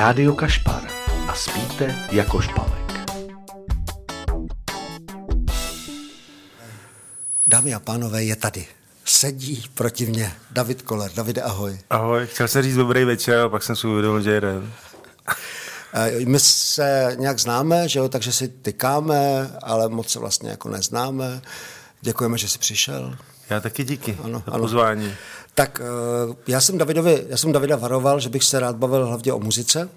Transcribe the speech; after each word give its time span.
Rádio 0.00 0.34
Kašpar. 0.34 0.82
A 1.28 1.34
spíte 1.34 1.96
jako 2.12 2.40
špalek. 2.40 3.10
Dámy 7.46 7.74
a 7.74 7.80
pánové, 7.80 8.24
je 8.24 8.36
tady. 8.36 8.66
Sedí 9.04 9.64
proti 9.74 10.06
mně 10.06 10.32
David 10.50 10.82
Koller. 10.82 11.10
Davide, 11.14 11.42
ahoj. 11.42 11.78
Ahoj, 11.90 12.26
chtěl 12.26 12.48
jsem 12.48 12.62
říct 12.62 12.76
dobrý 12.76 13.04
večer, 13.04 13.38
a 13.38 13.48
pak 13.48 13.62
jsem 13.62 13.76
si 13.76 13.86
uvědomil, 13.86 14.22
že 14.22 14.30
jeden. 14.30 14.72
Eh, 15.94 16.24
My 16.26 16.40
se 16.40 17.16
nějak 17.18 17.38
známe, 17.38 17.88
že 17.88 17.98
jo, 17.98 18.08
takže 18.08 18.32
si 18.32 18.48
tykáme, 18.48 19.50
ale 19.62 19.88
moc 19.88 20.08
se 20.08 20.18
vlastně 20.18 20.50
jako 20.50 20.68
neznáme. 20.68 21.42
Děkujeme, 22.00 22.38
že 22.38 22.48
jsi 22.48 22.58
přišel. 22.58 23.16
Já 23.50 23.60
taky 23.60 23.84
díky 23.84 24.18
Ano, 24.24 24.42
za 24.46 24.52
ano. 24.52 24.62
pozvání. 24.62 25.12
Tak 25.54 25.80
eh, 25.80 26.34
já 26.46 26.60
jsem, 26.60 26.78
Davidovi, 26.78 27.24
já 27.28 27.36
jsem 27.36 27.52
Davida 27.52 27.76
varoval, 27.76 28.20
že 28.20 28.28
bych 28.28 28.44
se 28.44 28.60
rád 28.60 28.76
bavil 28.76 29.06
hlavně 29.06 29.32
o 29.32 29.38
muzice. 29.40 29.88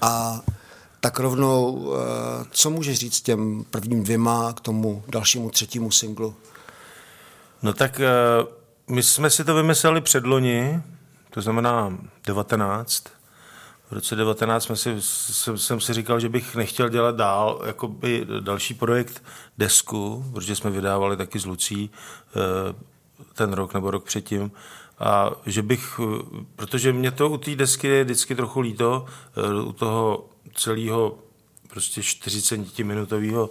A 0.00 0.40
tak 1.00 1.18
rovnou, 1.20 1.92
eh, 1.94 2.44
co 2.50 2.70
můžeš 2.70 2.98
říct 2.98 3.20
těm 3.20 3.64
prvním 3.70 4.02
dvěma 4.04 4.52
k 4.52 4.60
tomu 4.60 5.02
dalšímu 5.08 5.50
třetímu 5.50 5.90
singlu? 5.90 6.34
No 7.62 7.72
tak 7.72 8.00
eh, 8.00 8.06
my 8.88 9.02
jsme 9.02 9.30
si 9.30 9.44
to 9.44 9.54
vymysleli 9.54 10.00
předloni, 10.00 10.82
to 11.30 11.40
znamená 11.42 11.98
19. 12.26 13.04
Roce 13.94 14.16
19 14.16 14.64
jsme 14.64 14.76
si, 14.76 14.96
jsem, 15.00 15.58
jsem 15.58 15.80
si 15.80 15.92
říkal, 15.92 16.20
že 16.20 16.28
bych 16.28 16.56
nechtěl 16.56 16.88
dělat 16.88 17.16
dál 17.16 17.62
jakoby 17.66 18.26
další 18.40 18.74
projekt 18.74 19.22
desku, 19.58 20.24
protože 20.32 20.56
jsme 20.56 20.70
vydávali 20.70 21.16
taky 21.16 21.38
z 21.38 21.46
Lucí 21.46 21.90
eh, 21.90 22.74
ten 23.34 23.52
rok 23.52 23.74
nebo 23.74 23.90
rok 23.90 24.04
předtím. 24.04 24.50
A 24.98 25.30
že 25.46 25.62
bych, 25.62 26.00
eh, 26.02 26.44
protože 26.56 26.92
mě 26.92 27.10
to 27.10 27.30
u 27.30 27.36
té 27.36 27.56
desky 27.56 27.86
je 27.86 28.04
vždycky 28.04 28.34
trochu 28.34 28.60
líto, 28.60 29.06
eh, 29.36 29.62
u 29.62 29.72
toho 29.72 30.28
celého 30.54 31.18
prostě 31.68 32.00
40-minutového 32.00 33.50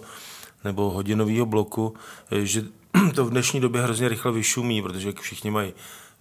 nebo 0.64 0.90
hodinového 0.90 1.46
bloku, 1.46 1.94
že 2.42 2.64
to 3.14 3.24
v 3.24 3.30
dnešní 3.30 3.60
době 3.60 3.82
hrozně 3.82 4.08
rychle 4.08 4.32
vyšumí, 4.32 4.82
protože 4.82 5.12
všichni 5.20 5.50
mají 5.50 5.72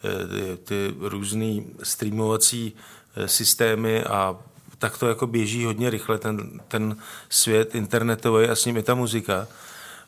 ty, 0.02 0.58
ty 0.64 0.96
různé 1.00 1.64
streamovací 1.84 2.76
systémy 3.25 4.03
a 4.03 4.36
tak 4.78 4.97
to 4.97 5.08
jako 5.08 5.28
běží 5.28 5.66
hodně 5.66 5.89
rychle 5.89 6.17
ten, 6.17 6.59
ten 6.67 6.97
svět 7.30 7.75
internetový 7.75 8.45
a 8.45 8.56
s 8.56 8.66
ním 8.66 8.78
i 8.78 8.83
ta 8.83 8.95
muzika. 8.95 9.47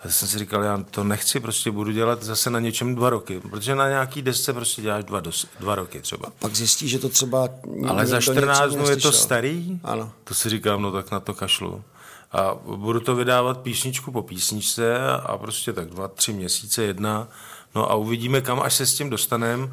A 0.05 0.09
jsem 0.09 0.27
si 0.27 0.39
říkal, 0.39 0.63
já 0.63 0.83
to 0.91 1.03
nechci, 1.03 1.39
prostě 1.39 1.71
budu 1.71 1.91
dělat 1.91 2.23
zase 2.23 2.49
na 2.49 2.59
něčem 2.59 2.95
dva 2.95 3.09
roky, 3.09 3.39
protože 3.39 3.75
na 3.75 3.89
nějaký 3.89 4.21
desce 4.21 4.53
prostě 4.53 4.81
děláš 4.81 5.03
dva, 5.03 5.19
dos, 5.19 5.47
dva 5.59 5.75
roky 5.75 6.01
třeba. 6.01 6.29
Pak 6.39 6.55
zjistí, 6.55 6.89
že 6.89 6.99
to 6.99 7.09
třeba... 7.09 7.49
Ale 7.87 8.05
za 8.05 8.15
někdo 8.19 8.33
14 8.33 8.61
něco 8.71 8.75
dnů 8.75 8.89
je 8.89 8.97
to 8.97 9.11
starý, 9.11 9.79
Ano. 9.83 10.11
to 10.23 10.33
si 10.33 10.49
říkám, 10.49 10.81
no 10.81 10.91
tak 10.91 11.11
na 11.11 11.19
to 11.19 11.33
kašlu. 11.33 11.83
A 12.31 12.55
budu 12.75 12.99
to 12.99 13.15
vydávat 13.15 13.57
písničku 13.57 14.11
po 14.11 14.21
písničce 14.21 14.99
a 15.23 15.37
prostě 15.37 15.73
tak 15.73 15.87
dva, 15.89 16.07
tři 16.07 16.33
měsíce, 16.33 16.83
jedna. 16.83 17.27
No 17.75 17.91
a 17.91 17.95
uvidíme, 17.95 18.41
kam 18.41 18.59
až 18.59 18.73
se 18.73 18.85
s 18.85 18.93
tím 18.93 19.09
dostaneme. 19.09 19.69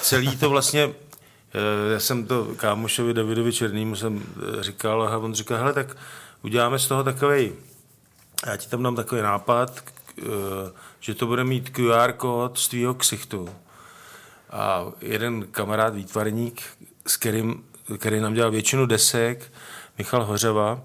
Celý 0.00 0.36
to 0.36 0.50
vlastně, 0.50 0.82
eh, 0.82 0.92
já 1.92 2.00
jsem 2.00 2.26
to 2.26 2.44
kámošovi 2.56 3.14
Davidovi 3.14 3.52
Černýmu 3.52 3.96
jsem 3.96 4.22
eh, 4.22 4.62
říkal 4.62 5.02
a 5.02 5.18
on 5.18 5.34
říkal, 5.34 5.58
hele, 5.58 5.72
tak 5.72 5.96
uděláme 6.42 6.78
z 6.78 6.88
toho 6.88 7.04
takový, 7.04 7.52
já 8.46 8.56
ti 8.56 8.68
tam 8.68 8.82
dám 8.82 8.96
takový 8.96 9.22
nápad, 9.22 9.84
eh, 10.18 10.22
že 11.00 11.14
to 11.14 11.26
bude 11.26 11.44
mít 11.44 11.70
QR 11.70 12.12
kód 12.12 12.58
z 12.58 12.68
tvýho 12.68 12.94
ksichtu. 12.94 13.48
A 14.50 14.86
jeden 15.00 15.46
kamarád 15.50 15.94
výtvarník, 15.94 16.62
s 17.06 17.16
kterým, 17.16 17.64
který 17.98 18.20
nám 18.20 18.34
dělal 18.34 18.50
většinu 18.50 18.86
desek, 18.86 19.52
Michal 19.98 20.24
Hořeva, 20.24 20.80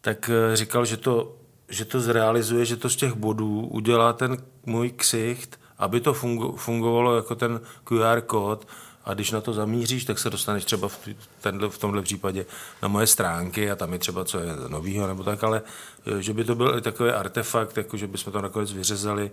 tak 0.00 0.30
eh, 0.30 0.56
říkal, 0.56 0.84
že 0.84 0.96
to, 0.96 1.34
že 1.68 1.84
to 1.84 2.00
zrealizuje, 2.00 2.64
že 2.64 2.76
to 2.76 2.90
z 2.90 2.96
těch 2.96 3.12
bodů 3.12 3.66
udělá 3.66 4.12
ten 4.12 4.36
můj 4.66 4.90
ksicht, 4.90 5.60
aby 5.78 6.00
to 6.00 6.14
fungo, 6.14 6.52
fungovalo 6.52 7.16
jako 7.16 7.34
ten 7.34 7.60
QR 7.84 8.20
kód 8.20 8.66
a 9.04 9.14
když 9.14 9.30
na 9.30 9.40
to 9.40 9.52
zamíříš, 9.52 10.04
tak 10.04 10.18
se 10.18 10.30
dostaneš 10.30 10.64
třeba 10.64 10.88
v, 10.88 10.98
tenhle, 11.40 11.70
v 11.70 11.78
tomhle 11.78 12.02
případě 12.02 12.46
na 12.82 12.88
moje 12.88 13.06
stránky 13.06 13.70
a 13.70 13.76
tam 13.76 13.92
je 13.92 13.98
třeba 13.98 14.24
co 14.24 14.38
je 14.38 14.46
novýho 14.68 15.06
nebo 15.06 15.22
tak, 15.22 15.44
ale 15.44 15.62
eh, 16.06 16.22
že 16.22 16.32
by 16.32 16.44
to 16.44 16.54
byl 16.54 16.78
i 16.78 16.80
takový 16.80 17.10
artefakt, 17.10 17.76
jako 17.76 17.96
že 17.96 18.06
bychom 18.06 18.32
to 18.32 18.40
nakonec 18.40 18.72
vyřezali 18.72 19.30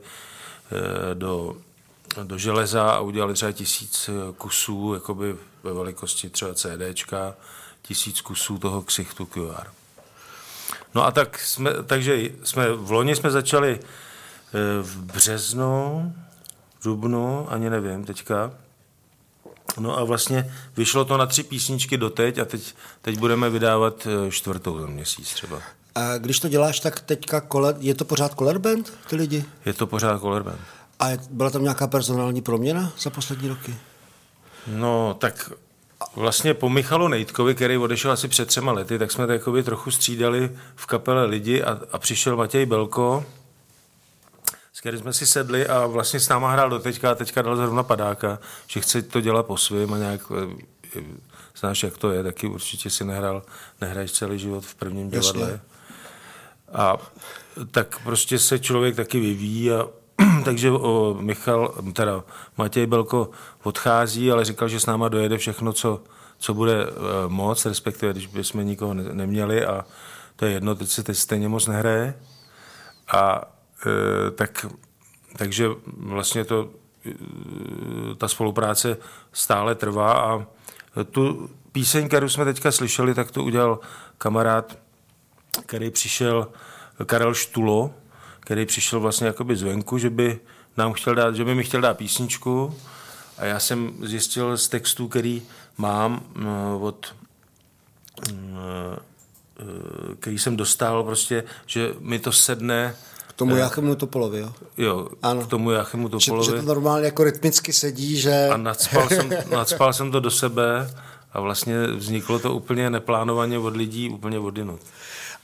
eh, 0.71 1.15
do, 1.15 1.57
do 2.23 2.37
železa 2.37 2.91
a 2.91 2.99
udělali 2.99 3.33
třeba 3.33 3.51
tisíc 3.51 4.09
eh, 4.09 4.33
kusů, 4.37 4.93
jakoby 4.93 5.35
ve 5.63 5.73
velikosti 5.73 6.29
třeba 6.29 6.53
CDčka, 6.53 7.35
tisíc 7.81 8.21
kusů 8.21 8.57
toho 8.57 8.81
ksichtu 8.81 9.25
QR. 9.25 9.67
No 10.95 11.05
a 11.05 11.11
tak 11.11 11.39
jsme, 11.39 11.71
takže 11.83 12.29
jsme, 12.43 12.71
v 12.71 12.91
loni 12.91 13.15
jsme 13.15 13.31
začali 13.31 13.79
v 14.81 14.97
březnu, 14.97 16.13
v 16.79 16.83
dubnu, 16.83 17.51
ani 17.51 17.69
nevím 17.69 18.05
teďka. 18.05 18.51
No 19.79 19.97
a 19.99 20.03
vlastně 20.03 20.53
vyšlo 20.77 21.05
to 21.05 21.17
na 21.17 21.25
tři 21.25 21.43
písničky 21.43 21.97
doteď 21.97 22.37
a 22.39 22.45
teď, 22.45 22.75
teď 23.01 23.19
budeme 23.19 23.49
vydávat 23.49 24.07
eh, 24.27 24.31
čtvrtou 24.31 24.79
za 24.79 24.85
měsíc 24.87 25.33
třeba. 25.33 25.59
A 25.95 26.17
když 26.17 26.39
to 26.39 26.49
děláš, 26.49 26.79
tak 26.79 26.99
teďka 26.99 27.41
kole, 27.41 27.75
je 27.79 27.95
to 27.95 28.05
pořád 28.05 28.33
Color 28.33 28.59
Band, 28.59 28.93
ty 29.09 29.15
lidi? 29.15 29.45
Je 29.65 29.73
to 29.73 29.87
pořád 29.87 30.21
Color 30.21 30.43
Band. 30.43 30.59
A 30.99 31.09
je- 31.09 31.19
byla 31.31 31.49
tam 31.49 31.63
nějaká 31.63 31.87
personální 31.87 32.41
proměna 32.41 32.91
za 32.99 33.09
poslední 33.09 33.47
roky? 33.49 33.75
No, 34.67 35.15
tak 35.19 35.51
vlastně 36.15 36.53
po 36.53 36.69
Michalu 36.69 37.07
Nejtkovi, 37.07 37.55
který 37.55 37.77
odešel 37.77 38.11
asi 38.11 38.27
před 38.27 38.47
třema 38.47 38.71
lety, 38.71 38.99
tak 38.99 39.11
jsme 39.11 39.27
takový 39.27 39.63
trochu 39.63 39.91
střídali 39.91 40.51
v 40.75 40.85
kapele 40.85 41.25
lidi 41.25 41.63
a, 41.63 41.79
a 41.91 41.97
přišel 41.97 42.37
Matěj 42.37 42.65
Belko, 42.65 43.25
s 44.81 44.83
kterým 44.83 44.99
jsme 44.99 45.13
si 45.13 45.25
sedli 45.25 45.67
a 45.67 45.85
vlastně 45.85 46.19
s 46.19 46.29
náma 46.29 46.51
hrál 46.51 46.69
do 46.69 46.79
teďka 46.79 47.11
a 47.11 47.15
teďka 47.15 47.41
dal 47.41 47.55
zrovna 47.55 47.83
padáka, 47.83 48.39
že 48.67 48.81
chce 48.81 49.01
to 49.01 49.21
dělat 49.21 49.45
po 49.45 49.57
svým 49.57 49.93
a 49.93 49.97
nějak 49.97 50.21
eh, 50.95 51.01
znáš, 51.55 51.83
jak 51.83 51.97
to 51.97 52.11
je, 52.11 52.23
taky 52.23 52.47
určitě 52.47 52.89
si 52.89 53.05
nehrál, 53.05 53.43
nehraješ 53.81 54.11
celý 54.11 54.39
život 54.39 54.65
v 54.65 54.75
prvním 54.75 55.13
Jasně. 55.13 55.33
divadle. 55.33 55.59
A 56.73 56.97
tak 57.71 58.03
prostě 58.03 58.39
se 58.39 58.59
člověk 58.59 58.95
taky 58.95 59.19
vyvíjí 59.19 59.71
a 59.71 59.87
takže 60.45 60.71
o, 60.71 61.17
Michal, 61.19 61.73
teda 61.93 62.23
Matěj 62.57 62.85
Belko 62.85 63.29
odchází, 63.63 64.31
ale 64.31 64.45
říkal, 64.45 64.69
že 64.69 64.79
s 64.79 64.85
náma 64.85 65.09
dojede 65.09 65.37
všechno, 65.37 65.73
co, 65.73 66.03
co 66.37 66.53
bude 66.53 66.83
e, 66.83 66.87
moc, 67.27 67.65
respektive 67.65 68.11
když 68.13 68.27
bychom 68.27 68.65
nikoho 68.65 68.93
ne, 68.93 69.03
neměli 69.03 69.65
a 69.65 69.85
to 70.35 70.45
je 70.45 70.51
jedno, 70.51 70.75
teď 70.75 70.89
se 70.89 71.03
teď 71.03 71.17
stejně 71.17 71.47
moc 71.47 71.67
nehraje. 71.67 72.13
A 73.13 73.51
tak, 74.35 74.65
takže 75.37 75.67
vlastně 75.85 76.45
to, 76.45 76.69
e, 77.05 78.15
ta 78.15 78.27
spolupráce 78.27 78.97
stále 79.33 79.75
trvá 79.75 80.13
a 80.13 80.45
tu 81.11 81.49
píseň, 81.71 82.07
kterou 82.07 82.29
jsme 82.29 82.45
teďka 82.45 82.71
slyšeli, 82.71 83.13
tak 83.13 83.31
to 83.31 83.43
udělal 83.43 83.79
kamarád, 84.17 84.77
který 85.65 85.91
přišel, 85.91 86.47
Karel 87.05 87.33
Štulo, 87.33 87.93
který 88.39 88.65
přišel 88.65 88.99
vlastně 88.99 89.27
jakoby 89.27 89.55
zvenku, 89.55 89.97
že 89.97 90.09
by 90.09 90.39
nám 90.77 90.93
chtěl 90.93 91.15
dát, 91.15 91.35
že 91.35 91.45
by 91.45 91.55
mi 91.55 91.63
chtěl 91.63 91.81
dát 91.81 91.97
písničku. 91.97 92.75
A 93.37 93.45
já 93.45 93.59
jsem 93.59 93.93
zjistil 94.01 94.57
z 94.57 94.67
textů, 94.67 95.07
který 95.07 95.41
mám 95.77 96.23
no, 96.35 96.79
od 96.79 97.15
mm, 98.31 98.57
eh, 98.57 100.15
který 100.19 100.39
jsem 100.39 100.57
dostal 100.57 101.03
prostě, 101.03 101.43
že 101.65 101.93
mi 101.99 102.19
to 102.19 102.31
sedne 102.31 102.95
tomu 103.41 103.55
Jáchemu 103.55 103.95
Topolovi, 103.95 104.39
jo? 104.39 104.53
jo, 104.77 105.07
Ano. 105.23 105.41
k 105.41 105.47
tomu 105.47 105.71
Jachemu 105.71 106.07
Že, 106.07 106.19
že 106.19 106.25
Topolovi 106.31 106.59
to 106.59 106.67
normálně 106.67 107.05
jako 107.05 107.23
rytmicky 107.23 107.73
sedí, 107.73 108.17
že... 108.19 108.49
a 108.53 108.57
nadspal 108.57 109.09
jsem, 109.09 109.29
nadspal 109.51 109.93
jsem 109.93 110.11
to 110.11 110.19
do 110.19 110.31
sebe 110.31 110.93
a 111.33 111.41
vlastně 111.41 111.87
vzniklo 111.87 112.39
to 112.39 112.53
úplně 112.53 112.89
neplánovaně 112.89 113.59
od 113.59 113.75
lidí, 113.75 114.09
úplně 114.09 114.39
od 114.39 114.57
jinut. 114.57 114.79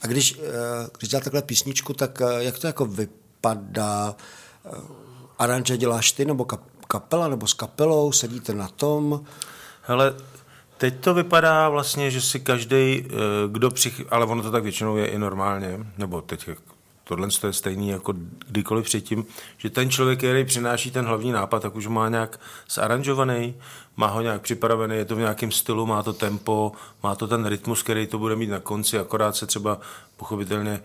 A 0.02 0.06
když, 0.06 0.40
eh, 0.42 0.88
když 0.98 1.10
dělá 1.10 1.20
takhle 1.20 1.42
písničku, 1.42 1.94
tak 1.94 2.20
eh, 2.20 2.44
jak 2.44 2.58
to 2.58 2.66
jako 2.66 2.86
vypadá? 2.86 4.14
Eh, 4.66 4.70
Aranže 5.38 5.76
děláš 5.76 6.12
ty, 6.12 6.24
nebo 6.24 6.44
kap- 6.44 6.86
kapela, 6.88 7.28
nebo 7.28 7.46
s 7.46 7.54
kapelou, 7.54 8.12
sedíte 8.12 8.54
na 8.54 8.68
tom? 8.68 9.20
Hele, 9.82 10.14
teď 10.78 10.94
to 11.00 11.14
vypadá 11.14 11.68
vlastně, 11.68 12.10
že 12.10 12.20
si 12.20 12.40
každý, 12.40 13.04
kdo 13.48 13.70
přich... 13.70 14.02
ale 14.10 14.26
ono 14.26 14.42
to 14.42 14.50
tak 14.50 14.62
většinou 14.62 14.96
je 14.96 15.06
i 15.06 15.18
normálně, 15.18 15.86
nebo 15.98 16.22
teď 16.22 16.48
tohle 17.08 17.28
je 17.46 17.52
stejný 17.52 17.88
jako 17.88 18.14
kdykoliv 18.48 18.84
předtím, 18.84 19.24
že 19.58 19.70
ten 19.70 19.90
člověk, 19.90 20.18
který 20.18 20.44
přináší 20.44 20.90
ten 20.90 21.04
hlavní 21.04 21.32
nápad, 21.32 21.62
tak 21.62 21.76
už 21.76 21.86
má 21.86 22.08
nějak 22.08 22.40
zaranžovaný, 22.70 23.54
má 23.96 24.06
ho 24.06 24.20
nějak 24.20 24.42
připravený, 24.42 24.96
je 24.96 25.04
to 25.04 25.16
v 25.16 25.18
nějakém 25.18 25.52
stylu, 25.52 25.86
má 25.86 26.02
to 26.02 26.12
tempo, 26.12 26.72
má 27.02 27.14
to 27.14 27.26
ten 27.28 27.46
rytmus, 27.46 27.82
který 27.82 28.06
to 28.06 28.18
bude 28.18 28.36
mít 28.36 28.50
na 28.50 28.60
konci, 28.60 28.98
akorát 28.98 29.36
se 29.36 29.46
třeba 29.46 29.80
pochopitelně 30.16 30.80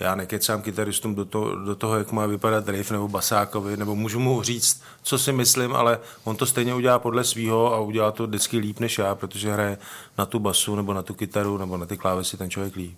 já 0.00 0.14
nekecám 0.14 0.62
kytaristům 0.62 1.14
do 1.14 1.24
toho, 1.24 1.56
do 1.56 1.74
toho, 1.74 1.96
jak 1.96 2.12
má 2.12 2.26
vypadat 2.26 2.68
riff 2.68 2.90
nebo 2.90 3.08
basákovi, 3.08 3.76
nebo 3.76 3.94
můžu 3.94 4.20
mu 4.20 4.42
říct, 4.42 4.82
co 5.02 5.18
si 5.18 5.32
myslím, 5.32 5.72
ale 5.72 5.98
on 6.24 6.36
to 6.36 6.46
stejně 6.46 6.74
udělá 6.74 6.98
podle 6.98 7.24
svého 7.24 7.74
a 7.74 7.80
udělá 7.80 8.10
to 8.10 8.26
vždycky 8.26 8.58
líp 8.58 8.80
než 8.80 8.98
já, 8.98 9.14
protože 9.14 9.52
hraje 9.52 9.78
na 10.18 10.26
tu 10.26 10.38
basu 10.38 10.76
nebo 10.76 10.94
na 10.94 11.02
tu 11.02 11.14
kytaru 11.14 11.58
nebo 11.58 11.76
na 11.76 11.86
ty 11.86 11.96
klávesy 11.96 12.36
ten 12.36 12.50
člověk 12.50 12.76
líp. 12.76 12.96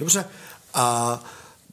Dobře. 0.00 0.24
A 0.74 1.20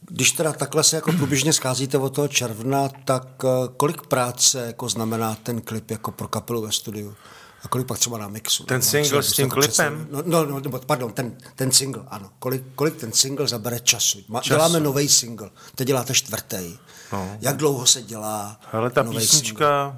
když 0.10 0.32
teda 0.32 0.54
takhle 0.54 0.84
se 0.84 0.96
jako 0.96 1.12
průběžně 1.12 1.54
scházíte 1.54 1.98
od 1.98 2.16
toho 2.16 2.28
června, 2.28 2.90
tak 3.06 3.28
eh, 3.44 3.48
kolik 3.78 4.02
práce 4.08 4.66
jako 4.66 4.90
znamená 4.90 5.36
ten 5.44 5.62
klip 5.62 5.92
jako 5.92 6.12
pro 6.12 6.28
kapelu 6.28 6.62
ve 6.62 6.72
studiu? 6.72 7.16
A 7.64 7.68
kolik 7.68 7.88
pak 7.88 8.00
třeba 8.00 8.18
na 8.18 8.28
mixu? 8.28 8.64
Ten 8.64 8.78
No, 8.78 8.82
single 8.82 9.24
s 9.24 9.34
tím 9.34 9.46
jako 9.46 9.56
klipem? 9.56 10.08
No, 10.12 10.24
no, 10.26 10.46
no, 10.46 10.80
pardon, 10.86 11.14
ten, 11.14 11.38
ten 11.56 11.72
single, 11.72 12.04
ano. 12.08 12.30
Kolik, 12.40 12.64
kolik 12.76 12.96
ten 12.96 13.12
single 13.12 13.48
zabere 13.48 13.80
času? 13.80 14.20
Ma, 14.28 14.40
Času. 14.42 14.54
Děláme 14.56 14.80
nový 14.80 15.10
single, 15.10 15.50
teď 15.76 15.88
děláte 15.88 16.14
čtvrtý. 16.14 16.78
No. 17.14 17.38
Jak 17.42 17.58
dlouho 17.58 17.86
se 17.86 18.02
dělá 18.02 18.60
Ale 18.72 18.90
ta 18.90 19.04
písnička 19.04 19.98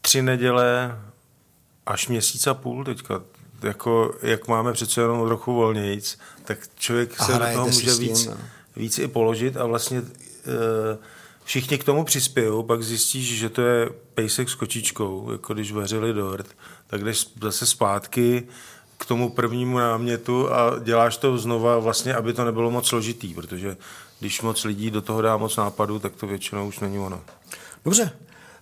tři 0.00 0.22
neděle 0.22 0.98
až 1.86 2.08
měsíc 2.08 2.46
a 2.46 2.54
půl 2.54 2.84
teďka, 2.84 3.22
jako, 3.62 4.14
jak 4.22 4.48
máme 4.48 4.72
přece 4.72 5.00
jenom 5.00 5.26
trochu 5.26 5.54
volnějíc, 5.54 6.18
tak 6.44 6.58
člověk 6.74 7.20
A 7.20 7.24
se 7.24 7.32
do 7.32 7.44
toho 7.52 7.66
může 7.66 7.90
s 7.94 7.98
tím, 7.98 8.08
víc, 8.08 8.26
no. 8.26 8.36
Víc 8.76 8.98
i 8.98 9.08
položit 9.08 9.56
a 9.56 9.66
vlastně 9.66 9.98
e, 9.98 10.04
všichni 11.44 11.78
k 11.78 11.84
tomu 11.84 12.04
přispějou, 12.04 12.62
pak 12.62 12.82
zjistíš, 12.82 13.38
že 13.38 13.48
to 13.48 13.62
je 13.62 13.90
pejsek 14.14 14.48
s 14.48 14.54
kočičkou, 14.54 15.32
jako 15.32 15.54
když 15.54 15.72
vařili 15.72 16.12
dort, 16.12 16.46
tak 16.86 17.04
jdeš 17.04 17.26
zase 17.42 17.66
zpátky 17.66 18.48
k 18.98 19.06
tomu 19.06 19.30
prvnímu 19.30 19.78
námětu 19.78 20.52
a 20.52 20.78
děláš 20.78 21.16
to 21.16 21.38
znova 21.38 21.78
vlastně, 21.78 22.14
aby 22.14 22.32
to 22.32 22.44
nebylo 22.44 22.70
moc 22.70 22.88
složitý, 22.88 23.34
protože 23.34 23.76
když 24.20 24.42
moc 24.42 24.64
lidí 24.64 24.90
do 24.90 25.02
toho 25.02 25.22
dá 25.22 25.36
moc 25.36 25.56
nápadů, 25.56 25.98
tak 25.98 26.14
to 26.16 26.26
většinou 26.26 26.68
už 26.68 26.80
není 26.80 26.98
ono. 26.98 27.20
Dobře. 27.84 28.10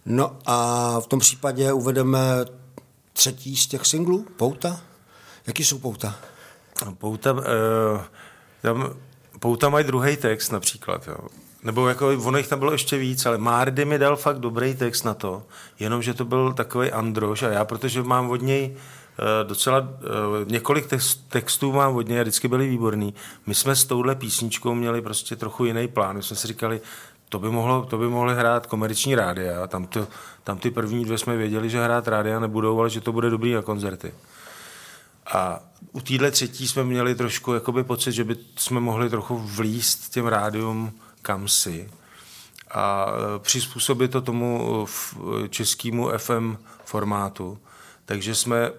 No 0.07 0.37
a 0.47 1.01
v 1.01 1.07
tom 1.07 1.19
případě 1.19 1.73
uvedeme 1.73 2.21
třetí 3.13 3.57
z 3.57 3.67
těch 3.67 3.87
singlů, 3.87 4.27
Pouta. 4.37 4.81
Jaký 5.47 5.65
jsou 5.65 5.79
Pouta? 5.79 6.17
Pouta, 6.99 7.33
uh, 7.33 7.41
tam, 8.63 8.95
Pouta 9.45 9.69
mají 9.69 9.85
druhý 9.85 10.17
text 10.17 10.51
například, 10.51 11.09
jo. 11.09 11.17
Nebo 11.63 11.89
jako, 11.89 12.09
ono 12.25 12.39
jich 12.39 12.49
tam 12.49 12.59
bylo 12.59 12.73
ještě 12.73 12.99
víc, 12.99 13.27
ale 13.27 13.39
Mardy 13.39 13.85
mi 13.85 13.99
dal 13.99 14.17
fakt 14.17 14.39
dobrý 14.39 14.75
text 14.75 15.05
na 15.05 15.15
to, 15.15 15.43
jenomže 15.79 16.15
to 16.15 16.25
byl 16.25 16.53
takový 16.53 16.91
Androš 16.91 17.43
a 17.43 17.49
já, 17.49 17.65
protože 17.65 18.03
mám 18.03 18.31
od 18.31 18.43
něj 18.43 18.71
uh, 18.71 19.49
docela, 19.49 19.81
uh, 19.81 19.87
několik 20.51 20.87
text, 20.87 21.29
textů 21.29 21.73
mám 21.73 21.97
od 21.97 22.09
něj 22.09 22.21
a 22.21 22.23
vždycky 22.23 22.49
byly 22.49 22.69
výborný. 22.69 23.15
My 23.47 23.55
jsme 23.55 23.77
s 23.77 23.85
touhle 23.85 24.15
písničkou 24.15 24.75
měli 24.75 25.03
prostě 25.03 25.37
trochu 25.37 25.65
jiný 25.65 25.89
plán. 25.89 26.17
My 26.17 26.23
jsme 26.23 26.37
si 26.37 26.47
říkali, 26.47 26.81
to 27.29 27.39
by, 27.39 27.51
mohlo, 27.51 27.85
to 27.85 27.99
by 27.99 28.09
mohly 28.09 28.35
hrát 28.35 28.67
komerční 28.67 29.15
rádia. 29.15 29.67
Tam, 29.67 29.87
to, 29.87 30.07
tam 30.45 30.59
ty 30.59 30.71
první 30.71 31.05
dvě 31.05 31.19
jsme 31.19 31.37
věděli, 31.37 31.71
že 31.71 31.85
hrát 31.85 32.09
rádia 32.09 32.41
nebudou, 32.41 32.81
ale 32.81 32.91
že 32.91 33.01
to 33.01 33.13
bude 33.13 33.31
dobrý 33.31 33.53
na 33.53 33.63
koncerty. 33.63 34.13
A 35.27 35.61
u 35.93 36.01
téhle 36.01 36.31
třetí 36.31 36.69
jsme 36.69 36.85
měli 36.85 37.15
trošku 37.15 37.55
jakoby 37.55 37.85
pocit, 37.85 38.13
že 38.13 38.25
by 38.25 38.37
jsme 38.57 38.81
mohli 38.81 39.11
trochu 39.11 39.39
vlíst 39.39 40.13
těm 40.13 40.27
rádium 40.27 40.93
kamsi 41.23 41.89
a 42.71 43.07
e, 43.07 43.39
přizpůsobit 43.39 44.11
to 44.11 44.21
tomu 44.21 44.81
e, 44.81 44.85
f- 44.85 45.17
českému 45.49 46.09
FM 46.17 46.57
formátu. 46.85 47.59
Takže 48.05 48.35
jsme 48.35 48.59
e, 48.67 48.71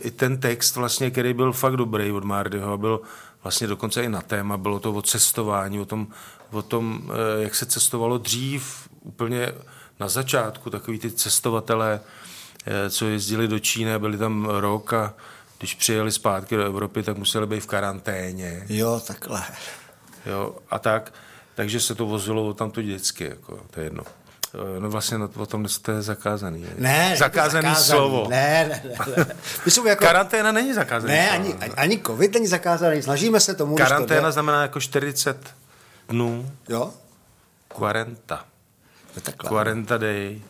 i 0.00 0.10
ten 0.10 0.38
text 0.38 0.76
vlastně, 0.76 1.10
který 1.10 1.34
byl 1.34 1.52
fakt 1.52 1.76
dobrý 1.76 2.12
od 2.12 2.24
Mardyho, 2.24 2.78
byl 2.78 3.00
vlastně 3.42 3.66
dokonce 3.66 4.04
i 4.04 4.08
na 4.08 4.20
téma, 4.20 4.56
bylo 4.56 4.80
to 4.80 4.92
o 4.92 5.02
cestování, 5.02 5.80
o 5.80 5.84
tom, 5.84 6.06
o 6.50 6.62
tom 6.62 7.12
jak 7.38 7.54
se 7.54 7.66
cestovalo 7.66 8.18
dřív, 8.18 8.88
úplně 9.00 9.52
na 10.00 10.08
začátku, 10.08 10.70
takový 10.70 10.98
ty 10.98 11.10
cestovatelé, 11.10 12.00
co 12.90 13.06
jezdili 13.06 13.48
do 13.48 13.58
Číny, 13.58 13.98
byli 13.98 14.18
tam 14.18 14.44
rok 14.50 14.92
a 14.92 15.14
když 15.58 15.74
přijeli 15.74 16.12
zpátky 16.12 16.56
do 16.56 16.64
Evropy, 16.64 17.02
tak 17.02 17.16
museli 17.16 17.46
být 17.46 17.60
v 17.60 17.66
karanténě. 17.66 18.66
Jo, 18.68 19.00
takhle. 19.06 19.42
Jo, 20.26 20.56
a 20.70 20.78
tak. 20.78 21.12
Takže 21.54 21.80
se 21.80 21.94
to 21.94 22.06
vozilo 22.06 22.54
tam 22.54 22.70
to 22.70 22.80
vždycky, 22.80 23.24
jako, 23.24 23.60
to 23.70 23.80
je 23.80 23.86
jedno. 23.86 24.02
Eh, 24.54 24.80
No 24.80 24.90
vlastně 24.90 25.18
no, 25.18 25.30
o 25.36 25.46
tom 25.46 25.66
to 25.82 25.90
je 25.92 26.02
zakázaný. 26.02 26.60
Ne, 26.60 26.70
ne, 26.78 27.16
zakázaný, 27.16 27.62
zakázaný. 27.68 27.84
slovo. 27.98 28.26
Ne, 28.30 28.66
ne, 28.68 28.82
ne. 28.84 29.24
ne. 29.24 29.36
My 29.64 29.70
jsou 29.70 29.86
jako... 29.86 30.04
Karanténa 30.04 30.52
není 30.52 30.74
zakázaný 30.74 31.12
Ne, 31.14 31.30
ani, 31.30 31.54
ani, 31.54 31.72
ani 31.72 31.98
covid 32.06 32.34
není 32.34 32.46
zakázaný. 32.46 33.02
Snažíme 33.02 33.40
se 33.40 33.54
tomu, 33.54 33.76
to 33.76 33.82
Karanténa 33.82 34.30
znamená 34.30 34.62
jako 34.62 34.80
40 34.80 35.54
dnů, 36.08 36.50
Jo? 36.68 36.92
40. 37.76 38.16
Je 39.16 39.22
takhle. 39.22 39.62
40 39.62 39.98
day. 39.98 40.40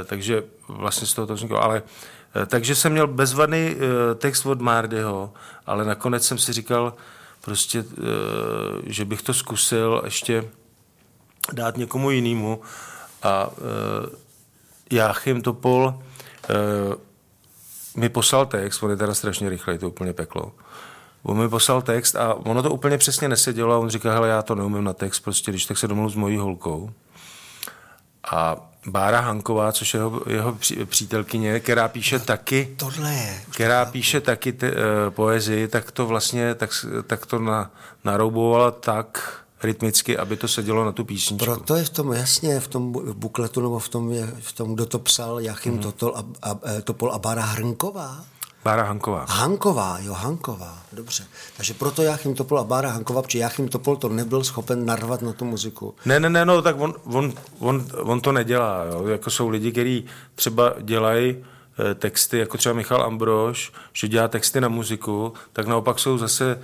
Eh, 0.00 0.04
Takže 0.04 0.42
vlastně 0.68 1.06
z 1.06 1.14
toho 1.14 1.26
to 1.26 1.34
vzniklo. 1.34 1.62
Ale 1.62 1.82
takže 2.46 2.74
jsem 2.74 2.92
měl 2.92 3.06
bezvadný 3.06 3.76
eh, 3.76 4.14
text 4.14 4.46
od 4.46 4.60
Mardyho, 4.60 5.32
ale 5.66 5.84
nakonec 5.84 6.26
jsem 6.26 6.38
si 6.38 6.52
říkal 6.52 6.94
prostě, 7.40 7.78
eh, 7.78 8.02
že 8.86 9.04
bych 9.04 9.22
to 9.22 9.34
zkusil 9.34 10.02
ještě 10.04 10.44
dát 11.52 11.76
někomu 11.76 12.10
jinému. 12.10 12.60
A 13.22 13.50
eh, 13.50 14.16
Jáchym 14.90 15.42
Topol 15.42 15.94
eh, 16.50 16.54
mi 17.96 18.08
poslal 18.08 18.46
text, 18.46 18.82
on 18.82 18.90
je 18.90 18.96
teda 18.96 19.14
strašně 19.14 19.50
rychlej, 19.50 19.78
to 19.78 19.88
úplně 19.88 20.12
peklo. 20.12 20.52
On 21.22 21.38
mi 21.38 21.48
poslal 21.48 21.82
text 21.82 22.16
a 22.16 22.34
ono 22.34 22.62
to 22.62 22.70
úplně 22.70 22.98
přesně 22.98 23.28
nesedělo 23.28 23.74
a 23.74 23.78
on 23.78 23.88
říká, 23.88 24.12
hele, 24.12 24.28
já 24.28 24.42
to 24.42 24.54
neumím 24.54 24.84
na 24.84 24.92
text, 24.92 25.20
prostě 25.20 25.50
když 25.50 25.66
tak 25.66 25.78
se 25.78 25.88
domluv 25.88 26.12
s 26.12 26.14
mojí 26.14 26.36
holkou. 26.36 26.90
A 28.30 28.56
Bára 28.86 29.20
Hanková, 29.20 29.72
což 29.72 29.94
je 29.94 29.98
jeho, 29.98 30.22
jeho 30.26 30.52
pří- 30.52 30.86
přítelkyně, 30.86 31.60
která 31.60 31.88
píše 31.88 32.18
taky, 32.18 32.74
Tohle 32.76 33.14
je. 33.14 33.40
která 33.50 33.84
píše 33.84 34.20
taky 34.20 34.52
te, 34.52 34.70
uh, 34.70 34.76
poezii, 35.10 35.68
tak 35.68 35.90
to 35.90 36.06
vlastně, 36.06 36.54
tak, 36.54 36.70
tak 37.06 37.26
to 37.26 37.38
na, 37.38 37.70
naroubovala 38.04 38.70
tak 38.70 39.38
rytmicky, 39.62 40.18
aby 40.18 40.36
to 40.36 40.48
sedělo 40.48 40.84
na 40.84 40.92
tu 40.92 41.04
písničku. 41.04 41.44
Proto 41.44 41.74
je 41.76 41.84
v 41.84 41.90
tom 41.90 42.12
jasně, 42.12 42.60
v 42.60 42.68
tom 42.68 42.92
bu- 42.92 43.14
bukletu 43.14 43.60
nebo 43.60 43.78
v 43.78 43.88
tom, 43.88 44.12
je, 44.12 44.26
v 44.40 44.52
tom 44.52 44.74
kdo 44.74 44.86
to 44.86 44.98
psal, 44.98 45.40
Jachim 45.40 45.72
mm. 45.74 45.78
Totol 45.78 46.14
a, 46.16 46.50
a, 46.50 46.58
e, 46.78 46.82
Topol 46.82 47.12
a 47.12 47.18
Bára 47.18 47.42
Hrnková. 47.42 48.24
Bára 48.64 48.82
Hanková. 48.82 49.24
Hanková, 49.28 49.98
jo, 50.00 50.12
Hanková, 50.12 50.82
dobře. 50.92 51.26
Takže 51.56 51.74
proto 51.74 52.02
Jachim 52.02 52.34
Topol 52.34 52.58
a 52.58 52.64
Bára 52.64 52.90
Hanková, 52.90 53.22
protože 53.22 53.38
Jachim 53.38 53.68
Topol 53.68 53.96
to 53.96 54.08
nebyl 54.08 54.44
schopen 54.44 54.86
narvat 54.86 55.22
na 55.22 55.32
tu 55.32 55.44
muziku. 55.44 55.94
Ne, 56.04 56.20
ne, 56.20 56.30
ne, 56.30 56.44
no, 56.44 56.62
tak 56.62 56.80
on, 56.80 56.94
on, 57.04 57.32
on, 57.58 57.86
on 58.02 58.20
to 58.20 58.32
nedělá. 58.32 58.84
Jo. 58.84 59.06
Jako 59.06 59.30
jsou 59.30 59.48
lidi, 59.48 59.72
kteří 59.72 60.04
třeba 60.34 60.74
dělají 60.80 61.36
eh, 61.90 61.94
texty, 61.94 62.38
jako 62.38 62.58
třeba 62.58 62.74
Michal 62.74 63.02
Ambrož, 63.02 63.72
že 63.92 64.08
dělá 64.08 64.28
texty 64.28 64.60
na 64.60 64.68
muziku, 64.68 65.32
tak 65.52 65.66
naopak 65.66 65.98
jsou 65.98 66.18
zase 66.18 66.58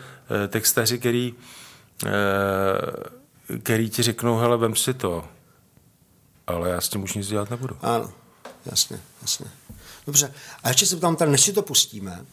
eh, 0.45 0.49
textaři, 0.49 0.99
který, 0.99 1.35
eh, 2.07 3.59
který 3.59 3.91
ti 3.91 4.03
řeknou, 4.03 4.37
hele, 4.37 4.57
vem 4.57 4.77
si 4.77 4.95
to. 4.95 5.25
Ale 6.47 6.71
já 6.71 6.81
s 6.81 6.89
tím 6.89 7.03
už 7.03 7.15
nic 7.15 7.29
dělat 7.29 7.51
nebudu. 7.51 7.77
Ano, 7.83 8.11
jasně, 8.67 9.01
jasně. 9.23 9.47
Dobře, 10.09 10.33
a 10.65 10.69
ještě 10.69 10.87
se 10.87 10.97
tam 10.97 11.17
tady, 11.17 11.31
než 11.31 11.41
si 11.41 11.53
to 11.53 11.63
pustíme, 11.63 12.25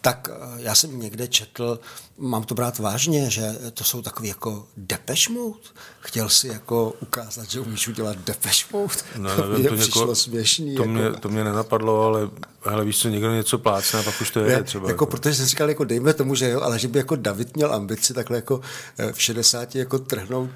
tak 0.00 0.28
eh, 0.32 0.34
já 0.56 0.74
jsem 0.74 1.00
někde 1.00 1.28
četl, 1.28 1.80
mám 2.18 2.44
to 2.44 2.54
brát 2.54 2.78
vážně, 2.78 3.30
že 3.30 3.58
to 3.74 3.84
jsou 3.84 4.02
takový 4.02 4.28
jako 4.28 4.66
Depeche 4.76 5.32
Mode. 5.32 5.58
Chtěl 6.00 6.28
si 6.28 6.48
jako 6.48 6.92
ukázat, 7.00 7.50
že 7.50 7.60
umíš 7.60 7.88
udělat 7.88 8.16
Depeche 8.18 8.64
Mode. 8.72 8.94
No, 9.16 9.36
to 9.36 9.42
nevím, 9.42 9.60
mě 9.60 9.68
to 9.68 9.76
přišlo 9.76 10.06
něko- 10.06 10.14
směšný. 10.14 10.74
To, 10.76 10.82
jako. 10.82 10.92
mě, 10.92 11.10
to 11.12 11.28
mě 11.28 11.44
nenapadlo, 11.44 12.02
ale 12.04 12.30
hele, 12.64 12.84
víš 12.84 12.98
co, 12.98 13.08
někdo 13.08 13.32
něco 13.34 13.58
plácne 13.58 14.00
a 14.00 14.02
pak 14.02 14.20
už 14.20 14.30
to 14.30 14.40
je 14.40 14.56
Ne, 14.56 14.62
třeba. 14.62 14.88
jako, 14.88 15.06
protože 15.06 15.34
jsem 15.34 15.46
říkal, 15.46 15.68
jako 15.68 15.84
dejme 15.84 16.14
tomu, 16.14 16.34
že 16.34 16.48
jo, 16.50 16.60
ale 16.60 16.78
že 16.78 16.88
by 16.88 16.98
jako 16.98 17.16
David 17.16 17.56
měl 17.56 17.74
ambici 17.74 18.14
takhle 18.14 18.36
jako 18.38 18.60
eh, 18.98 19.12
v 19.12 19.22
60 19.22 19.74
jako 19.74 19.98
trhnout 19.98 20.50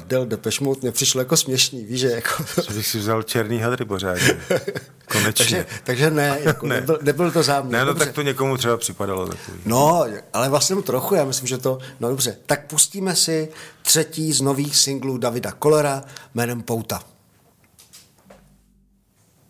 prdel 0.00 0.26
Depeche 0.26 0.64
Mode, 0.64 0.80
mě 0.82 0.92
přišlo 0.92 1.20
jako 1.20 1.36
směšný, 1.36 1.84
víš, 1.84 2.00
že 2.00 2.10
jako... 2.10 2.44
Že 2.68 2.74
bych 2.74 2.86
si 2.86 2.98
vzal 2.98 3.22
černý 3.22 3.58
hadry 3.58 3.84
pořádně. 3.84 4.40
Konečně. 5.08 5.34
takže, 5.34 5.66
takže 5.84 6.10
ne, 6.10 6.38
jako 6.44 6.66
Ne. 6.66 6.74
ne. 6.74 6.80
Nebyl, 6.80 6.98
nebyl 7.02 7.30
to 7.30 7.42
záměr. 7.42 7.72
Ne, 7.72 7.78
no 7.78 7.84
dobře. 7.84 8.04
tak 8.04 8.14
to 8.14 8.22
někomu 8.22 8.56
třeba 8.56 8.76
připadalo 8.76 9.26
takový. 9.26 9.58
No, 9.64 10.04
ale 10.32 10.48
vlastně 10.48 10.82
trochu, 10.82 11.14
já 11.14 11.24
myslím, 11.24 11.46
že 11.48 11.58
to... 11.58 11.78
No 12.00 12.08
dobře, 12.08 12.36
tak 12.46 12.66
pustíme 12.66 13.16
si 13.16 13.48
třetí 13.82 14.32
z 14.32 14.40
nových 14.40 14.76
singlů 14.76 15.18
Davida 15.18 15.52
Kolera 15.52 16.04
jménem 16.34 16.62
Pouta. 16.62 17.02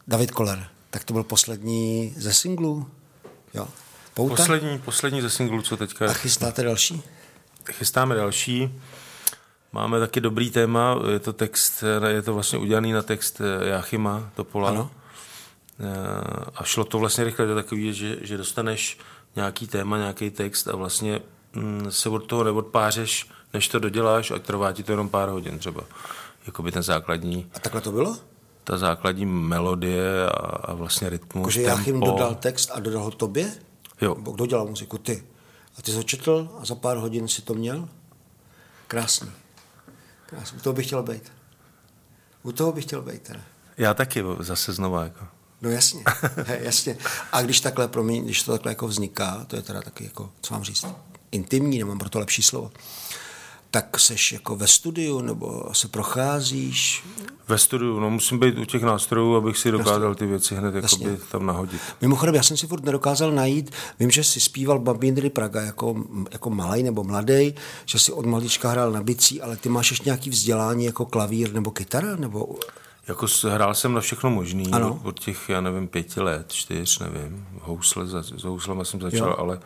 David 0.09 0.31
Koller, 0.31 0.67
tak 0.91 1.05
to 1.05 1.13
byl 1.13 1.25
poslední 1.25 2.15
ze 2.17 2.33
singlů, 2.35 2.87
jo. 3.55 3.69
Pouta? 4.15 4.37
Poslední, 4.37 4.79
poslední 4.79 5.21
ze 5.23 5.31
singlů, 5.31 5.63
co 5.63 5.77
teďka 5.77 6.11
A 6.11 6.13
chystáte 6.13 6.63
další? 6.63 7.03
chystáme 7.73 8.15
další. 8.15 8.81
Máme 9.73 10.01
taky 10.01 10.21
dobrý 10.21 10.51
téma, 10.51 10.97
je 11.11 11.19
to 11.19 11.33
text, 11.33 11.85
je 12.09 12.23
to 12.23 12.35
vlastně 12.35 12.59
udělaný 12.59 12.93
na 12.93 13.03
text 13.03 13.41
Jachima 13.61 14.31
Topola. 14.35 14.69
Ano. 14.69 14.91
Eh, 15.81 15.85
A 16.55 16.65
šlo 16.65 16.85
to 16.85 16.99
vlastně 16.99 17.25
rychle, 17.25 17.45
to 17.47 17.51
je 17.51 17.63
takový, 17.63 17.95
že, 17.95 18.17
že 18.21 18.37
dostaneš 18.37 18.99
nějaký 19.37 19.67
téma, 19.67 19.99
nějaký 19.99 20.31
text 20.31 20.69
a 20.69 20.77
vlastně 20.77 21.21
mm, 21.53 21.87
se 21.91 22.09
od 22.09 22.19
toho 22.27 22.45
neodpářeš, 22.45 23.29
než 23.55 23.69
to 23.69 23.79
doděláš 23.79 24.31
a 24.31 24.39
trvá 24.39 24.73
ti 24.73 24.83
to 24.83 24.93
jenom 24.93 25.09
pár 25.09 25.29
hodin 25.29 25.59
třeba. 25.59 25.83
Jakoby 26.47 26.73
ten 26.73 26.83
základní, 26.83 27.47
A 27.55 27.59
takhle 27.59 27.81
to 27.81 27.93
bylo? 27.93 28.17
ta 28.65 28.79
základní 28.79 29.27
melodie 29.27 30.27
a, 30.27 30.31
a 30.31 30.75
vlastně 30.75 31.09
rytmus, 31.09 31.57
Jakože 31.57 31.85
tempo. 31.85 32.07
dodal 32.07 32.35
text 32.35 32.71
a 32.75 32.81
dodal 32.81 33.03
ho 33.03 33.11
tobě? 33.11 33.53
Jo. 34.01 34.15
Nebo 34.15 34.31
kdo 34.33 34.47
dělal 34.47 34.67
muziku? 34.67 34.99
Ty. 34.99 35.25
A 35.79 35.83
ty 35.83 35.91
jsi 35.91 35.97
ho 35.97 36.03
četl 36.03 36.49
a 36.61 36.65
za 36.65 36.75
pár 36.75 36.97
hodin 36.97 37.29
si 37.29 37.43
to 37.43 37.55
měl? 37.55 37.89
Krásný. 38.89 39.31
Krásný. 40.27 40.59
U 40.59 40.61
toho 40.61 40.75
bych 40.75 40.87
chtěl 40.87 41.03
být. 41.03 41.33
U 42.43 42.53
toho 42.53 42.73
bych 42.73 42.85
chtěl 42.85 43.03
být 43.03 43.23
teda. 43.23 43.41
Já 43.79 43.95
taky 43.95 44.25
zase 44.41 44.73
znova. 44.73 45.05
Jako. 45.05 45.27
No 45.63 45.71
jasně, 45.71 46.05
He, 46.47 46.59
jasně. 46.63 46.97
A 47.33 47.43
když 47.43 47.61
takhle, 47.61 47.89
promiň, 47.89 48.25
když 48.25 48.43
to 48.43 48.53
takhle 48.53 48.73
jako 48.73 48.89
vzniká, 48.89 49.45
to 49.47 49.57
je 49.57 49.63
teda 49.63 49.83
taky 49.83 50.05
jako, 50.05 50.31
co 50.41 50.55
mám 50.55 50.65
říct, 50.65 50.85
intimní, 51.33 51.79
nemám 51.79 51.99
pro 51.99 52.09
to 52.09 52.19
lepší 52.19 52.43
slovo, 52.43 52.73
tak 53.71 54.01
seš 54.01 54.33
jako 54.33 54.57
ve 54.57 54.67
studiu, 54.67 55.21
nebo 55.21 55.65
se 55.73 55.89
procházíš, 55.89 57.05
Ve 57.49 57.59
studiu, 57.59 58.01
no 58.01 58.11
musím 58.11 58.39
být 58.39 58.59
u 58.59 58.65
těch 58.65 58.83
nástrojů, 58.83 59.37
abych 59.37 59.59
si 59.59 59.71
dokázal 59.71 60.15
ty 60.15 60.27
věci 60.27 60.55
hned 60.55 60.75
jakoby 60.75 61.19
tam 61.31 61.47
nahodit. 61.47 61.81
Mimochodem, 62.01 62.35
já 62.35 62.43
jsem 62.43 62.57
si 62.57 62.67
furt 62.67 62.85
nedokázal 62.85 63.33
najít, 63.33 63.71
vím, 64.01 64.11
že 64.11 64.25
jsi 64.25 64.41
zpíval 64.41 64.79
Babindry 64.79 65.31
Praga 65.31 65.61
jako, 65.63 66.05
jako 66.33 66.51
malý 66.51 66.83
nebo 66.83 67.05
mladý, 67.05 67.55
že 67.85 67.99
si 67.99 68.13
od 68.13 68.27
malička 68.27 68.71
hrál 68.71 68.93
na 68.93 69.03
bicí, 69.03 69.43
ale 69.43 69.57
ty 69.57 69.69
máš 69.69 69.91
ještě 69.91 70.05
nějaký 70.05 70.31
vzdělání 70.31 70.85
jako 70.85 71.07
klavír 71.07 71.53
nebo 71.53 71.71
kytara? 71.71 72.17
Nebo... 72.17 72.59
Jako 73.09 73.27
hrál 73.49 73.75
jsem 73.75 73.93
na 73.93 74.01
všechno 74.01 74.31
možný, 74.31 74.73
Ano. 74.73 75.01
od, 75.05 75.09
od 75.09 75.21
těch, 75.21 75.49
já 75.49 75.61
nevím, 75.61 75.89
pěti 75.89 76.21
let, 76.21 76.53
čtyř, 76.53 76.99
nevím, 76.99 77.47
housle, 77.61 78.07
za, 78.07 78.23
s 78.23 78.43
houslema 78.45 78.85
jsem 78.85 79.01
začal, 79.01 79.29
Jo. 79.29 79.37
ale, 79.39 79.61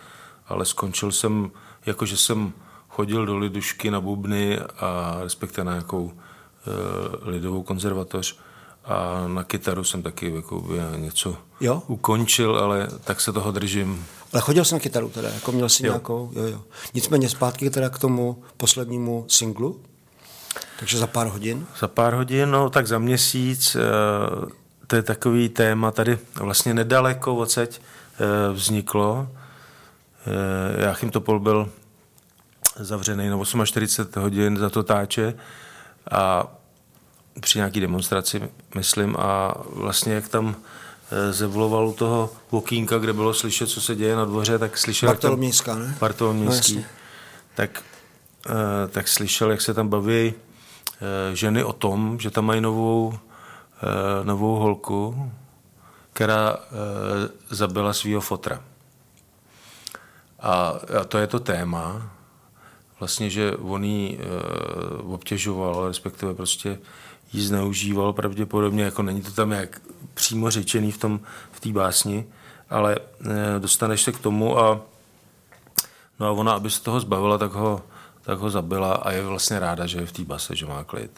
ale 0.49 0.65
skončil 0.65 1.13
jsem, 1.13 1.51
jako 1.87 2.07
že 2.07 2.17
jsem 2.17 2.53
chodil 2.91 3.27
do 3.27 3.39
lidušky 3.39 3.91
na 3.91 4.01
bubny 4.01 4.59
a 4.79 5.19
respektive 5.23 5.65
na 5.65 5.73
nějakou 5.73 6.13
e, 6.13 7.31
lidovou 7.31 7.63
konzervatoř 7.63 8.39
a 8.85 9.25
na 9.29 9.45
kytaru 9.45 9.85
jsem 9.85 10.03
taky 10.03 10.35
jako 10.35 10.65
něco 10.97 11.37
Jo? 11.61 11.83
ukončil, 11.87 12.57
ale 12.59 12.89
tak 13.05 13.21
se 13.21 13.33
toho 13.33 13.53
držím. 13.53 14.07
Ale 14.33 14.41
chodil 14.43 14.65
jsi 14.65 14.75
na 14.75 14.81
kytaru 14.81 15.09
teda, 15.09 15.29
jako 15.29 15.53
měl 15.53 15.69
jsi 15.69 15.87
Jo. 15.87 15.93
nějakou, 15.93 16.31
jo, 16.33 16.43
jo. 16.43 16.61
Nicméně 16.95 17.29
zpátky 17.29 17.71
teda 17.71 17.89
k 17.89 17.99
tomu 17.99 18.43
poslednímu 18.57 19.25
singlu, 19.29 19.81
takže 20.79 20.99
za 20.99 21.07
pár 21.07 21.27
hodin. 21.27 21.67
Za 21.81 21.89
pár 21.89 22.15
hodin, 22.15 22.51
no 22.51 22.71
tak 22.71 22.87
za 22.87 22.99
měsíc, 22.99 23.77
eh, 23.77 23.81
to 24.87 24.97
je 24.97 25.03
takový 25.03 25.49
téma 25.49 25.91
tady 25.91 26.19
vlastně 26.35 26.75
nedaleko 26.75 27.37
odsaď 27.37 27.79
eh, 27.79 28.53
vzniklo. 28.53 29.29
Eh, 30.27 30.83
Jáchym 30.85 31.11
Topol 31.11 31.41
byl 31.41 31.69
zavřený 32.81 33.29
na 33.29 33.65
48 33.65 34.23
hodin 34.23 34.57
za 34.57 34.71
to 34.71 34.83
táče 34.83 35.35
a 36.11 36.47
při 37.41 37.59
nějaký 37.59 37.81
demonstraci, 37.81 38.43
myslím, 38.75 39.17
a 39.19 39.55
vlastně 39.71 40.13
jak 40.13 40.29
tam 40.29 40.57
eh, 41.11 41.33
zevloval 41.33 41.89
u 41.89 41.93
toho 41.93 42.31
okýnka, 42.51 42.99
kde 42.99 43.13
bylo 43.13 43.35
slyšet, 43.35 43.67
co 43.67 43.81
se 43.81 43.95
děje 43.95 44.17
na 44.17 44.25
dvoře, 44.25 44.59
tak 44.59 44.79
slyšel... 44.79 45.09
Bartolomějská, 45.09 45.75
ne? 45.75 45.97
Bartolomějský. 46.01 46.77
No, 46.77 46.83
tak, 47.55 47.83
eh, 48.47 48.89
tak 48.89 49.09
slyšel, 49.09 49.51
jak 49.51 49.61
se 49.61 49.75
tam 49.75 49.89
baví 49.89 50.35
eh, 50.35 51.37
ženy 51.37 51.65
o 51.65 51.73
tom, 51.73 52.19
že 52.21 52.31
tam 52.31 52.45
mají 52.45 52.61
novou, 52.61 53.19
novou 54.23 54.57
holku, 54.57 55.33
která 56.13 56.57
zabila 57.51 57.93
svého 57.93 58.21
fotra. 58.21 58.63
A, 60.41 60.75
a 61.01 61.05
to 61.09 61.19
je 61.19 61.27
to 61.27 61.41
téma, 61.41 62.11
vlastně, 63.01 63.31
že 63.31 63.57
on 63.57 63.85
ji 63.85 64.19
e, 64.19 64.23
obtěžoval, 65.03 65.89
respektive 65.89 66.35
prostě 66.35 66.79
ji 67.33 67.43
zneužíval 67.43 68.13
pravděpodobně, 68.13 68.85
jako 68.85 69.03
není 69.03 69.23
to 69.23 69.31
tam 69.31 69.53
jak 69.53 69.81
přímo 70.15 70.51
řečený 70.51 70.93
v 70.93 70.99
tom 70.99 71.21
v 71.53 71.61
té 71.61 71.73
básni, 71.73 72.25
ale 72.71 72.97
e, 72.97 73.59
dostaneš 73.59 74.03
se 74.03 74.13
k 74.13 74.19
tomu 74.19 74.59
a 74.59 74.81
no 76.21 76.27
a 76.27 76.31
ona, 76.31 76.53
aby 76.53 76.71
se 76.71 76.83
toho 76.83 77.01
zbavila, 77.01 77.39
tak 77.39 77.53
ho, 77.53 77.83
tak 78.23 78.39
ho 78.39 78.51
zabila 78.51 78.95
a 78.95 79.11
je 79.11 79.23
vlastně 79.25 79.59
ráda, 79.59 79.87
že 79.87 79.99
je 79.99 80.07
v 80.07 80.13
té 80.13 80.25
base, 80.25 80.57
že 80.57 80.67
má 80.67 80.85
klid. 80.85 81.11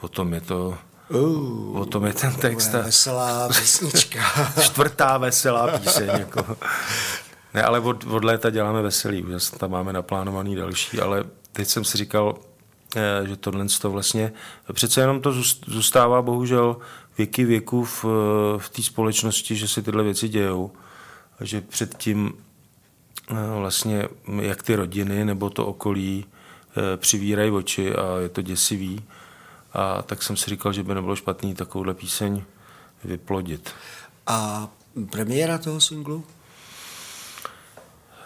Potom 0.00 0.34
je 0.34 0.40
to, 0.40 0.78
Uh, 1.10 1.80
o 1.80 1.84
tom 1.84 2.06
je 2.06 2.12
ten 2.12 2.34
text. 2.34 2.72
veselá 2.72 3.48
písnička. 3.48 4.20
čtvrtá 4.62 5.18
veselá 5.18 5.78
píseň. 5.78 6.08
Jako. 6.18 6.56
Ne, 7.54 7.62
ale 7.62 7.80
od, 7.80 8.04
od 8.04 8.24
léta 8.24 8.50
děláme 8.50 8.82
veselý, 8.82 9.22
už 9.22 9.50
tam 9.50 9.70
máme 9.70 9.92
naplánovaný 9.92 10.56
další, 10.56 11.00
ale 11.00 11.24
teď 11.52 11.68
jsem 11.68 11.84
si 11.84 11.98
říkal, 11.98 12.38
eh, 12.96 13.26
že 13.28 13.36
tohle 13.36 13.66
to 13.80 13.90
vlastně, 13.90 14.32
přece 14.72 15.00
jenom 15.00 15.20
to 15.20 15.32
zůst- 15.32 15.64
zůstává 15.66 16.22
bohužel 16.22 16.76
věky 17.18 17.44
věků 17.44 17.84
v, 17.84 18.04
v 18.58 18.68
té 18.68 18.82
společnosti, 18.82 19.56
že 19.56 19.68
se 19.68 19.82
tyhle 19.82 20.02
věci 20.02 20.28
dějou 20.28 20.70
že 21.44 21.60
předtím 21.60 22.32
eh, 23.30 23.34
vlastně 23.58 24.08
jak 24.40 24.62
ty 24.62 24.74
rodiny 24.74 25.24
nebo 25.24 25.50
to 25.50 25.66
okolí 25.66 26.24
eh, 26.76 26.96
přivírají 26.96 27.50
oči 27.50 27.94
a 27.94 28.18
je 28.18 28.28
to 28.28 28.42
děsivý. 28.42 29.02
A 29.72 30.02
tak 30.02 30.22
jsem 30.22 30.36
si 30.36 30.50
říkal, 30.50 30.72
že 30.72 30.82
by 30.82 30.94
nebylo 30.94 31.16
špatný 31.16 31.54
takovouhle 31.54 31.94
píseň 31.94 32.42
vyplodit. 33.04 33.70
A 34.26 34.68
premiéra 35.10 35.58
toho 35.58 35.80
singlu? 35.80 36.24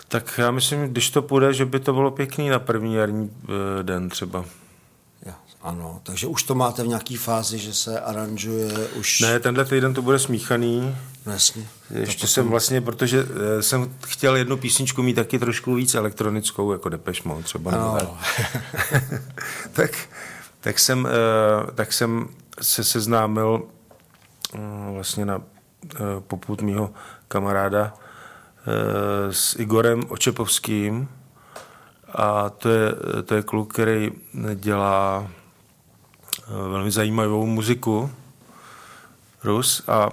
Tak 0.09 0.39
já 0.39 0.51
myslím, 0.51 0.89
když 0.89 1.11
to 1.11 1.23
půjde, 1.23 1.55
že 1.55 1.65
by 1.65 1.81
to 1.81 1.93
bylo 1.93 2.11
pěkný 2.11 2.49
na 2.49 2.59
první 2.59 2.95
jarní 2.95 3.31
eh, 3.45 3.83
den 3.83 4.09
třeba. 4.09 4.45
Ano, 5.67 6.01
takže 6.03 6.27
už 6.27 6.43
to 6.43 6.55
máte 6.55 6.83
v 6.83 6.87
nějaký 6.87 7.17
fázi, 7.17 7.59
že 7.59 7.75
se 7.75 8.01
aranžuje 8.01 8.73
už... 8.89 9.21
Ne, 9.21 9.41
tenhle 9.41 9.65
týden 9.65 9.95
to 9.95 10.03
bude 10.03 10.19
smíchaný. 10.19 10.97
No, 11.27 11.33
jasně. 11.33 11.69
Ještě 11.91 12.27
jsem 12.27 12.49
vlastně, 12.49 12.81
protože 12.81 13.27
eh, 13.59 13.63
jsem 13.63 13.95
chtěl 14.07 14.37
jednu 14.37 14.57
písničku 14.57 15.03
mít 15.03 15.15
taky 15.15 15.39
trošku 15.39 15.75
víc 15.75 15.95
elektronickou, 15.95 16.73
jako 16.73 16.89
Depeche 16.89 17.29
Mode 17.29 17.43
třeba. 17.43 17.71
nebo 17.71 17.83
Ano. 17.85 18.19
tak. 18.93 19.13
tak, 19.73 19.91
tak, 20.61 20.79
jsem, 20.79 21.09
eh, 21.09 21.73
tak 21.73 21.93
jsem 21.93 22.29
se 22.63 22.85
seznámil 22.85 23.63
eh, 24.55 24.59
vlastně 24.93 25.25
na 25.25 25.43
poput 26.29 26.63
mýho 26.63 26.91
kamaráda 27.29 27.95
s 29.31 29.59
Igorem 29.59 30.03
Očepovským. 30.09 31.09
A 32.15 32.51
to 32.51 32.69
je, 32.69 32.93
to 33.25 33.35
je 33.35 33.43
kluk, 33.43 33.73
který 33.73 34.13
dělá 34.55 35.27
eh, 35.29 36.69
velmi 36.69 36.91
zajímavou 36.91 37.47
muziku, 37.47 38.11
Rus, 39.45 39.83
a, 39.89 40.11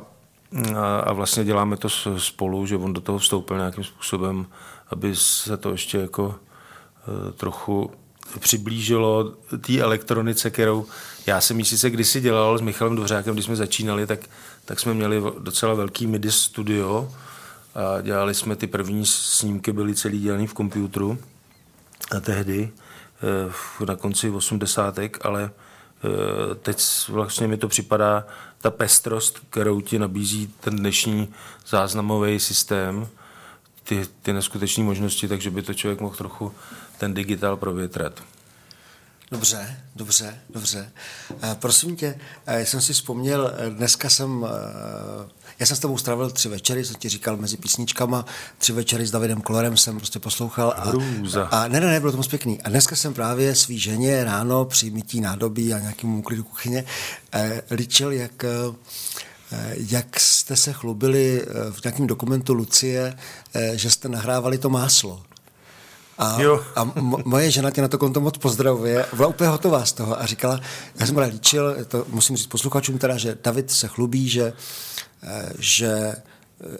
a, 0.76 1.00
a 1.00 1.14
vlastně 1.14 1.44
děláme 1.44 1.78
to 1.78 1.90
spolu, 2.18 2.66
že 2.66 2.78
on 2.78 2.94
do 2.94 3.02
toho 3.02 3.18
vstoupil 3.18 3.58
nějakým 3.58 3.84
způsobem, 3.84 4.46
aby 4.90 5.16
se 5.16 5.58
to 5.58 5.72
ještě 5.72 5.98
jako 5.98 6.36
eh, 6.36 7.32
trochu 7.32 7.92
přiblížilo 8.40 9.34
té 9.62 9.80
elektronice, 9.80 10.50
kterou 10.50 10.86
já 11.26 11.42
jsem 11.42 11.60
ji 11.60 11.66
sice 11.66 11.90
kdysi 11.90 12.22
dělal 12.22 12.58
s 12.58 12.62
Michalem 12.62 12.96
Dvořákem, 12.96 13.34
když 13.34 13.46
jsme 13.46 13.56
začínali, 13.56 14.08
tak, 14.08 14.20
tak 14.66 14.80
jsme 14.80 14.94
měli 14.94 15.22
docela 15.40 15.74
velký 15.74 16.08
MIDI 16.08 16.32
studio 16.32 17.10
a 17.76 18.02
dělali 18.02 18.34
jsme 18.34 18.56
ty 18.56 18.68
první 18.68 19.06
snímky, 19.06 19.72
byly 19.72 19.96
celý 19.96 20.20
dělaný 20.20 20.48
v 20.48 20.54
počítači 20.54 21.18
a 22.18 22.20
tehdy, 22.20 22.72
eh, 23.82 23.86
na 23.86 23.96
konci 23.96 24.30
80. 24.30 25.00
ale 25.22 25.52
eh, 25.52 26.56
teď 26.56 26.84
vlastně 27.10 27.48
mi 27.48 27.58
to 27.58 27.68
připadá 27.68 28.26
ta 28.62 28.72
pestrost, 28.72 29.40
kterou 29.50 29.82
ti 29.82 30.00
nabízí 30.00 30.48
ten 30.60 30.76
dnešní 30.76 31.34
záznamový 31.68 32.40
systém, 32.40 33.08
ty, 33.84 34.06
ty 34.22 34.34
neskutečné 34.34 34.84
možnosti, 34.84 35.28
takže 35.28 35.52
by 35.52 35.62
to 35.62 35.74
člověk 35.74 36.00
mohl 36.00 36.16
trochu 36.16 36.54
ten 36.98 37.14
digitál 37.14 37.58
provětrat. 37.58 38.24
Dobře, 39.32 39.80
dobře, 39.96 40.42
dobře. 40.50 40.92
Eh, 41.44 41.56
prosím 41.60 41.96
tě, 41.96 42.20
jsem 42.48 42.82
si 42.82 42.94
vzpomněl, 42.94 43.54
dneska 43.70 44.10
jsem, 44.10 44.46
já 45.60 45.66
jsem 45.66 45.78
s 45.78 45.80
tebou 45.80 45.98
strávil 45.98 46.30
tři 46.32 46.50
večery, 46.50 46.86
jsem 46.86 46.96
ti 46.96 47.10
říkal 47.10 47.38
mezi 47.38 47.58
písničkama, 47.58 48.26
tři 48.58 48.74
večery 48.74 49.06
s 49.08 49.12
Davidem 49.12 49.42
Kolorem 49.42 49.78
jsem 49.78 49.98
prostě 49.98 50.20
poslouchal. 50.20 50.74
A, 50.78 50.84
Hrůza. 50.90 51.44
a 51.46 51.68
ne, 51.68 51.80
ne, 51.80 51.88
ne, 51.88 52.00
bylo 52.00 52.12
to 52.12 52.18
moc 52.18 52.28
pěkný. 52.28 52.62
A 52.62 52.70
dneska 52.70 52.96
jsem 52.96 53.14
právě 53.14 53.56
svý 53.56 53.80
ženě 53.80 54.24
ráno 54.24 54.66
při 54.66 54.90
mytí 54.90 55.22
nádobí 55.22 55.74
a 55.74 55.80
nějakému 55.80 56.22
klidu 56.22 56.44
kuchyně 56.44 56.86
eh, 57.34 57.62
líčil, 57.72 58.12
jak, 58.12 58.44
eh, 58.44 59.76
jak 59.76 60.20
jste 60.20 60.56
se 60.56 60.74
chlubili 60.74 61.42
eh, 61.42 61.72
v 61.72 61.84
nějakém 61.84 62.08
dokumentu 62.08 62.54
Lucie, 62.54 63.18
eh, 63.54 63.72
že 63.78 63.92
jste 63.92 64.10
nahrávali 64.10 64.58
to 64.58 64.70
máslo. 64.70 65.22
A, 66.18 66.42
Jo. 66.42 66.64
a 66.76 66.86
mo- 66.86 67.22
moje 67.26 67.52
žena 67.52 67.72
tě 67.72 67.82
na 67.82 67.88
to 67.88 67.98
konto 67.98 68.22
moc 68.22 68.38
pozdravuje. 68.38 69.06
Byla 69.16 69.28
úplně 69.28 69.50
hotová 69.50 69.86
z 69.86 69.92
toho 69.94 70.22
a 70.22 70.26
říkala, 70.26 70.60
já 71.00 71.06
jsem 71.06 71.18
líčil, 71.18 71.86
to 71.88 72.06
musím 72.10 72.38
říct 72.38 72.48
posluchačům 72.48 72.98
teda, 72.98 73.18
že 73.18 73.38
David 73.44 73.72
se 73.72 73.88
chlubí, 73.88 74.30
že, 74.30 74.54
že 75.60 76.16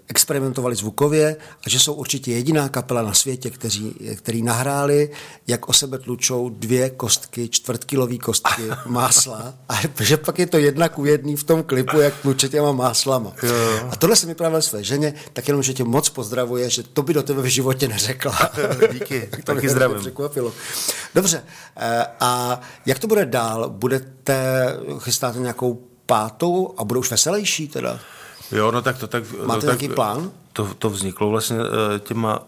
experimentovali 0.08 0.76
zvukově 0.76 1.36
a 1.66 1.70
že 1.70 1.80
jsou 1.80 1.94
určitě 1.94 2.32
jediná 2.32 2.70
kapela 2.70 3.02
na 3.02 3.14
světě, 3.14 3.50
kteří, 3.50 3.96
který 4.16 4.44
nahráli, 4.44 5.10
jak 5.48 5.70
o 5.70 5.74
sebe 5.74 5.98
tlučou 5.98 6.50
dvě 6.50 6.90
kostky, 6.90 7.50
čtvrtkilový 7.50 8.20
kostky 8.20 8.62
másla 8.86 9.54
a 9.70 9.74
že 10.00 10.18
pak 10.18 10.40
je 10.40 10.48
to 10.48 10.58
jedna 10.58 10.90
ku 10.90 11.06
jedný 11.06 11.36
v 11.36 11.44
tom 11.44 11.64
klipu, 11.64 12.00
jak 12.00 12.22
tluče 12.22 12.50
těma 12.50 12.72
máslama. 12.72 13.34
Jo. 13.44 13.54
A 13.92 13.96
tohle 13.96 14.16
jsem 14.16 14.30
vyprávěl 14.30 14.62
své 14.62 14.84
ženě, 14.84 15.14
tak 15.34 15.48
jenom, 15.48 15.64
že 15.64 15.74
tě 15.74 15.84
moc 15.84 16.10
pozdravuje, 16.10 16.70
že 16.70 16.84
to 16.84 17.04
by 17.04 17.14
do 17.14 17.24
tebe 17.24 17.42
v 17.42 17.46
životě 17.46 17.88
neřekla. 17.88 18.52
Díky, 18.92 19.30
to 19.46 19.56
taky 19.56 19.70
zdravím. 19.70 20.00
Překvapilo. 20.00 20.54
Dobře, 21.16 21.44
eh, 21.78 22.06
a 22.20 22.62
jak 22.86 23.00
to 23.00 23.08
bude 23.08 23.26
dál? 23.26 23.70
Budete, 23.70 24.68
chystáte 25.00 25.40
nějakou 25.40 25.82
pátou 26.06 26.74
a 26.78 26.84
budou 26.84 27.00
už 27.00 27.12
veselější 27.12 27.68
teda? 27.68 28.00
Jo, 28.54 28.72
no 28.72 28.82
tak 28.82 28.98
to 28.98 29.08
tak... 29.08 29.24
Máte 29.46 29.66
no, 29.66 29.78
tak, 29.78 29.94
plán? 29.96 30.32
To, 30.54 30.74
to 30.80 30.90
vzniklo 30.90 31.30
vlastně 31.30 31.58
eh, 31.58 32.00
těma, 32.00 32.40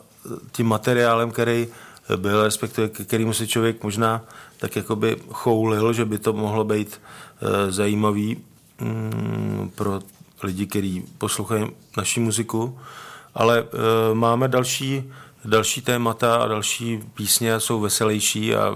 tím 0.51 0.67
materiálem, 0.67 1.31
který 1.31 1.67
byl, 2.15 2.43
respektive 2.43 2.89
k 2.89 3.07
kterému 3.07 3.33
se 3.33 3.47
člověk 3.47 3.83
možná 3.83 4.21
tak 4.57 4.75
jakoby 4.75 5.17
choulil, 5.29 5.93
že 5.93 6.05
by 6.05 6.17
to 6.17 6.33
mohlo 6.33 6.63
být 6.63 7.01
uh, 7.41 7.49
zajímavý 7.71 8.37
um, 8.81 9.71
pro 9.75 9.99
lidi, 10.43 10.67
kteří 10.67 11.05
poslouchají 11.17 11.65
naši 11.97 12.19
muziku, 12.19 12.79
ale 13.35 13.61
uh, 13.61 13.69
máme 14.13 14.47
další, 14.47 15.11
další 15.45 15.81
témata 15.81 16.35
a 16.35 16.47
další 16.47 17.03
písně 17.13 17.59
jsou 17.59 17.79
veselější 17.79 18.55
a 18.55 18.75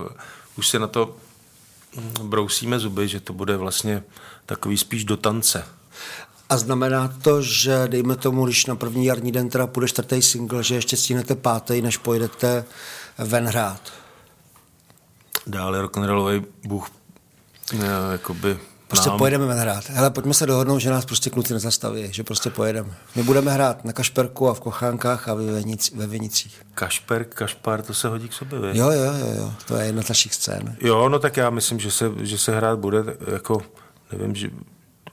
už 0.57 0.67
se 0.67 0.79
na 0.79 0.87
to 0.87 1.15
hm, 1.95 2.29
brousíme 2.29 2.79
zuby, 2.79 3.07
že 3.07 3.19
to 3.19 3.33
bude 3.33 3.57
vlastně 3.57 4.03
takový 4.45 4.77
spíš 4.77 5.05
do 5.05 5.17
tance. 5.17 5.65
A 6.49 6.57
znamená 6.57 7.07
to, 7.21 7.41
že 7.41 7.87
dejme 7.87 8.15
tomu, 8.15 8.45
když 8.45 8.65
na 8.65 8.75
první 8.75 9.05
jarní 9.05 9.31
den 9.31 9.49
teda 9.49 9.67
půjde 9.67 9.87
čtvrtý 9.87 10.21
single, 10.21 10.63
že 10.63 10.75
ještě 10.75 10.97
stínete 10.97 11.35
pátý, 11.35 11.81
než 11.81 11.97
pojedete 11.97 12.65
ven 13.17 13.45
hrát? 13.47 13.81
Dále 15.47 15.81
rock'n'rollový 15.81 16.45
bůh 16.65 16.89
eh, 17.73 17.77
jakoby 18.11 18.57
Prostě 18.87 19.09
nám. 19.09 19.17
pojedeme 19.17 19.45
ven 19.45 19.57
hrát. 19.57 19.89
Hele, 19.89 20.09
pojďme 20.09 20.33
se 20.33 20.45
dohodnout, 20.45 20.79
že 20.79 20.89
nás 20.89 21.05
prostě 21.05 21.29
kluci 21.29 21.53
nezastaví, 21.53 22.07
že 22.13 22.23
prostě 22.23 22.49
pojedeme. 22.49 22.89
My 23.15 23.23
budeme 23.23 23.51
hrát 23.51 23.85
na 23.85 23.93
Kašperku 23.93 24.49
a 24.49 24.53
v 24.53 24.59
Kochánkách 24.59 25.27
a 25.27 25.33
ve, 25.33 25.53
Vinic, 25.53 25.91
ve 25.95 26.07
Vinicích. 26.07 26.61
Kašper, 26.73 27.23
Kašpar, 27.25 27.81
to 27.81 27.93
se 27.93 28.07
hodí 28.07 28.29
k 28.29 28.33
sobě, 28.33 28.59
vy? 28.59 28.77
Jo, 28.77 28.91
jo, 28.91 29.03
jo, 29.03 29.33
jo, 29.37 29.53
to 29.67 29.75
je 29.75 29.85
jedna 29.85 30.01
z 30.01 30.09
našich 30.09 30.33
scén. 30.33 30.75
Jo, 30.81 31.09
no 31.09 31.19
tak 31.19 31.37
já 31.37 31.49
myslím, 31.49 31.79
že 31.79 31.91
se, 31.91 32.11
že 32.19 32.37
se 32.37 32.55
hrát 32.55 32.79
bude, 32.79 33.03
jako, 33.33 33.61
nevím, 34.11 34.35
že 34.35 34.49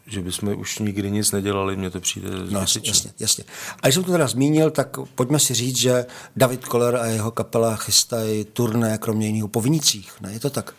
že 0.07 0.23
bychom 0.23 0.59
už 0.59 0.79
nikdy 0.79 1.11
nic 1.11 1.33
nedělali, 1.33 1.77
mně 1.77 1.91
to 1.91 2.01
přijde 2.01 2.29
no, 2.51 2.61
jasně, 2.61 3.13
jasně. 3.21 3.45
A 3.83 3.87
když 3.87 3.95
jsem 3.95 4.05
to 4.05 4.13
teda 4.13 4.27
zmínil, 4.27 4.71
tak 4.71 4.97
pojďme 5.15 5.39
si 5.39 5.55
říct, 5.55 5.77
že 5.77 6.07
David 6.37 6.65
Koller 6.65 6.97
a 6.97 7.07
jeho 7.07 7.31
kapela 7.31 7.77
chystají 7.77 8.45
turné, 8.45 8.99
kromě 8.99 9.27
jiného 9.27 9.49
po 9.49 9.61
Vinicích, 9.61 10.13
ne? 10.21 10.33
Je 10.33 10.41
to 10.41 10.51
tak? 10.51 10.75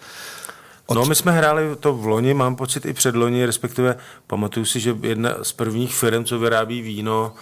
Od... 0.85 0.95
No, 0.95 1.05
my 1.05 1.15
jsme 1.15 1.31
hráli 1.31 1.75
to 1.79 1.93
v 1.93 2.05
loni, 2.05 2.33
mám 2.33 2.55
pocit 2.55 2.85
i 2.85 2.93
před 2.93 3.15
loni, 3.15 3.45
respektive 3.45 3.97
pamatuju 4.27 4.65
si, 4.65 4.79
že 4.79 4.95
jedna 5.01 5.35
z 5.41 5.51
prvních 5.51 5.95
firm, 5.95 6.25
co 6.25 6.39
vyrábí 6.39 6.81
víno 6.81 7.33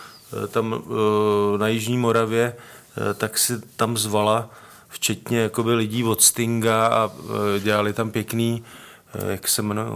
eh, 0.43 0.47
tam 0.47 0.75
eh, 0.75 1.57
na 1.57 1.67
Jižní 1.67 1.97
Moravě, 1.97 2.55
eh, 2.55 3.13
tak 3.13 3.37
si 3.37 3.53
tam 3.75 3.97
zvala 3.97 4.49
včetně 4.89 5.39
jakoby 5.39 5.73
lidí 5.73 6.03
od 6.03 6.21
Stinga 6.21 6.87
a 6.87 7.11
dělali 7.59 7.93
tam 7.93 8.11
pěkný, 8.11 8.63
jak 9.27 9.47
se 9.47 9.61
jmenují, 9.61 9.87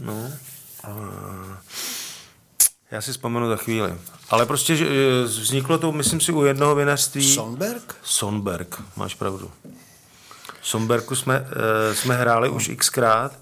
no, 0.00 0.30
já 2.90 3.00
si 3.00 3.12
vzpomenu 3.12 3.48
za 3.48 3.56
chvíli. 3.56 3.94
Ale 4.30 4.46
prostě 4.46 4.76
že 4.76 4.86
vzniklo 5.24 5.78
to, 5.78 5.92
myslím 5.92 6.20
si, 6.20 6.32
u 6.32 6.44
jednoho 6.44 6.74
vinařství. 6.74 7.34
Sonberg? 7.34 7.94
Sonberg, 8.02 8.82
máš 8.96 9.14
pravdu. 9.14 9.50
Sonberku 10.62 11.16
jsme, 11.16 11.40
uh, 11.40 11.46
jsme 11.94 12.16
hráli 12.16 12.48
už 12.48 12.70
xkrát. 12.76 13.32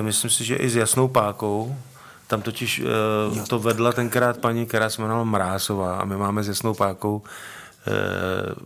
Myslím 0.00 0.30
si, 0.30 0.44
že 0.44 0.56
i 0.56 0.70
s 0.70 0.76
Jasnou 0.76 1.08
Pákou. 1.08 1.76
Tam 2.26 2.42
totiž 2.42 2.80
uh, 3.30 3.44
to 3.44 3.58
vedla 3.58 3.92
tenkrát 3.92 4.38
paní, 4.38 4.66
která 4.66 4.90
se 4.90 5.02
jmenovala 5.02 5.24
Mrázová 5.24 5.96
a 5.96 6.04
my 6.04 6.16
máme 6.16 6.42
s 6.42 6.48
Jasnou 6.48 6.74
Pákou 6.74 7.16
uh, 7.16 7.22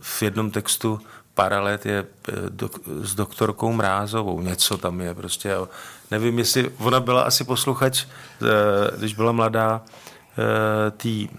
v 0.01 0.21
jednom 0.21 0.51
textu 0.51 0.99
paralet 1.35 1.85
je 1.85 2.05
dok, 2.49 2.79
s 3.01 3.15
doktorkou 3.15 3.73
Mrázovou. 3.73 4.41
Něco 4.41 4.77
tam 4.77 5.01
je 5.01 5.15
prostě. 5.15 5.49
Jo 5.49 5.69
nevím, 6.11 6.39
jestli 6.39 6.71
ona 6.77 6.99
byla 6.99 7.21
asi 7.21 7.43
posluchač, 7.43 8.05
eh, 8.05 8.97
když 8.97 9.13
byla 9.13 9.31
mladá, 9.31 9.81
eh, 10.37 10.91
tý 10.91 11.29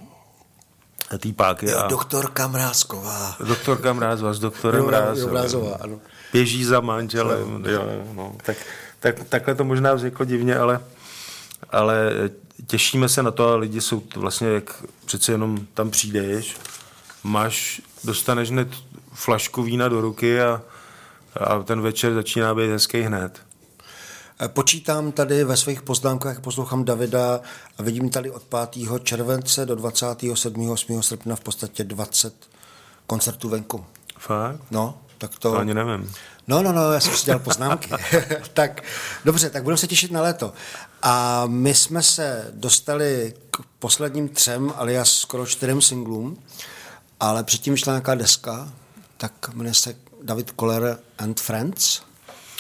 tý 1.19 1.33
páky. 1.33 1.71
Jo, 1.71 1.79
a... 1.79 1.87
doktorka 1.87 2.49
Mrázková. 2.49 3.37
Doktorka 3.47 3.93
Mrázová 3.93 4.33
s 4.33 4.39
doktorem 4.39 4.81
jo, 4.81 4.87
Mrázová. 4.87 5.77
ano. 5.81 6.01
Běží 6.33 6.65
za 6.65 6.81
manželem. 6.81 7.65
Jo, 7.69 7.85
no. 8.13 8.37
tak, 8.43 8.57
tak, 9.01 9.25
takhle 9.29 9.55
to 9.55 9.65
možná 9.65 9.95
vzniklo 9.95 10.25
divně, 10.25 10.57
ale, 10.57 10.81
ale 11.71 12.13
těšíme 12.67 13.09
se 13.09 13.23
na 13.23 13.31
to 13.31 13.49
a 13.49 13.57
lidi 13.57 13.81
jsou 13.81 14.03
vlastně, 14.17 14.49
jak 14.49 14.85
přece 15.05 15.33
jenom 15.33 15.67
tam 15.75 15.91
přijdeš, 15.91 16.57
máš, 17.25 17.81
dostaneš 18.05 18.51
hned 18.51 18.69
flašku 19.13 19.63
vína 19.63 19.89
do 19.89 20.01
ruky 20.01 20.41
a, 20.41 20.63
a 21.41 21.63
ten 21.63 21.81
večer 21.81 22.15
začíná 22.15 22.55
být 22.55 22.71
hezký 22.71 23.01
hned. 23.01 23.47
Počítám 24.47 25.13
tady 25.13 25.45
ve 25.45 25.57
svých 25.57 25.83
poznámkách, 25.83 26.41
poslouchám 26.41 26.85
Davida 26.85 27.41
a 27.79 27.83
vidím 27.83 28.11
tady 28.11 28.31
od 28.31 28.43
5. 28.43 29.03
července 29.03 29.67
do 29.67 29.75
27. 29.75 30.71
8. 30.71 31.03
srpna 31.03 31.37
v 31.37 31.41
podstatě 31.41 31.85
20 31.85 32.35
koncertů 33.07 33.49
venku. 33.49 33.85
Fakt? 34.19 34.61
No, 34.71 34.99
tak 35.19 35.31
to... 35.31 35.51
to 35.51 35.59
ani 35.59 35.75
nevím. 35.75 36.13
No, 36.49 36.63
no, 36.63 36.73
no, 36.73 36.93
já 36.93 37.01
jsem 37.01 37.17
si 37.17 37.25
dělal 37.25 37.39
poznámky. 37.39 37.91
tak 38.53 38.83
dobře, 39.25 39.51
tak 39.51 39.63
budeme 39.63 39.79
se 39.79 39.87
těšit 39.87 40.11
na 40.11 40.23
léto. 40.23 40.53
A 41.03 41.45
my 41.47 41.75
jsme 41.75 42.03
se 42.03 42.51
dostali 42.55 43.35
k 43.51 43.61
posledním 43.79 44.29
třem, 44.29 44.73
ale 44.77 44.93
já 44.93 45.05
skoro 45.05 45.47
čtyřem 45.47 45.83
singlům, 45.83 46.43
ale 47.21 47.45
předtím 47.45 47.77
šla 47.77 47.93
nějaká 47.93 48.15
deska, 48.15 48.73
tak 49.17 49.55
jmenuje 49.55 49.75
se 49.75 49.97
David 50.23 50.51
Koller 50.51 50.99
and 51.19 51.41
Friends. 51.41 52.03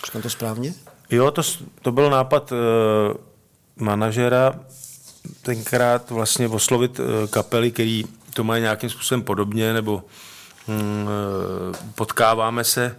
Říkám 0.06 0.22
to 0.22 0.30
správně? 0.30 0.74
Jo, 1.10 1.30
to, 1.30 1.42
to 1.82 1.92
byl 1.92 2.10
nápad 2.10 2.52
uh, 2.52 2.58
manažera 3.76 4.60
tenkrát 5.42 6.10
vlastně 6.10 6.48
oslovit 6.48 6.98
uh, 6.98 7.06
kapely, 7.30 7.70
který 7.70 8.04
to 8.34 8.44
mají 8.44 8.62
nějakým 8.62 8.90
způsobem 8.90 9.22
podobně, 9.22 9.72
nebo 9.72 10.04
um, 10.66 11.08
potkáváme 11.94 12.64
se 12.64 12.96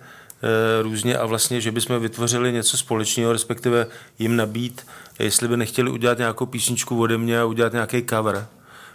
různě 0.82 1.18
a 1.18 1.26
vlastně, 1.26 1.62
že 1.62 1.72
bychom 1.72 2.00
vytvořili 2.00 2.54
něco 2.54 2.78
společného, 2.78 3.34
respektive 3.34 3.88
jim 4.20 4.36
nabít, 4.36 4.88
jestli 5.20 5.48
by 5.48 5.58
nechtěli 5.58 5.92
udělat 5.92 6.18
nějakou 6.18 6.46
písničku 6.46 7.02
ode 7.02 7.18
mě 7.18 7.40
a 7.40 7.46
udělat 7.46 7.74
nějaký 7.74 8.06
cover, 8.10 8.48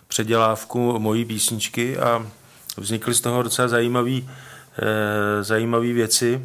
předělávku 0.08 0.98
mojí 0.98 1.24
písničky 1.24 1.98
a 1.98 2.26
vznikly 2.76 3.14
z 3.14 3.20
toho 3.20 3.42
docela 3.42 3.68
zajímavé 3.68 4.20
zajímavý 5.40 5.92
věci 5.92 6.42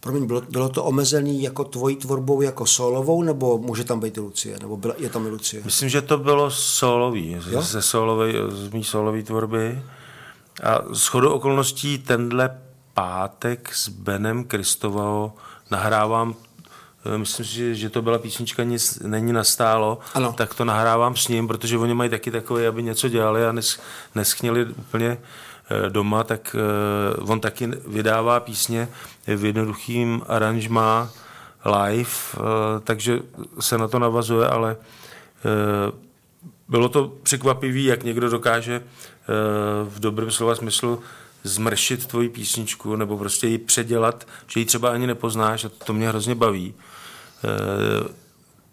Promiň, 0.00 0.26
bylo, 0.26 0.40
bylo 0.40 0.68
to 0.68 0.84
omezený 0.84 1.42
jako 1.42 1.64
tvojí 1.64 1.96
tvorbou 1.96 2.42
jako 2.42 2.66
solovou, 2.66 3.22
nebo 3.22 3.58
může 3.58 3.84
tam 3.84 4.00
být 4.00 4.16
Lucie, 4.16 4.58
nebo 4.58 4.76
byla, 4.76 4.94
je 4.98 5.10
tam 5.10 5.26
i 5.26 5.28
Lucie? 5.28 5.62
Myslím, 5.64 5.88
že 5.88 6.02
to 6.02 6.18
bylo 6.18 6.50
solový, 6.50 7.36
jo? 7.50 7.62
ze 7.62 7.82
solovej, 7.82 8.34
z 8.48 8.72
mý 8.72 8.84
solové 8.84 9.22
tvorby. 9.22 9.82
A 10.62 10.94
s 10.94 11.06
chodou 11.06 11.30
okolností 11.30 11.98
tenhle 11.98 12.60
pátek 12.94 13.74
s 13.74 13.88
Benem 13.88 14.44
Kristovou 14.44 15.32
nahrávám 15.70 16.34
eh, 16.38 16.47
myslím 17.16 17.46
si, 17.46 17.74
že 17.74 17.90
to 17.90 18.02
byla 18.02 18.18
písnička 18.18 18.62
Nic 18.62 18.98
není 18.98 19.32
nastálo, 19.32 19.98
ano. 20.14 20.32
tak 20.32 20.54
to 20.54 20.64
nahrávám 20.64 21.16
s 21.16 21.28
ním, 21.28 21.48
protože 21.48 21.78
oni 21.78 21.94
mají 21.94 22.10
taky 22.10 22.30
takové, 22.30 22.66
aby 22.66 22.82
něco 22.82 23.08
dělali 23.08 23.46
a 23.46 23.52
nes, 23.52 23.80
neschněli 24.14 24.64
úplně 24.64 25.18
Eh, 25.70 25.90
doma, 25.90 26.24
tak 26.24 26.56
eh, 26.58 27.16
on 27.20 27.40
taky 27.40 27.66
vydává 27.86 28.40
písně 28.40 28.88
v 29.26 29.44
jednoduchým 29.44 30.22
aranžmá 30.28 31.10
live, 31.64 32.10
eh, 32.34 32.40
takže 32.84 33.20
se 33.60 33.78
na 33.78 33.88
to 33.88 33.98
navazuje, 33.98 34.48
ale 34.48 34.76
bylo 36.68 36.88
to 36.88 37.12
překvapivý, 37.22 37.84
jak 37.84 38.02
někdo 38.02 38.30
dokáže 38.30 38.82
v 39.84 40.00
dobrém 40.00 40.30
slova 40.30 40.54
smyslu 40.54 41.00
zmršit 41.42 42.06
tvoji 42.06 42.28
písničku 42.28 42.96
nebo 42.96 43.18
prostě 43.18 43.46
ji 43.46 43.58
předělat, 43.58 44.26
že 44.46 44.60
ji 44.60 44.66
třeba 44.66 44.90
ani 44.90 45.06
nepoznáš 45.06 45.64
a 45.64 45.68
to 45.68 45.92
mě 45.92 46.08
hrozně 46.08 46.34
baví. 46.34 46.74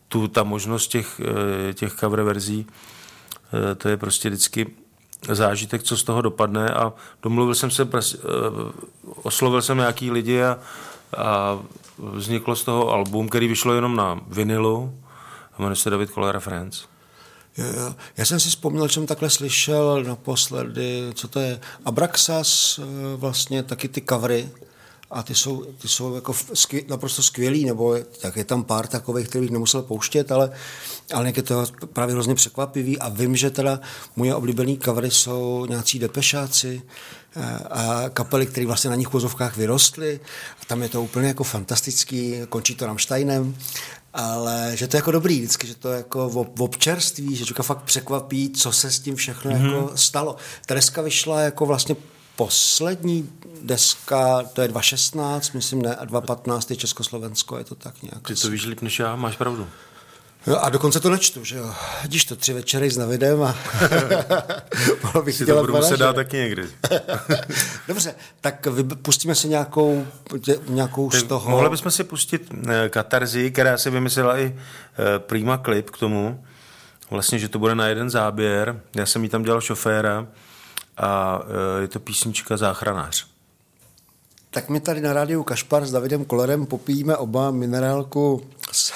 Tu, 0.08 0.28
ta 0.28 0.44
možnost 0.44 0.88
těch, 0.88 1.22
těch 1.74 1.96
cover 1.96 2.22
verzí, 2.22 2.68
to 3.78 3.90
je 3.90 3.98
prostě 3.98 4.30
vždycky 4.30 4.68
zážitek, 5.34 5.84
co 5.84 5.98
z 5.98 6.04
toho 6.04 6.22
dopadne 6.22 6.70
a 6.70 6.94
domluvil 7.24 7.56
jsem 7.56 7.72
se, 7.72 7.84
eh, 7.84 8.18
oslovil 9.16 9.62
jsem 9.62 9.78
nějaký 9.78 10.12
lidi 10.12 10.44
a, 10.44 10.60
a 11.18 11.60
vzniklo 11.98 12.56
z 12.56 12.64
toho 12.64 12.90
album, 12.90 13.30
který 13.30 13.48
vyšlo 13.48 13.74
jenom 13.74 13.96
na 13.96 14.20
vinilu 14.28 15.00
a 15.54 15.62
jmenuje 15.62 15.76
se 15.76 15.90
David 15.90 16.12
Colera 16.12 16.40
Friends. 16.40 16.86
Jo, 17.58 17.66
jo. 17.66 17.96
Já 18.18 18.26
jsem 18.26 18.40
si 18.40 18.50
vzpomněl, 18.50 18.90
jsem 18.90 19.08
takhle 19.08 19.30
slyšel 19.30 20.04
naposledy, 20.04 21.12
co 21.14 21.28
to 21.28 21.40
je, 21.40 21.60
Abraxas, 21.86 22.80
eh, 22.84 23.16
vlastně 23.16 23.64
taky 23.64 23.88
ty 23.88 24.02
covery, 24.10 24.50
a 25.16 25.24
ty 25.24 25.36
jsou, 25.36 25.64
ty 25.64 25.88
jsou 25.88 26.16
jako 26.16 26.34
skvěl, 26.54 26.84
naprosto 26.90 27.24
skvělý, 27.24 27.66
nebo 27.66 27.96
tak 28.22 28.36
je 28.36 28.44
tam 28.44 28.64
pár 28.64 28.88
takových, 28.88 29.28
kterých 29.28 29.52
nemusel 29.52 29.82
pouštět, 29.82 30.32
ale, 30.32 30.52
ale 31.14 31.34
je 31.36 31.44
to 31.44 31.66
právě 31.94 32.14
hrozně 32.14 32.36
překvapivý 32.36 33.00
a 33.00 33.10
vím, 33.10 33.36
že 33.36 33.50
teda 33.50 33.80
moje 34.16 34.36
oblíbený 34.36 34.78
covery 34.78 35.12
jsou 35.12 35.66
nějací 35.70 36.00
depešáci 36.00 36.82
eh, 37.36 37.60
a 37.70 38.10
kapely, 38.10 38.46
které 38.46 38.66
vlastně 38.68 38.90
na 38.90 38.96
nich 38.96 39.08
v 39.08 39.14
vozovkách 39.14 39.58
vyrostly 39.58 40.20
a 40.62 40.66
tam 40.66 40.84
je 40.84 40.90
to 40.90 41.02
úplně 41.02 41.28
jako 41.28 41.44
fantastický, 41.44 42.36
končí 42.50 42.76
to 42.76 42.86
Rammsteinem 42.86 43.56
ale 44.18 44.72
že 44.74 44.88
to 44.88 44.98
je 44.98 45.00
jako 45.00 45.12
dobrý 45.12 45.40
vždycky, 45.40 45.68
že 45.68 45.76
to 45.76 45.90
je 45.90 45.98
jako 45.98 46.30
v 46.30 46.62
občerství, 46.62 47.36
že 47.36 47.46
člověka 47.46 47.64
fakt 47.64 47.84
překvapí, 47.84 48.50
co 48.50 48.72
se 48.72 48.92
s 48.92 49.00
tím 49.00 49.16
všechno 49.16 49.52
mm-hmm. 49.52 49.76
jako 49.76 49.92
stalo. 49.98 50.36
Tereska 50.66 51.02
vyšla 51.02 51.42
jako 51.42 51.66
vlastně 51.66 51.96
poslední 52.36 53.30
deska, 53.62 54.44
to 54.44 54.62
je 54.62 54.68
2.16, 54.68 55.52
myslím 55.54 55.82
ne, 55.82 55.96
a 55.96 56.06
2.15 56.06 56.66
je 56.70 56.76
Československo, 56.76 57.58
je 57.58 57.64
to 57.64 57.76
tak 57.76 58.04
nějak. 58.04 58.28
Ty 58.28 58.36
to 58.36 58.50
víš 58.50 58.66
líp 58.66 58.82
než 58.82 59.00
já, 59.00 59.16
máš 59.16 59.38
pravdu. 59.38 59.68
Jo, 60.48 60.58
a 60.62 60.70
dokonce 60.70 61.00
to 61.00 61.10
nečtu, 61.10 61.44
že 61.44 61.58
jo. 61.58 61.74
Vidíš 62.02 62.26
to 62.26 62.36
tři 62.36 62.54
večery 62.54 62.90
s 62.90 62.98
Navidem 62.98 63.44
a 63.44 63.56
bych 65.26 65.36
si 65.36 65.46
to 65.46 65.62
budu 65.62 65.76
muset 65.76 66.00
dát 66.00 66.14
taky 66.14 66.38
někdy. 66.38 66.68
Dobře, 67.88 68.16
tak 68.42 68.68
pustíme 69.02 69.36
si 69.36 69.48
nějakou, 69.48 70.08
nějakou 70.68 71.12
z 71.12 71.24
toho... 71.24 71.52
Mohli 71.52 71.70
bychom 71.70 71.92
si 71.92 72.04
pustit 72.04 72.52
eh, 72.70 72.90
Katarzi, 72.90 73.52
která 73.52 73.78
si 73.78 73.90
vymyslela 73.90 74.40
i 74.40 74.56
eh, 74.56 75.20
Prima 75.20 75.58
klip 75.58 75.90
k 75.90 75.98
tomu. 75.98 76.46
Vlastně, 77.10 77.40
že 77.40 77.50
to 77.50 77.60
bude 77.60 77.76
na 77.76 77.88
jeden 77.88 78.10
záběr. 78.10 78.82
Já 78.96 79.06
jsem 79.06 79.24
jí 79.24 79.30
tam 79.30 79.44
dělal 79.44 79.62
šoféra 79.62 80.28
a 80.98 81.42
eh, 81.78 81.82
je 81.82 81.88
to 81.88 82.00
písnička 82.00 82.58
Záchranář. 82.58 83.28
Tak 84.56 84.70
my 84.70 84.80
tady 84.80 85.02
na 85.02 85.14
rádiu 85.14 85.44
Kašpar 85.44 85.86
s 85.86 85.92
Davidem 85.92 86.26
Kolerem 86.26 86.66
popíjíme 86.66 87.18
oba 87.18 87.52
minerálku 87.52 88.44
s, 88.72 88.94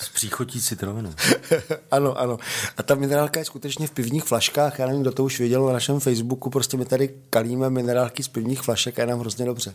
s 0.00 0.08
příchotí 0.08 0.60
citronů. 0.60 1.14
ano, 1.90 2.18
ano. 2.18 2.38
A 2.76 2.82
ta 2.82 2.94
minerálka 2.94 3.40
je 3.40 3.44
skutečně 3.44 3.86
v 3.86 3.90
pivních 3.90 4.24
flaškách. 4.24 4.78
Já 4.78 4.86
nevím, 4.86 5.02
kdo 5.02 5.12
to 5.12 5.24
už 5.24 5.40
viděl 5.40 5.66
na 5.66 5.72
našem 5.72 6.00
Facebooku. 6.00 6.50
Prostě 6.50 6.76
my 6.76 6.84
tady 6.84 7.14
kalíme 7.30 7.70
minerálky 7.70 8.22
z 8.22 8.28
pivních 8.28 8.60
flašek 8.60 8.98
a 8.98 9.02
je 9.02 9.06
nám 9.06 9.20
hrozně 9.20 9.46
dobře. 9.46 9.74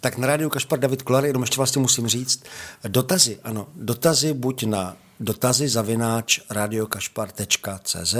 Tak 0.00 0.18
na 0.18 0.26
rádiu 0.26 0.50
Kašpar 0.50 0.78
David 0.78 1.02
Kolar, 1.02 1.24
jenom 1.24 1.42
ještě 1.42 1.56
vlastně 1.56 1.82
musím 1.82 2.08
říct, 2.08 2.44
dotazy, 2.88 3.38
ano, 3.44 3.66
dotazy 3.74 4.34
buď 4.34 4.64
na 4.64 4.96
dotazy 5.20 5.68
zavináč 5.68 6.40
radiokašpar.cz 6.50 8.14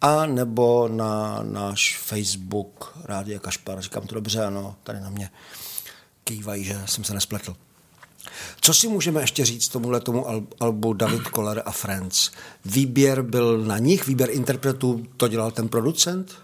a 0.00 0.26
nebo 0.26 0.88
na 0.88 1.42
náš 1.42 1.98
Facebook 1.98 2.98
Rádia 3.04 3.38
Kašpar. 3.38 3.80
Říkám 3.80 4.06
to 4.06 4.14
dobře, 4.14 4.44
ano, 4.44 4.76
tady 4.82 5.00
na 5.00 5.10
mě 5.10 5.30
kývají, 6.24 6.64
že 6.64 6.82
jsem 6.86 7.04
se 7.04 7.14
nespletl. 7.14 7.56
Co 8.60 8.74
si 8.74 8.88
můžeme 8.88 9.20
ještě 9.20 9.44
říct 9.44 9.68
tomuhle 9.68 10.00
tomu 10.00 10.26
albu 10.60 10.92
David 10.92 11.28
Koller 11.28 11.62
a 11.66 11.70
Friends? 11.70 12.30
Výběr 12.64 13.22
byl 13.22 13.58
na 13.58 13.78
nich, 13.78 14.06
výběr 14.06 14.30
interpretů, 14.30 15.06
to 15.16 15.28
dělal 15.28 15.50
ten 15.50 15.68
producent? 15.68 16.34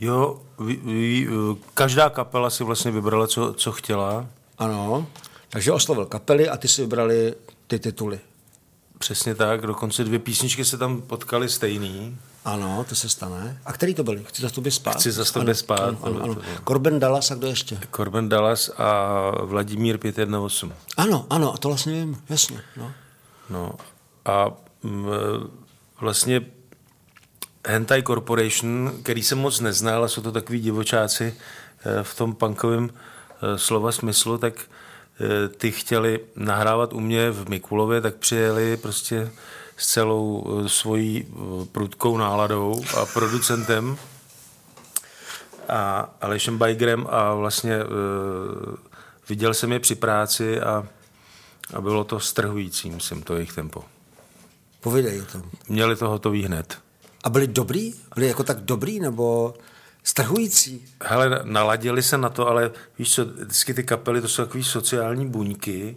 Jo, 0.00 0.42
ví, 0.60 0.76
ví, 0.76 1.28
každá 1.74 2.10
kapela 2.10 2.50
si 2.50 2.64
vlastně 2.64 2.90
vybrala, 2.90 3.26
co, 3.26 3.54
co 3.54 3.72
chtěla. 3.72 4.26
Ano, 4.58 5.06
takže 5.48 5.72
oslovil 5.72 6.06
kapely 6.06 6.48
a 6.48 6.56
ty 6.56 6.68
si 6.68 6.80
vybrali 6.80 7.34
ty 7.66 7.78
tituly. 7.78 8.20
Přesně 8.98 9.34
tak, 9.34 9.66
dokonce 9.66 10.04
dvě 10.04 10.18
písničky 10.18 10.64
se 10.64 10.78
tam 10.78 11.00
potkaly 11.00 11.48
stejný. 11.48 12.18
Ano, 12.44 12.84
to 12.88 12.94
se 12.94 13.08
stane. 13.08 13.60
A 13.66 13.72
který 13.72 13.94
to 13.94 14.04
byli? 14.04 14.24
Chci 14.24 14.42
za 14.42 14.50
tobě 14.50 14.72
spát? 14.72 14.96
Chci 14.96 15.12
za 15.12 15.24
tobě 15.24 15.54
spát. 15.54 15.80
Ano, 15.80 15.98
ano, 16.02 16.20
ano. 16.22 16.36
Corben 16.68 16.98
Dallas 16.98 17.30
a 17.30 17.34
kdo 17.34 17.46
ještě? 17.46 17.78
Corben 17.96 18.28
Dallas 18.28 18.70
a 18.76 19.30
Vladimír 19.44 19.98
518. 19.98 20.76
Ano, 20.96 21.26
ano, 21.30 21.54
a 21.54 21.56
to 21.56 21.68
vlastně 21.68 21.92
vím, 21.92 22.22
jasně. 22.28 22.60
No, 22.76 22.92
no 23.50 23.72
a 24.24 24.46
m, 24.84 25.06
vlastně 26.00 26.40
Hentai 27.66 28.02
Corporation, 28.02 28.92
který 29.02 29.22
jsem 29.22 29.38
moc 29.38 29.60
neznal, 29.60 30.04
a 30.04 30.08
jsou 30.08 30.22
to 30.22 30.32
takový 30.32 30.60
divočáci 30.60 31.34
eh, 31.84 32.02
v 32.02 32.16
tom 32.16 32.34
punkovém 32.34 32.90
eh, 32.90 33.58
slova 33.58 33.92
smyslu, 33.92 34.38
tak 34.38 34.54
ty 35.56 35.70
chtěli 35.70 36.20
nahrávat 36.36 36.92
u 36.92 37.00
mě 37.00 37.30
v 37.30 37.48
Mikulově, 37.48 38.00
tak 38.00 38.16
přijeli 38.16 38.76
prostě 38.76 39.30
s 39.76 39.86
celou 39.86 40.46
eh, 40.64 40.68
svojí 40.68 41.26
eh, 41.28 41.66
prudkou 41.72 42.16
náladou 42.16 42.82
a 42.96 43.06
producentem 43.06 43.96
a 45.68 46.14
Alešem 46.20 46.58
Bajgrem 46.58 47.06
a 47.10 47.34
vlastně 47.34 47.78
viděl 49.28 49.54
jsem 49.54 49.72
je 49.72 49.80
při 49.80 49.94
práci 49.94 50.60
a, 50.60 50.86
a 51.74 51.80
bylo 51.80 52.04
to 52.04 52.20
strhující, 52.20 52.90
myslím, 52.90 53.22
to 53.22 53.34
jejich 53.34 53.52
tempo. 53.52 53.84
Povídej 54.80 55.20
o 55.20 55.24
tom. 55.24 55.42
Měli 55.68 55.96
to 55.96 56.08
hotový 56.08 56.44
hned. 56.44 56.78
A 57.24 57.30
byli 57.30 57.46
dobrý? 57.46 57.94
Byli 58.14 58.28
jako 58.28 58.44
tak 58.44 58.60
dobrý, 58.60 59.00
nebo 59.00 59.54
strhující? 60.04 60.84
Hele, 61.04 61.40
naladili 61.44 62.02
se 62.02 62.18
na 62.18 62.28
to, 62.28 62.48
ale 62.48 62.70
víš 62.98 63.14
co, 63.14 63.24
vždycky 63.24 63.74
ty 63.74 63.84
kapely, 63.84 64.20
to 64.20 64.28
jsou 64.28 64.42
takový 64.44 64.64
sociální 64.64 65.26
buňky, 65.28 65.96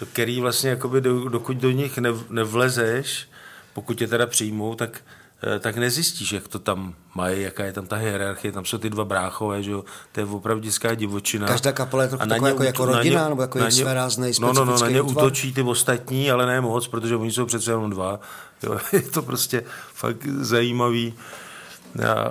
do 0.00 0.06
který 0.06 0.40
vlastně, 0.40 0.70
jakoby, 0.70 1.00
do, 1.00 1.28
dokud 1.28 1.56
do 1.56 1.70
nich 1.70 1.98
ne, 1.98 2.10
nevlezeš, 2.30 3.28
pokud 3.74 3.94
tě 3.98 4.06
teda 4.06 4.26
přijmou, 4.26 4.74
tak, 4.74 5.00
eh, 5.56 5.58
tak 5.58 5.76
nezjistíš, 5.76 6.32
jak 6.32 6.48
to 6.48 6.58
tam 6.58 6.94
mají, 7.14 7.42
jaká 7.42 7.64
je 7.64 7.72
tam 7.72 7.86
ta 7.86 7.96
hierarchie, 7.96 8.52
tam 8.52 8.64
jsou 8.64 8.78
ty 8.78 8.90
dva 8.90 9.04
bráchové, 9.04 9.62
že 9.62 9.70
jo, 9.70 9.84
to 10.12 10.20
je 10.20 10.26
opravdická 10.26 10.94
divočina. 10.94 11.46
Každá 11.46 11.72
kapela 11.72 12.02
je 12.02 12.08
to 12.08 12.18
taková 12.18 12.48
jako, 12.48 12.62
jako 12.62 12.84
rodina, 12.84 13.22
ně, 13.22 13.28
nebo 13.28 13.42
jako 13.42 13.58
je 13.58 13.70
své 13.70 13.94
ráznej 13.94 14.32
No, 14.40 14.52
no, 14.52 14.64
no, 14.64 14.78
na 14.78 14.88
ně 14.88 15.02
útvar. 15.02 15.24
útočí 15.24 15.52
ty 15.52 15.62
ostatní, 15.62 16.30
ale 16.30 16.46
ne 16.46 16.60
moc, 16.60 16.88
protože 16.88 17.16
oni 17.16 17.32
jsou 17.32 17.46
přece 17.46 17.70
jenom 17.70 17.90
dva. 17.90 18.20
Jo, 18.62 18.78
je 18.92 19.02
to 19.02 19.22
prostě 19.22 19.62
fakt 19.94 20.26
zajímavý 20.26 21.14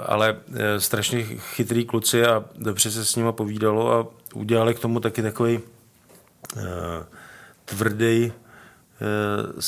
ale 0.06 0.38
eh, 0.54 0.80
strašně 0.80 1.24
chytrý 1.24 1.86
kluci 1.86 2.26
a 2.26 2.44
dobře 2.58 2.92
se 2.92 3.06
s 3.06 3.16
nima 3.16 3.32
povídalo 3.32 3.92
a 3.94 4.08
udělali 4.34 4.74
k 4.76 4.80
tomu 4.80 5.00
taky 5.00 5.22
takový 5.22 5.58
uh, 5.58 6.64
tvrdý, 7.66 8.34
uh, 9.52 9.62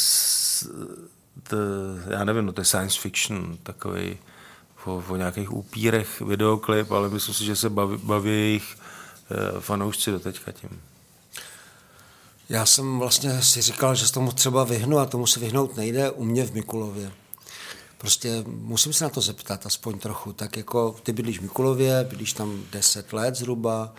já 2.09 2.23
nevím, 2.23 2.45
no 2.45 2.53
to 2.53 2.61
je 2.61 2.65
science 2.65 2.99
fiction, 2.99 3.57
takový 3.63 4.17
o, 4.85 5.03
o 5.07 5.15
nějakých 5.15 5.53
upírech 5.53 6.21
videoklip, 6.21 6.91
ale 6.91 7.09
myslím 7.09 7.35
si, 7.35 7.45
že 7.45 7.55
se 7.55 7.69
baví, 7.69 7.97
baví 8.03 8.29
jejich 8.29 8.77
fanoušci 9.59 10.11
do 10.11 10.19
teďka 10.19 10.51
tím. 10.51 10.81
Já 12.49 12.65
jsem 12.65 12.99
vlastně 12.99 13.41
si 13.41 13.61
říkal, 13.61 13.95
že 13.95 14.07
se 14.07 14.13
tomu 14.13 14.31
třeba 14.31 14.63
vyhnu 14.63 14.99
a 14.99 15.05
tomu 15.05 15.27
se 15.27 15.39
vyhnout 15.39 15.75
nejde 15.75 16.11
u 16.11 16.23
mě 16.23 16.45
v 16.45 16.53
Mikulově. 16.53 17.11
Prostě 17.97 18.43
musím 18.47 18.93
se 18.93 19.03
na 19.03 19.09
to 19.09 19.21
zeptat 19.21 19.65
aspoň 19.65 19.99
trochu. 19.99 20.33
Tak 20.33 20.57
jako 20.57 20.95
ty 21.03 21.13
bydlíš 21.13 21.39
v 21.39 21.41
Mikulově, 21.41 22.07
bydlíš 22.09 22.33
tam 22.33 22.63
10 22.71 23.13
let 23.13 23.35
zhruba, 23.35 23.93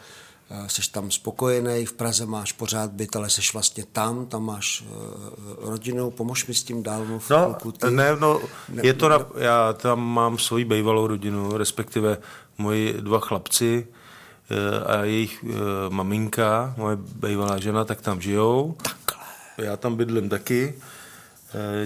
jsi 0.67 0.83
eh, 0.89 0.93
tam 0.93 1.11
spokojený, 1.11 1.85
v 1.85 1.93
Praze 1.93 2.27
máš 2.27 2.53
pořád 2.53 2.91
byt, 2.91 3.17
ale 3.17 3.31
jsi 3.31 3.41
vlastně 3.53 3.85
tam, 3.93 4.27
tam 4.27 4.45
máš 4.45 4.83
uh, 4.83 5.71
rodinu, 5.71 6.11
pomož 6.11 6.47
mi 6.47 6.55
s 6.55 6.63
tím 6.63 6.83
dál. 6.83 7.05
Mluv, 7.05 7.31
no, 7.31 7.57
ne, 7.91 8.17
no, 8.17 8.41
ne, 8.69 8.83
je 8.87 8.95
to 8.95 9.09
na, 9.09 9.27
já 9.37 9.73
tam 9.73 10.01
mám 10.01 10.39
svoji 10.39 10.65
bývalou 10.65 11.07
rodinu, 11.07 11.57
respektive 11.57 12.19
moji 12.59 12.97
dva 13.01 13.21
chlapci 13.21 13.87
uh, 14.51 14.93
a 14.93 15.05
jejich 15.05 15.45
maminka, 15.89 16.75
moje 16.77 16.97
bývalá 16.97 17.59
žena, 17.59 17.85
tak 17.85 18.01
tam 18.01 18.21
žijou. 18.21 18.77
Takhle. 18.83 19.25
Já 19.59 19.77
tam 19.77 19.97
bydlím 19.97 20.29
taky 20.29 20.75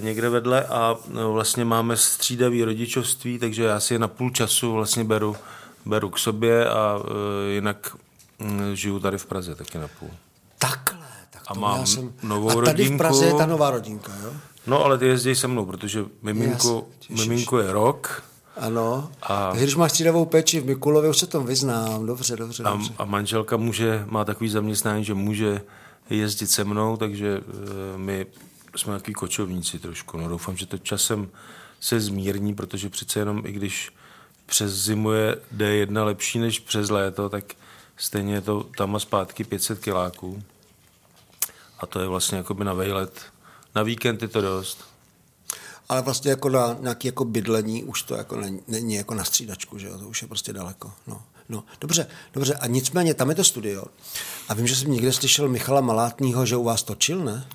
někde 0.01 0.29
vedle 0.29 0.64
a 0.64 0.96
no, 1.09 1.33
vlastně 1.33 1.64
máme 1.64 1.96
střídavý 1.96 2.64
rodičovství, 2.64 3.38
takže 3.38 3.62
já 3.62 3.81
si 3.81 3.94
je 3.94 3.98
na 3.98 4.09
půl 4.09 4.31
času 4.31 4.72
vlastně 4.72 5.05
beru, 5.05 5.37
beru 5.87 6.11
k 6.11 6.18
sobě 6.18 6.68
a 6.68 6.98
jinak 7.55 7.96
Mm, 8.42 8.77
žiju 8.77 9.01
tady 9.01 9.18
v 9.18 9.27
Praze 9.27 9.55
taky 9.55 9.79
na 9.79 9.88
půl. 9.88 10.11
Takhle, 10.59 11.07
tak 11.31 11.42
a 11.46 11.55
mám 11.55 11.81
já 11.81 11.87
jsem... 11.87 12.12
novou 12.22 12.51
a 12.51 12.55
tady 12.55 12.66
rodinku. 12.66 12.94
v 12.94 12.98
Praze 12.98 13.27
je 13.27 13.35
ta 13.35 13.46
nová 13.46 13.70
rodinka, 13.70 14.12
jo? 14.25 14.33
No, 14.66 14.85
ale 14.85 14.98
ty 14.98 15.07
jezdí 15.07 15.35
se 15.35 15.48
mnou, 15.48 15.66
protože 15.66 16.05
miminko, 16.22 16.87
miminko 17.09 17.59
je 17.59 17.72
rok. 17.72 18.22
Ano, 18.57 19.11
a, 19.22 19.51
takže 19.51 19.64
když 19.64 19.77
máš 19.77 19.90
střídavou 19.90 20.25
péči 20.25 20.61
v 20.61 20.66
Mikulově, 20.66 21.11
už 21.11 21.18
se 21.18 21.27
tom 21.27 21.46
vyznám, 21.46 22.07
dobře, 22.07 22.37
dobře, 22.37 22.62
dobře. 22.62 22.92
A, 22.98 23.03
a 23.03 23.05
manželka 23.05 23.57
může, 23.57 24.05
má 24.07 24.25
takový 24.25 24.51
zaměstnání, 24.51 25.05
že 25.05 25.14
může 25.14 25.62
jezdit 26.11 26.46
se 26.46 26.64
mnou, 26.64 26.96
takže 26.96 27.38
uh, 27.38 27.44
my 27.96 28.27
jsme 28.76 28.92
takový 28.92 29.14
kočovníci 29.14 29.78
trošku. 29.78 30.18
No, 30.18 30.28
doufám, 30.28 30.56
že 30.56 30.66
to 30.66 30.78
časem 30.78 31.28
se 31.80 32.00
zmírní, 32.00 32.54
protože 32.54 32.88
přece 32.88 33.18
jenom, 33.18 33.42
i 33.46 33.52
když 33.52 33.92
přes 34.46 34.72
zimu 34.72 35.12
je 35.12 35.37
D1 35.56 36.04
lepší 36.04 36.38
než 36.38 36.58
přes 36.58 36.90
léto, 36.90 37.28
tak 37.28 37.44
Stejně 38.02 38.35
je 38.35 38.40
to 38.40 38.62
tam 38.76 38.96
a 38.96 38.98
zpátky 38.98 39.44
500 39.44 39.78
kiláků. 39.78 40.42
A 41.78 41.87
to 41.87 42.00
je 42.00 42.06
vlastně 42.08 42.38
jako 42.38 42.54
by 42.54 42.64
na 42.64 42.72
vejlet. 42.72 43.20
Na 43.74 43.82
víkend 43.82 44.22
je 44.22 44.28
to 44.28 44.40
dost. 44.40 44.85
ale 45.88 46.02
vlastně 46.02 46.30
jako 46.30 46.48
na 46.48 46.76
nějaký 46.80 47.08
jako 47.08 47.24
bydlení 47.24 47.85
už 47.85 48.02
to 48.02 48.14
jako 48.14 48.37
není, 48.37 48.61
není 48.68 48.94
jako 48.94 49.14
na 49.14 49.24
střídačku, 49.24 49.78
že 49.78 49.87
jo? 49.87 49.98
to 49.98 50.08
už 50.08 50.22
je 50.22 50.28
prostě 50.28 50.52
daleko. 50.52 50.92
No. 51.06 51.22
No, 51.48 51.64
dobře, 51.80 52.06
dobře. 52.32 52.54
A 52.54 52.66
nicméně 52.66 53.14
tam 53.14 53.28
je 53.28 53.35
to 53.35 53.44
studio. 53.44 53.85
A 54.48 54.54
vím, 54.54 54.66
že 54.66 54.76
jsem 54.76 54.92
někde 54.92 55.12
slyšel 55.12 55.48
Michala 55.48 55.80
Malátního, 55.80 56.46
že 56.46 56.56
u 56.56 56.64
vás 56.64 56.82
točil, 56.82 57.24
ne? 57.24 57.48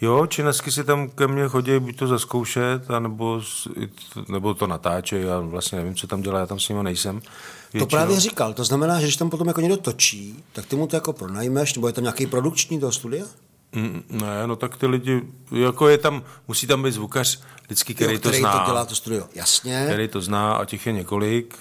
Jo, 0.00 0.26
činesky 0.26 0.72
si 0.72 0.84
tam 0.84 1.08
ke 1.08 1.26
mně 1.26 1.48
chodí 1.48 1.78
buď 1.78 1.96
to 1.96 2.06
zaskoušet, 2.06 2.90
anebo, 2.90 3.40
nebo 4.28 4.54
to 4.54 4.66
natáčejí, 4.66 5.26
já 5.26 5.40
vlastně 5.40 5.78
nevím, 5.78 5.94
co 5.94 6.06
tam 6.06 6.22
dělá, 6.22 6.38
já 6.38 6.46
tam 6.46 6.60
s 6.60 6.68
nimi 6.68 6.82
nejsem. 6.82 7.14
Většinou. 7.14 7.86
To 7.86 7.86
právě 7.86 8.20
říkal, 8.20 8.54
to 8.54 8.64
znamená, 8.64 9.00
že 9.00 9.06
když 9.06 9.16
tam 9.16 9.30
potom 9.30 9.48
jako 9.48 9.60
někdo 9.60 9.76
točí, 9.76 10.44
tak 10.52 10.66
ty 10.66 10.76
mu 10.76 10.86
to 10.86 10.96
jako 10.96 11.12
pronajmeš, 11.12 11.74
nebo 11.74 11.86
je 11.86 11.92
tam 11.92 12.04
nějaký 12.04 12.26
produkční 12.26 12.80
toho 12.80 12.92
studia? 12.92 13.26
Mm, 13.72 14.02
ne, 14.10 14.46
no 14.46 14.56
tak 14.56 14.76
ty 14.76 14.86
lidi, 14.86 15.22
jako 15.50 15.88
je 15.88 15.98
tam, 15.98 16.22
musí 16.48 16.66
tam 16.66 16.82
být 16.82 16.92
zvukař 16.92 17.40
vždycky, 17.62 17.94
který, 17.94 18.12
jo, 18.12 18.18
který 18.18 18.36
to 18.36 18.40
zná. 18.40 18.58
to 18.58 18.70
dělá 18.70 18.84
to 18.84 18.94
studio, 18.94 19.26
jasně. 19.34 19.84
Který 19.86 20.08
to 20.08 20.20
zná 20.20 20.54
a 20.54 20.64
těch 20.64 20.86
je 20.86 20.92
několik, 20.92 21.58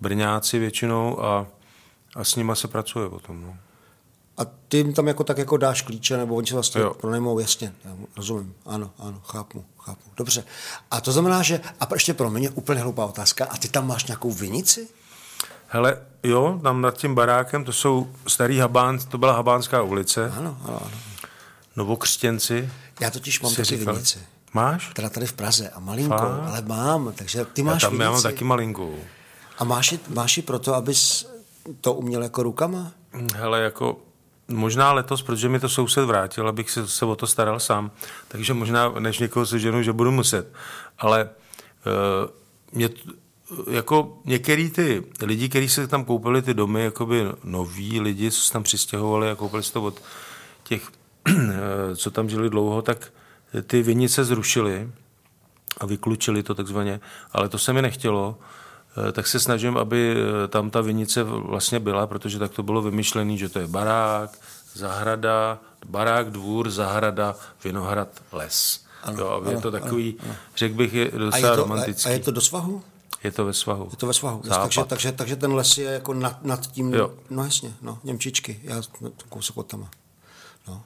brňáci 0.00 0.58
většinou 0.58 1.24
a, 1.24 1.46
a 2.16 2.24
s 2.24 2.36
nima 2.36 2.54
se 2.54 2.68
pracuje 2.68 3.08
potom. 3.08 3.42
No. 3.42 3.56
A 4.38 4.44
ty 4.68 4.76
jim 4.76 4.92
tam 4.92 5.08
jako 5.08 5.24
tak 5.24 5.38
jako 5.38 5.56
dáš 5.56 5.82
klíče, 5.82 6.16
nebo 6.16 6.34
oni 6.34 6.46
se 6.46 6.54
vlastně 6.54 6.80
jo. 6.80 6.94
pronajmou, 6.94 7.38
jasně, 7.38 7.72
já 7.84 7.90
rozumím, 8.16 8.54
ano, 8.66 8.90
ano, 8.98 9.20
chápu, 9.24 9.64
chápu, 9.78 10.10
dobře. 10.16 10.44
A 10.90 11.00
to 11.00 11.12
znamená, 11.12 11.42
že, 11.42 11.60
a 11.80 11.88
ještě 11.92 12.14
pro 12.14 12.30
mě 12.30 12.50
úplně 12.50 12.80
hloupá 12.80 13.04
otázka, 13.04 13.44
a 13.44 13.56
ty 13.56 13.68
tam 13.68 13.86
máš 13.86 14.06
nějakou 14.06 14.32
vinici? 14.32 14.88
Hele, 15.68 16.02
jo, 16.22 16.60
tam 16.62 16.80
nad 16.80 16.96
tím 16.96 17.14
barákem, 17.14 17.64
to 17.64 17.72
jsou 17.72 18.08
starý 18.26 18.58
Habán, 18.58 18.98
to 18.98 19.18
byla 19.18 19.32
Habánská 19.32 19.82
ulice. 19.82 20.32
Ano, 20.36 20.58
ano, 20.64 20.78
ano. 20.80 20.98
Novokřtěnci. 21.76 22.70
Já 23.00 23.10
totiž 23.10 23.40
mám 23.40 23.54
taky 23.54 23.76
vinici. 23.76 24.18
Máš? 24.52 24.90
Teda 24.94 25.08
tady 25.08 25.26
v 25.26 25.32
Praze 25.32 25.70
a 25.70 25.80
malinkou, 25.80 26.16
Fá? 26.16 26.46
ale 26.48 26.62
mám, 26.62 27.12
takže 27.16 27.44
ty 27.44 27.62
máš 27.62 27.82
já 27.82 27.88
tam 27.88 27.92
vinici. 27.92 28.04
já 28.04 28.10
mám 28.10 28.22
taky 28.22 28.44
malinkou. 28.44 28.94
A 29.58 29.64
máš 29.64 29.92
ji, 29.92 30.00
máš 30.08 30.36
ji 30.36 30.42
proto, 30.42 30.74
abys 30.74 31.26
to 31.80 31.92
uměl 31.94 32.22
jako 32.22 32.42
rukama? 32.42 32.92
Hele, 33.34 33.60
jako 33.60 33.98
možná 34.48 34.92
letos, 34.92 35.22
protože 35.22 35.48
mi 35.48 35.60
to 35.60 35.68
soused 35.68 36.04
vrátil, 36.04 36.48
abych 36.48 36.70
se, 36.70 36.88
se 36.88 37.04
o 37.04 37.16
to 37.16 37.26
staral 37.26 37.60
sám, 37.60 37.90
takže 38.28 38.54
možná 38.54 38.88
než 38.98 39.18
někoho 39.18 39.46
seženu, 39.46 39.82
že 39.82 39.92
budu 39.92 40.12
muset. 40.12 40.52
Ale 40.98 41.24
uh, 41.24 42.30
mě, 42.72 42.88
jako 43.70 44.18
některý 44.24 44.70
ty 44.70 45.04
lidi, 45.22 45.48
kteří 45.48 45.68
se 45.68 45.88
tam 45.88 46.04
koupili 46.04 46.42
ty 46.42 46.54
domy, 46.54 46.84
jakoby 46.84 47.26
noví 47.44 48.00
lidi, 48.00 48.30
co 48.30 48.40
se 48.40 48.52
tam 48.52 48.62
přistěhovali 48.62 49.30
a 49.30 49.34
koupili 49.34 49.62
si 49.62 49.72
to 49.72 49.82
od 49.82 50.02
těch, 50.64 50.88
eh, 51.28 51.96
co 51.96 52.10
tam 52.10 52.28
žili 52.28 52.50
dlouho, 52.50 52.82
tak 52.82 53.12
ty 53.66 53.82
vinice 53.82 54.24
zrušili 54.24 54.90
a 55.80 55.86
vyklučili 55.86 56.42
to 56.42 56.54
takzvaně, 56.54 57.00
ale 57.32 57.48
to 57.48 57.58
se 57.58 57.72
mi 57.72 57.82
nechtělo, 57.82 58.38
tak 59.12 59.26
se 59.26 59.40
snažím, 59.40 59.76
aby 59.76 60.16
eh, 60.16 60.48
tam 60.48 60.70
ta 60.70 60.80
vinice 60.80 61.22
vlastně 61.22 61.80
byla, 61.80 62.06
protože 62.06 62.38
tak 62.38 62.52
to 62.52 62.62
bylo 62.62 62.82
vymyšlené, 62.82 63.36
že 63.36 63.48
to 63.48 63.58
je 63.58 63.66
barák, 63.66 64.38
zahrada, 64.74 65.58
barák, 65.86 66.30
dvůr, 66.30 66.70
zahrada, 66.70 67.34
vinohrad, 67.64 68.08
les. 68.32 68.84
Ano, 69.02 69.18
jo, 69.18 69.28
ano, 69.28 69.50
je 69.50 69.60
to 69.60 69.70
takový, 69.70 70.16
ano, 70.18 70.30
ano. 70.30 70.38
řekl 70.56 70.74
bych, 70.74 70.92
je 70.94 71.10
docela 71.10 71.32
a 71.32 71.36
je 71.36 71.42
to, 71.42 71.56
romantický. 71.56 72.08
A 72.08 72.12
je 72.12 72.18
to 72.18 72.30
do 72.30 72.40
svahu? 72.40 72.82
Je 73.24 73.32
to 73.32 73.44
ve 73.44 73.52
svahu. 73.52 73.88
Je 73.90 73.96
to 73.96 74.06
ve 74.06 74.14
svahu. 74.14 74.42
Takže, 74.48 74.84
takže, 74.84 75.12
takže 75.12 75.36
ten 75.36 75.54
les 75.54 75.78
je 75.78 75.84
jako 75.84 76.14
nad, 76.14 76.44
nad 76.44 76.66
tím, 76.66 76.94
jo. 76.94 77.14
no 77.30 77.44
jasně, 77.44 77.74
no, 77.82 77.98
Němčičky, 78.04 78.60
já 78.62 78.82
kousek 79.28 79.56
od 79.56 79.66
tam. 79.66 79.88
No. 80.68 80.82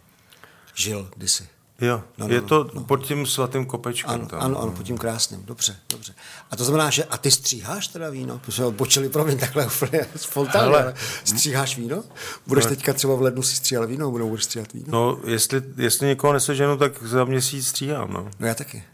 Žil 0.75 1.09
kdysi. 1.17 1.49
Jo, 1.81 2.03
no, 2.19 2.29
no, 2.29 2.35
je 2.35 2.41
to 2.41 2.65
no, 2.65 2.71
no. 2.75 2.81
pod 2.81 3.07
tím 3.07 3.27
svatým 3.27 3.67
kopečkem. 3.67 4.11
Ano, 4.11 4.27
tam. 4.27 4.41
ano, 4.41 4.63
ano, 4.63 4.73
pod 4.73 4.83
tím 4.83 4.99
krásným, 4.99 5.45
dobře, 5.45 5.77
dobře. 5.91 6.15
A 6.51 6.57
to 6.57 6.65
znamená, 6.65 6.91
že 6.91 7.05
a 7.05 7.19
ty 7.19 7.31
stříháš 7.31 7.89
teda 7.89 8.11
víno? 8.11 8.39
Protože 8.39 8.65
odbočili 8.65 9.09
pro 9.09 9.25
mě 9.25 9.37
takhle 9.37 9.67
úplně 9.77 10.07
spontánně, 10.17 10.67
ale, 10.67 10.83
ale 10.83 10.95
stříháš 11.25 11.77
víno? 11.77 12.05
Budeš 12.47 12.65
ne. 12.65 12.71
teďka 12.71 12.93
třeba 12.93 13.15
v 13.15 13.23
lednu 13.23 13.43
si 13.43 13.57
stříhat 13.57 13.89
víno, 13.89 14.13
nebo 14.13 14.29
budeš 14.29 14.45
stříhat 14.45 14.73
víno? 14.73 14.87
No, 14.89 15.21
jestli, 15.25 15.63
jestli 15.77 16.07
někoho 16.07 16.33
neseženu, 16.33 16.77
tak 16.77 17.03
za 17.03 17.25
měsíc 17.25 17.69
stříhám, 17.69 18.13
no. 18.13 18.31
No 18.39 18.47
já 18.47 18.55
taky. 18.55 18.85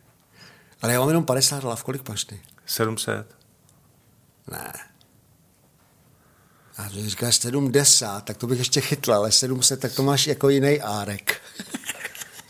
Ale 0.82 0.92
já 0.92 1.00
mám 1.00 1.08
jenom 1.08 1.24
50 1.24 1.64
lav, 1.64 1.84
kolik 1.84 2.08
máš 2.08 2.24
ty? 2.24 2.40
700. 2.66 3.36
Ne. 4.50 4.72
A 6.76 6.88
když 6.88 7.06
říkáš 7.06 7.36
70, 7.36 8.24
tak 8.24 8.36
to 8.36 8.46
bych 8.46 8.58
ještě 8.58 8.80
chytl, 8.80 9.14
ale 9.14 9.32
700, 9.32 9.80
tak 9.80 9.92
to 9.92 10.02
máš 10.02 10.26
jako 10.26 10.48
jiný 10.48 10.80
árek. 10.80 11.40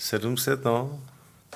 700, 0.07 0.63
no. 0.65 1.01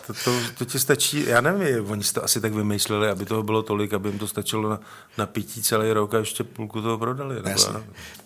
To, 0.06 0.12
to, 0.24 0.30
to 0.58 0.64
ti 0.64 0.78
stačí, 0.78 1.26
já 1.26 1.40
nevím, 1.40 1.90
oni 1.90 2.04
si 2.04 2.12
to 2.12 2.24
asi 2.24 2.40
tak 2.40 2.52
vymýšleli, 2.52 3.08
aby 3.08 3.26
toho 3.26 3.42
bylo 3.42 3.62
tolik, 3.62 3.92
aby 3.92 4.08
jim 4.08 4.18
to 4.18 4.28
stačilo 4.28 4.70
na, 4.70 4.80
na 5.18 5.26
pití 5.26 5.62
celý 5.62 5.92
rok 5.92 6.14
a 6.14 6.18
ještě 6.18 6.44
půlku 6.44 6.82
toho 6.82 6.98
prodali. 6.98 7.34
Nebo 7.34 7.48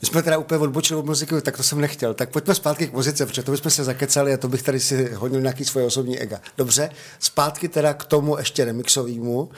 My 0.01 0.07
jsme 0.07 0.23
teda 0.23 0.39
úplně 0.39 0.61
odbočili 0.61 0.99
od 0.99 1.07
muziky, 1.07 1.41
tak 1.41 1.57
to 1.57 1.63
jsem 1.63 1.81
nechtěl. 1.81 2.15
Tak 2.15 2.31
pojďme 2.31 2.55
zpátky 2.55 2.87
k 2.87 2.93
muzice, 2.93 3.27
protože 3.27 3.43
to 3.43 3.53
bychom 3.53 3.71
se 3.71 3.85
zakecali 3.85 4.33
a 4.33 4.37
to 4.37 4.49
bych 4.49 4.63
tady 4.63 4.81
si 4.81 5.15
hodil 5.15 5.41
nějaký 5.41 5.65
svoje 5.65 5.87
osobní 5.87 6.19
ega. 6.19 6.41
Dobře, 6.59 6.91
zpátky 7.19 7.69
teda 7.69 7.95
k 7.95 8.05
tomu 8.05 8.39
ještě 8.39 8.65
remixovému. 8.65 9.51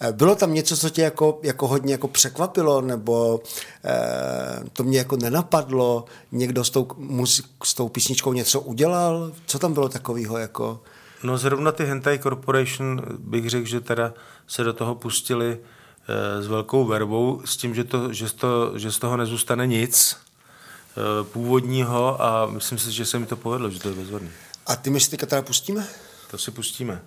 Eh, 0.00 0.12
bylo 0.12 0.34
tam 0.34 0.54
něco, 0.54 0.76
co 0.76 0.90
tě 0.90 1.02
jako, 1.02 1.40
jako 1.42 1.66
hodně 1.66 1.94
jako 1.94 2.08
překvapilo, 2.08 2.80
nebo 2.80 3.40
eh, 3.84 4.64
to 4.72 4.84
mě 4.84 4.98
jako 4.98 5.16
nenapadlo, 5.16 6.04
někdo 6.32 6.64
s 6.64 6.70
tou, 6.70 6.88
muzik, 6.96 7.46
s 7.64 7.74
tou 7.74 7.88
písničkou 7.88 8.32
něco 8.32 8.60
udělal? 8.60 9.32
Co 9.46 9.58
tam 9.58 9.72
bylo 9.72 9.88
takového 9.88 10.38
jako... 10.38 10.80
No 11.22 11.38
zrovna 11.38 11.72
ty 11.72 11.84
Hentai 11.84 12.18
Corporation 12.18 13.02
bych 13.18 13.50
řekl, 13.50 13.66
že 13.66 13.80
teda 13.80 14.14
se 14.46 14.64
do 14.64 14.72
toho 14.72 14.94
pustili 14.94 15.60
e, 16.08 16.42
s 16.42 16.46
velkou 16.46 16.84
verbou 16.84 17.42
s 17.44 17.56
tím, 17.56 17.74
že, 17.74 17.84
to, 17.84 18.12
že, 18.12 18.34
to, 18.34 18.78
že 18.78 18.92
z 18.92 18.98
toho 18.98 19.16
nezůstane 19.16 19.66
nic 19.66 20.16
e, 20.16 21.24
původního 21.24 22.22
a 22.22 22.46
myslím 22.46 22.78
si, 22.78 22.92
že 22.92 23.04
se 23.04 23.18
mi 23.18 23.26
to 23.26 23.36
povedlo, 23.36 23.70
že 23.70 23.80
to 23.80 23.88
je 23.88 23.94
bezvadný. 23.94 24.30
A 24.66 24.76
ty 24.76 24.90
my 24.90 25.00
si 25.00 25.10
teďka 25.10 25.26
teda 25.26 25.42
pustíme? 25.42 25.86
To 26.30 26.38
si 26.38 26.50
pustíme. 26.50 27.02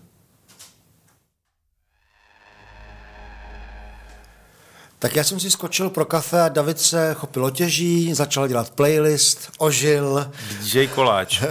Tak 5.02 5.16
já 5.16 5.24
jsem 5.24 5.40
si 5.40 5.52
skočil 5.52 5.90
pro 5.90 6.06
kafe 6.06 6.42
a 6.42 6.50
David 6.50 6.80
se 6.80 7.14
chopil 7.14 7.46
otěží, 7.46 8.14
začal 8.14 8.48
dělat 8.48 8.70
playlist, 8.70 9.52
ožil. 9.58 10.32
DJ 10.60 10.88
Koláč. 10.88 11.44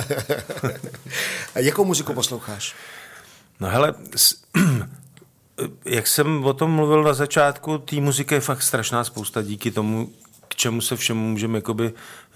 Jakou 1.55 1.85
muziku 1.85 2.15
posloucháš? 2.15 2.75
No 3.61 3.69
hele, 3.69 3.95
jak 5.85 6.07
jsem 6.07 6.45
o 6.45 6.53
tom 6.53 6.71
mluvil 6.71 7.03
na 7.03 7.15
začátku, 7.15 7.79
té 7.79 7.97
muziky 7.97 8.35
je 8.35 8.41
fakt 8.41 8.63
strašná 8.63 9.05
spousta 9.05 9.43
díky 9.43 9.71
tomu, 9.71 10.13
k 10.49 10.55
čemu 10.55 10.81
se 10.81 10.97
všemu 10.97 11.29
můžeme 11.29 11.59
jakoby 11.59 11.93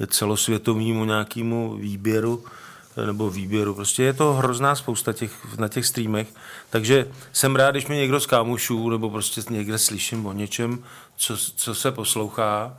celosvětovému 0.07 1.05
nějakému 1.05 1.77
výběru 1.77 2.44
nebo 3.07 3.31
výběru. 3.31 3.74
Prostě 3.74 4.03
je 4.03 4.12
to 4.12 4.33
hrozná 4.33 4.74
spousta 4.74 5.12
těch, 5.12 5.59
na 5.59 5.68
těch 5.68 5.87
streamech, 5.87 6.29
takže 6.74 7.06
jsem 7.32 7.56
rád, 7.56 7.70
když 7.70 7.87
mi 7.87 7.96
někdo 7.96 8.20
z 8.20 8.26
kámošů 8.26 8.90
nebo 8.90 9.10
prostě 9.10 9.42
někde 9.50 9.78
slyším 9.78 10.26
o 10.26 10.32
něčem, 10.32 10.84
co, 11.16 11.37
co 11.37 11.74
se 11.74 11.92
poslouchá, 11.92 12.78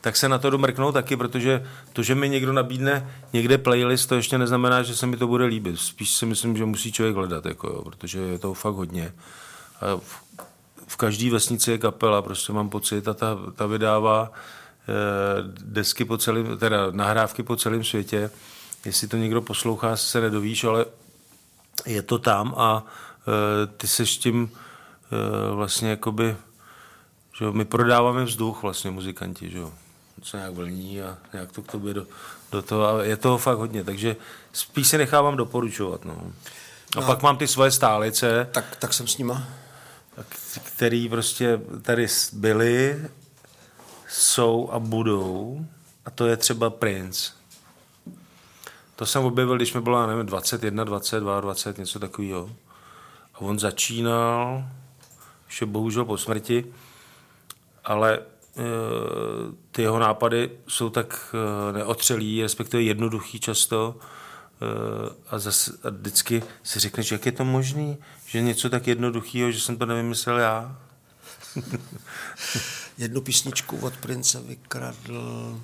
tak 0.00 0.16
se 0.16 0.28
na 0.28 0.38
to 0.38 0.50
domrknou 0.50 0.92
taky, 0.92 1.16
protože 1.16 1.66
to, 1.92 2.02
že 2.02 2.14
mi 2.14 2.28
někdo 2.28 2.52
nabídne 2.52 3.14
někde 3.32 3.58
playlist, 3.58 4.08
to 4.08 4.14
ještě 4.14 4.38
neznamená, 4.38 4.82
že 4.82 4.96
se 4.96 5.06
mi 5.06 5.16
to 5.16 5.26
bude 5.26 5.44
líbit. 5.44 5.80
Spíš 5.80 6.10
si 6.10 6.26
myslím, 6.26 6.56
že 6.56 6.64
musí 6.64 6.92
člověk 6.92 7.16
hledat, 7.16 7.46
jako 7.46 7.66
jo, 7.66 7.82
protože 7.82 8.18
je 8.18 8.38
to 8.38 8.54
fakt 8.54 8.74
hodně. 8.74 9.12
A 9.80 9.96
v, 9.96 10.22
v 10.86 10.96
každé 10.96 11.30
vesnici 11.30 11.70
je 11.70 11.78
kapela, 11.78 12.22
prostě 12.22 12.52
mám 12.52 12.68
pocit, 12.68 13.08
a 13.08 13.14
ta, 13.14 13.38
ta 13.54 13.66
vydává 13.66 14.32
eh, 14.32 14.92
desky 15.64 16.04
po 16.04 16.18
celém, 16.18 16.58
teda 16.58 16.90
nahrávky 16.90 17.42
po 17.42 17.56
celém 17.56 17.84
světě. 17.84 18.30
Jestli 18.84 19.08
to 19.08 19.16
někdo 19.16 19.42
poslouchá, 19.42 19.96
se 19.96 20.20
nedovíš, 20.20 20.64
ale 20.64 20.84
je 21.86 22.02
to 22.02 22.18
tam 22.18 22.54
a 22.56 22.84
eh, 23.28 23.66
ty 23.66 23.88
seš 23.88 24.18
tím 24.18 24.50
eh, 24.52 25.54
vlastně 25.54 25.90
jakoby 25.90 26.36
že 27.40 27.50
my 27.50 27.64
prodáváme 27.64 28.24
vzduch 28.24 28.62
vlastně 28.62 28.90
muzikanti, 28.90 29.50
že 29.50 29.58
jo. 29.58 29.72
Co 30.22 30.36
nějak 30.36 30.52
vlní 30.52 31.02
a 31.02 31.18
nějak 31.32 31.52
to 31.52 31.62
k 31.62 31.72
tobě 31.72 31.94
do, 31.94 32.06
do 32.52 32.62
toho 32.62 32.88
a 32.88 33.04
je 33.04 33.16
toho 33.16 33.38
fakt 33.38 33.58
hodně, 33.58 33.84
takže 33.84 34.16
spíš 34.52 34.88
se 34.88 34.98
nechávám 34.98 35.36
doporučovat, 35.36 36.04
no. 36.04 36.32
A 36.96 37.00
no. 37.00 37.06
pak 37.06 37.22
mám 37.22 37.36
ty 37.36 37.48
svoje 37.48 37.70
stálice. 37.70 38.48
Tak, 38.52 38.76
tak 38.76 38.92
jsem 38.92 39.06
s 39.06 39.18
nima. 39.18 39.48
Který 40.62 41.08
prostě 41.08 41.60
tady 41.82 42.06
byli, 42.32 43.04
jsou 44.08 44.70
a 44.72 44.78
budou. 44.78 45.66
A 46.04 46.10
to 46.10 46.26
je 46.26 46.36
třeba 46.36 46.70
Prince. 46.70 47.32
To 48.96 49.06
jsem 49.06 49.24
objevil, 49.24 49.56
když 49.56 49.74
mi 49.74 49.80
bylo, 49.80 50.06
nevím, 50.06 50.26
21, 50.26 50.84
22, 50.84 51.40
20, 51.40 51.78
něco 51.78 51.98
takového. 51.98 52.50
A 53.40 53.42
on 53.42 53.58
začínal, 53.58 54.64
ještě 55.46 55.66
bohužel 55.66 56.04
po 56.04 56.18
smrti, 56.18 56.64
ale 57.84 58.18
eh, 58.18 58.62
ty 59.70 59.82
jeho 59.82 59.98
nápady 59.98 60.50
jsou 60.68 60.90
tak 60.90 61.34
eh, 61.34 61.72
neotřelí, 61.72 62.42
respektive 62.42 62.82
jednoduchý 62.82 63.40
často, 63.40 63.96
a, 65.30 65.38
zase, 65.38 65.72
a 65.82 65.90
vždycky 65.90 66.42
si 66.62 66.80
řekneš, 66.80 67.12
jak 67.12 67.26
je 67.26 67.32
to 67.32 67.44
možný, 67.44 67.98
že 68.26 68.40
něco 68.40 68.70
tak 68.70 68.86
jednoduchého, 68.86 69.50
že 69.50 69.60
jsem 69.60 69.76
to 69.76 69.86
nevymyslel 69.86 70.38
já. 70.38 70.76
Jednu 72.98 73.20
písničku 73.20 73.76
od 73.76 73.96
Prince 73.96 74.40
vykradl 74.40 75.60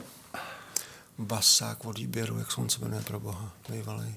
basák 1.19 1.85
od 1.85 1.99
výběru, 1.99 2.39
jak 2.39 2.53
se 2.53 2.61
on 2.61 2.69
se 2.69 2.81
jmenuje 2.81 3.03
pro 3.03 3.21
boha, 3.21 3.53
bývalý. 3.69 4.15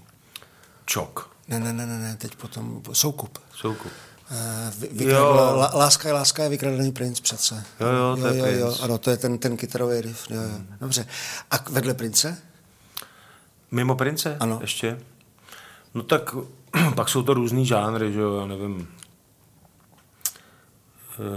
Čok. 0.85 1.38
Ne, 1.49 1.59
ne, 1.59 1.73
ne, 1.73 1.85
ne, 1.85 1.99
ne, 1.99 2.15
teď 2.15 2.35
potom 2.35 2.81
Soukup. 2.93 3.39
Soukup. 3.55 3.91
Uh, 4.31 4.37
vy, 4.79 4.87
vykradl, 4.91 5.35
la, 5.35 5.71
láska 5.73 6.07
je 6.07 6.13
láska 6.13 6.43
je 6.43 6.49
vykradený 6.49 6.91
princ 6.91 7.19
přece. 7.19 7.63
Jo, 7.79 7.87
jo, 7.87 8.17
to 8.21 8.27
jo, 8.27 8.33
je 8.33 8.39
jo, 8.53 8.59
jo, 8.59 8.65
princ. 8.67 8.81
ano, 8.83 8.97
to 8.97 9.09
je 9.09 9.17
ten, 9.17 9.37
ten 9.37 9.57
kytarový 9.57 10.01
riff. 10.01 10.31
Jo, 10.31 10.41
jo. 10.41 10.49
Dobře. 10.81 11.05
A 11.51 11.55
vedle 11.69 11.93
prince? 11.93 12.37
Mimo 13.71 13.95
prince? 13.95 14.37
Ano. 14.39 14.57
Ještě? 14.61 14.99
No 15.93 16.03
tak 16.03 16.35
pak 16.95 17.09
jsou 17.09 17.23
to 17.23 17.33
různý 17.33 17.65
žánry, 17.65 18.13
že 18.13 18.19
jo, 18.19 18.39
já 18.39 18.45
nevím. 18.45 18.87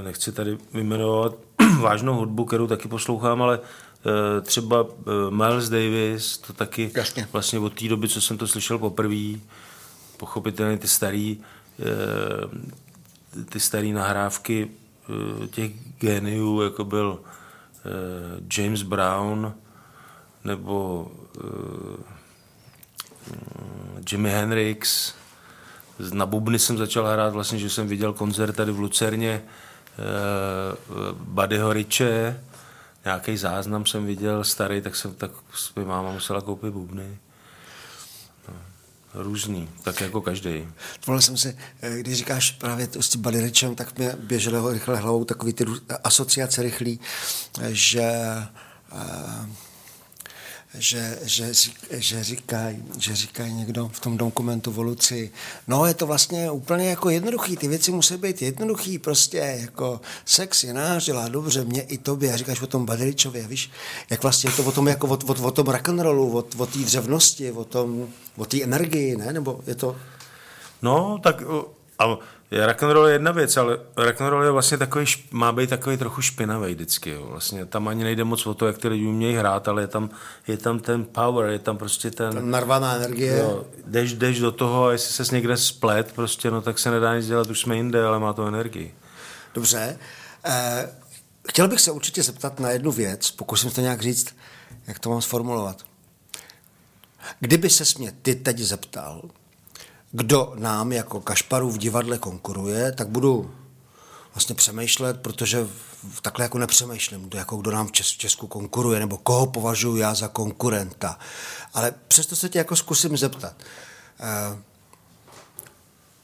Eh, 0.01 0.03
Nechci 0.03 0.33
tady 0.33 0.59
vyjmenovat 0.72 1.35
vážnou 1.81 2.14
hudbu, 2.14 2.44
kterou 2.44 2.66
taky 2.66 2.88
poslouchám, 2.88 3.42
ale 3.42 3.61
eh, 4.07 4.40
třeba 4.40 4.87
Miles 5.31 5.68
Davis, 5.68 6.38
to 6.38 6.53
taky 6.53 6.90
Jasně. 6.96 7.29
vlastně 7.33 7.59
od 7.59 7.72
té 7.81 7.88
doby, 7.88 8.09
co 8.09 8.20
jsem 8.20 8.38
to 8.38 8.46
slyšel 8.48 8.79
poprvé, 8.79 9.38
pochopitelně 10.22 10.78
ty 10.78 10.88
starý, 10.88 11.40
ty 13.48 13.61
starý 13.61 13.92
nahrávky 13.92 14.70
těch 15.50 15.72
geniů, 15.98 16.62
jako 16.62 16.85
byl 16.85 17.20
James 18.56 18.82
Brown, 18.82 19.54
nebo 20.44 21.11
Jimi 24.11 24.30
Hendrix. 24.30 25.14
Na 26.12 26.26
bubny 26.26 26.58
jsem 26.58 26.78
začal 26.78 27.06
hrát 27.06 27.32
vlastně, 27.32 27.58
že 27.58 27.70
jsem 27.70 27.88
viděl 27.88 28.12
koncert 28.12 28.52
tady 28.52 28.72
v 28.72 28.78
Lucerně 28.78 29.42
Buddyho 31.12 31.72
Riche, 31.72 32.40
nějaký 33.04 33.37
záznam 33.37 33.87
jsem 33.87 34.06
viděl 34.06 34.44
starý, 34.44 34.80
tak 34.80 34.96
jsem 34.96 35.14
tak 35.14 35.30
mi 35.76 35.85
máma 35.85 36.12
musela 36.12 36.40
koupit 36.40 36.70
bubny. 36.70 37.18
Různý, 39.14 39.68
tak 39.83 40.01
jako 40.01 40.20
každý. 40.20 40.68
Volil 41.07 41.22
jsem 41.22 41.37
si, 41.37 41.57
eh, 41.83 41.98
když 41.98 42.18
říkáš 42.18 42.51
právě 42.51 42.87
to 42.87 43.03
s 43.03 43.09
tím 43.09 43.25
Richem, 43.25 43.75
tak 43.75 43.98
mě 43.98 44.16
běželo 44.18 44.72
rychle 44.72 44.96
hlavou 44.96 45.25
takový 45.25 45.53
ty 45.53 45.64
asociace 46.05 46.62
rychlý, 46.62 47.01
eh, 47.61 47.68
že 47.72 48.03
eh, 48.92 49.46
že, 50.74 51.18
že, 51.22 51.52
že, 51.90 52.24
říkají, 52.24 52.85
že 52.98 53.16
říkají 53.16 53.52
někdo 53.54 53.88
v 53.88 54.00
tom 54.00 54.16
dokumentu 54.16 54.72
v 54.72 54.78
Luci, 54.78 55.30
no 55.68 55.87
je 55.87 55.94
to 55.94 56.06
vlastně 56.06 56.50
úplně 56.50 56.88
jako 56.88 57.11
jednoduchý, 57.11 57.56
ty 57.56 57.68
věci 57.68 57.92
musí 57.92 58.16
být 58.16 58.42
jednoduchý, 58.42 58.98
prostě 58.98 59.38
jako 59.38 60.00
sex 60.24 60.64
je 60.64 60.74
náš, 60.74 61.04
dělá 61.04 61.28
dobře, 61.28 61.64
mě 61.64 61.82
i 61.82 61.98
tobě, 61.98 62.32
a 62.32 62.37
říkáš 62.37 62.61
o 62.61 62.66
tom 62.66 62.87
Baderičově, 62.87 63.46
víš, 63.46 63.70
jak 64.11 64.22
vlastně 64.22 64.50
je 64.50 64.56
to 64.56 64.64
o 64.64 64.72
tom, 64.72 64.88
jako 64.88 65.06
o, 65.08 65.18
o, 65.26 65.46
o 65.46 65.50
tom 65.50 65.66
rock'n'rollu, 65.66 66.38
o, 66.38 66.44
o 66.58 66.66
té 66.66 66.78
dřevnosti, 66.78 67.52
o 67.52 67.64
tom, 67.64 68.08
o 68.37 68.44
té 68.44 68.62
energii, 68.62 69.16
ne, 69.16 69.32
nebo 69.32 69.61
je 69.66 69.74
to, 69.74 69.96
No, 70.82 71.18
tak 71.22 71.42
a 71.98 72.18
rock'n'roll 72.60 73.06
je 73.06 73.12
jedna 73.12 73.32
věc, 73.32 73.56
ale 73.56 73.78
rock'n'roll 73.96 74.44
je 74.44 74.50
vlastně 74.50 74.78
takový, 74.78 75.06
má 75.30 75.52
být 75.52 75.70
takový 75.70 75.96
trochu 75.96 76.22
špinavý 76.22 76.74
vždycky. 76.74 77.10
Jo. 77.10 77.26
Vlastně 77.26 77.66
tam 77.66 77.88
ani 77.88 78.04
nejde 78.04 78.24
moc 78.24 78.46
o 78.46 78.54
to, 78.54 78.66
jak 78.66 78.78
ty 78.78 78.88
lidi 78.88 79.06
umějí 79.06 79.36
hrát, 79.36 79.68
ale 79.68 79.82
je 79.82 79.86
tam, 79.86 80.10
je 80.46 80.56
tam 80.56 80.78
ten 80.78 81.04
power, 81.04 81.50
je 81.50 81.58
tam 81.58 81.78
prostě 81.78 82.10
ten... 82.10 82.50
narvaná 82.50 82.94
energie. 82.94 83.38
Jo, 83.38 83.64
jdeš, 83.86 84.14
jdeš 84.14 84.40
do 84.40 84.52
toho 84.52 84.86
a 84.86 84.92
jestli 84.92 85.12
ses 85.12 85.30
někde 85.30 85.56
splet, 85.56 86.12
prostě, 86.12 86.50
no 86.50 86.62
tak 86.62 86.78
se 86.78 86.90
nedá 86.90 87.16
nic 87.16 87.26
dělat, 87.26 87.50
už 87.50 87.60
jsme 87.60 87.76
jinde, 87.76 88.04
ale 88.04 88.18
má 88.18 88.32
to 88.32 88.46
energii. 88.46 88.94
Dobře. 89.54 89.98
Eh, 90.44 90.88
chtěl 91.48 91.68
bych 91.68 91.80
se 91.80 91.90
určitě 91.90 92.22
zeptat 92.22 92.60
na 92.60 92.70
jednu 92.70 92.92
věc, 92.92 93.30
pokusím 93.30 93.70
se 93.70 93.74
to 93.74 93.80
nějak 93.80 94.00
říct, 94.00 94.36
jak 94.86 94.98
to 94.98 95.10
mám 95.10 95.22
sformulovat. 95.22 95.82
Kdyby 97.40 97.70
se 97.70 97.84
mě 97.98 98.12
ty 98.22 98.34
teď 98.34 98.58
zeptal, 98.58 99.22
kdo 100.12 100.53
nám 100.57 100.92
jako 100.92 101.20
Kašparu 101.20 101.70
v 101.70 101.79
divadle 101.79 102.18
konkuruje, 102.18 102.92
tak 102.92 103.09
budu 103.09 103.51
vlastně 104.35 104.55
přemýšlet, 104.55 105.20
protože 105.22 105.68
takhle 106.22 106.44
jako 106.44 106.59
nepřemýšlím, 106.59 107.31
jako 107.35 107.57
kdo 107.57 107.70
nám 107.70 107.87
v 107.87 107.92
Čes- 107.92 108.16
Česku 108.16 108.46
konkuruje, 108.46 109.01
nebo 109.01 109.16
koho 109.16 109.46
považuji 109.46 109.96
já 109.96 110.14
za 110.14 110.29
konkurenta. 110.29 111.18
Ale 111.75 111.94
přesto 112.09 112.37
se 112.37 112.48
tě 112.48 112.59
jako 112.59 112.77
zkusím 112.77 113.16
zeptat. 113.16 113.55
Eh, 114.20 114.59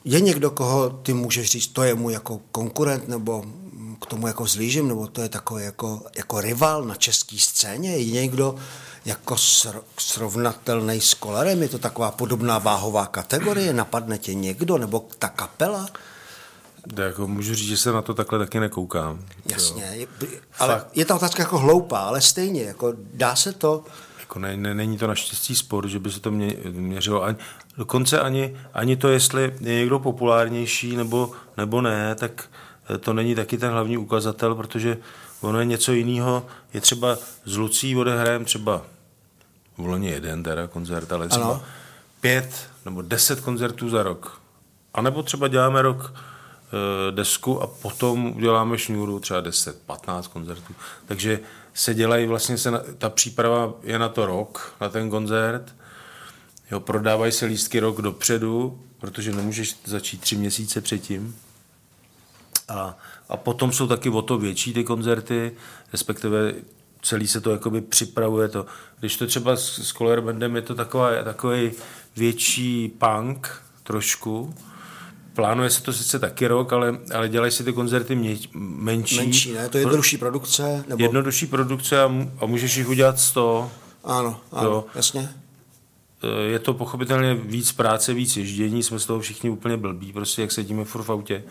je 0.04 0.20
někdo, 0.20 0.50
koho 0.50 0.90
ty 0.90 1.12
můžeš 1.12 1.50
říct, 1.50 1.66
to 1.66 1.82
je 1.82 1.94
můj 1.94 2.12
jako 2.12 2.40
konkurent, 2.52 3.08
nebo 3.08 3.44
k 4.00 4.06
tomu 4.06 4.26
jako 4.26 4.46
zlížím, 4.46 4.88
nebo 4.88 5.06
to 5.06 5.22
je 5.22 5.28
takový 5.28 5.64
jako, 5.64 6.02
jako 6.16 6.40
rival 6.40 6.84
na 6.84 6.94
české 6.94 7.36
scéně? 7.38 7.96
Je 7.96 8.12
někdo 8.12 8.54
jako 9.04 9.34
sr- 9.34 9.82
srovnatelný 9.98 11.00
s 11.00 11.14
Kolarem? 11.14 11.62
Je 11.62 11.68
to 11.68 11.78
taková 11.78 12.10
podobná 12.10 12.58
váhová 12.58 13.06
kategorie? 13.06 13.72
Napadne 13.72 14.18
tě 14.18 14.34
někdo, 14.34 14.78
nebo 14.78 15.06
ta 15.18 15.28
kapela? 15.28 15.88
To 16.94 17.02
jako 17.02 17.28
můžu 17.28 17.54
říct, 17.54 17.68
že 17.68 17.76
se 17.76 17.92
na 17.92 18.02
to 18.02 18.14
takhle 18.14 18.38
taky 18.38 18.60
nekoukám. 18.60 19.24
Jasně, 19.46 19.82
je, 19.92 20.06
ale 20.58 20.84
je 20.94 21.04
ta 21.04 21.14
otázka 21.14 21.42
jako 21.42 21.58
hloupá, 21.58 21.98
ale 21.98 22.20
stejně, 22.20 22.62
jako 22.62 22.92
dá 23.14 23.36
se 23.36 23.52
to, 23.52 23.84
Jako 24.20 24.38
ne, 24.38 24.56
ne, 24.56 24.74
není 24.74 24.98
to 24.98 25.06
naštěstí 25.06 25.56
spor, 25.56 25.88
že 25.88 25.98
by 25.98 26.10
se 26.10 26.20
to 26.20 26.30
mě, 26.30 26.56
měřilo. 26.70 27.22
Ani, 27.22 27.36
dokonce 27.76 28.20
ani, 28.20 28.56
ani 28.74 28.96
to, 28.96 29.08
jestli 29.08 29.42
je 29.60 29.74
někdo 29.74 29.98
populárnější 29.98 30.96
nebo, 30.96 31.30
nebo 31.56 31.80
ne, 31.80 32.14
tak 32.14 32.50
to 33.00 33.12
není 33.12 33.34
taky 33.34 33.58
ten 33.58 33.70
hlavní 33.70 33.96
ukazatel, 33.98 34.54
protože 34.54 34.98
ono 35.40 35.58
je 35.58 35.64
něco 35.64 35.92
jiného. 35.92 36.46
Je 36.74 36.80
třeba 36.80 37.16
z 37.44 37.56
Lucí 37.56 37.96
odehrajem 37.96 38.44
třeba 38.44 38.82
v 39.78 39.86
loni 39.86 40.10
jeden 40.10 40.42
teda 40.42 40.66
koncert, 40.66 41.12
ale 41.12 41.28
třeba 41.28 41.44
Ano. 41.50 41.62
pět 42.20 42.70
nebo 42.84 43.02
deset 43.02 43.40
koncertů 43.40 43.88
za 43.88 44.02
rok. 44.02 44.40
A 44.94 45.02
nebo 45.02 45.22
třeba 45.22 45.48
děláme 45.48 45.82
rok 45.82 46.14
eh, 46.14 47.12
desku 47.12 47.62
a 47.62 47.66
potom 47.66 48.36
uděláme 48.36 48.78
šňůru 48.78 49.20
třeba 49.20 49.40
10, 49.40 49.82
15 49.86 50.26
koncertů. 50.26 50.74
Takže 51.06 51.40
se 51.74 51.94
dělají 51.94 52.26
vlastně, 52.26 52.58
se 52.58 52.70
na, 52.70 52.80
ta 52.98 53.10
příprava 53.10 53.72
je 53.82 53.98
na 53.98 54.08
to 54.08 54.26
rok, 54.26 54.74
na 54.80 54.88
ten 54.88 55.10
koncert. 55.10 55.74
Jo, 56.70 56.80
prodávají 56.80 57.32
se 57.32 57.46
lístky 57.46 57.80
rok 57.80 58.02
dopředu, 58.02 58.80
protože 59.00 59.32
nemůžeš 59.32 59.76
začít 59.84 60.20
tři 60.20 60.36
měsíce 60.36 60.80
předtím. 60.80 61.36
A, 62.68 62.96
a 63.28 63.36
potom 63.36 63.72
jsou 63.72 63.86
taky 63.86 64.08
o 64.10 64.22
to 64.22 64.38
větší 64.38 64.72
ty 64.72 64.84
koncerty, 64.84 65.52
respektive 65.92 66.54
celý 67.02 67.28
se 67.28 67.40
to 67.40 67.50
jakoby 67.50 67.80
připravuje 67.80 68.48
to. 68.48 68.66
Když 69.00 69.16
to 69.16 69.26
třeba 69.26 69.56
s, 69.56 69.78
s 69.78 69.92
Color 69.92 70.20
Bandem 70.20 70.56
je 70.56 70.62
to 70.62 70.74
taková, 70.74 71.22
takový 71.24 71.72
větší 72.16 72.88
punk 72.98 73.62
trošku, 73.82 74.54
Plánuje 75.38 75.70
se 75.70 75.82
to 75.82 75.92
sice 75.92 76.18
taky 76.18 76.46
rok, 76.46 76.72
ale, 76.72 76.98
ale 77.14 77.28
dělají 77.28 77.52
si 77.52 77.64
ty 77.64 77.72
koncerty 77.72 78.14
mě, 78.14 78.36
menší. 78.54 79.16
menší, 79.16 79.52
ne? 79.52 79.68
To 79.68 79.78
je 79.78 79.82
jednodušší 79.82 80.16
produkce, 80.16 80.84
nebo... 80.88 81.02
Jednodušší 81.02 81.46
produkce 81.46 82.02
a, 82.02 82.10
a 82.38 82.46
můžeš 82.46 82.76
jich 82.76 82.88
udělat 82.88 83.18
100. 83.20 83.70
Ano, 84.04 84.40
ano, 84.52 84.70
Jo. 84.70 84.84
jasně. 84.94 85.30
E, 86.22 86.42
Je 86.42 86.58
to 86.58 86.74
pochopitelně 86.74 87.34
víc 87.34 87.72
práce, 87.72 88.14
víc 88.14 88.36
ježdění, 88.36 88.82
jsme 88.82 88.98
z 88.98 89.06
toho 89.06 89.20
všichni 89.20 89.50
úplně 89.50 89.76
blbí, 89.76 90.12
prostě 90.12 90.42
jak 90.42 90.52
sedíme 90.52 90.84
furt 90.84 91.02
v 91.02 91.12
autě. 91.12 91.44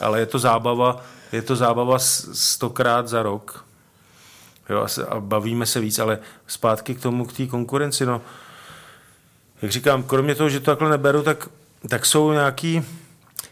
Ale 0.00 0.20
je 0.20 0.26
to 0.26 0.38
zábava, 0.38 1.00
je 1.32 1.42
to 1.42 1.56
zábava 1.56 1.98
stokrát 1.98 3.08
za 3.08 3.22
rok. 3.22 3.64
Jo, 4.70 4.80
a, 4.80 4.88
se, 4.88 5.06
a 5.06 5.20
bavíme 5.20 5.66
se 5.66 5.80
víc, 5.80 5.98
ale 5.98 6.18
zpátky 6.46 6.94
k 6.94 7.02
tomu, 7.02 7.24
k 7.24 7.32
té 7.32 7.46
konkurenci, 7.46 8.06
no. 8.06 8.20
Jak 9.62 9.72
říkám, 9.72 10.02
kromě 10.02 10.34
toho, 10.34 10.48
že 10.48 10.60
to 10.60 10.66
takhle 10.66 10.90
neberu, 10.90 11.22
tak, 11.22 11.48
tak 11.88 12.06
jsou 12.06 12.32
nějaký... 12.32 12.84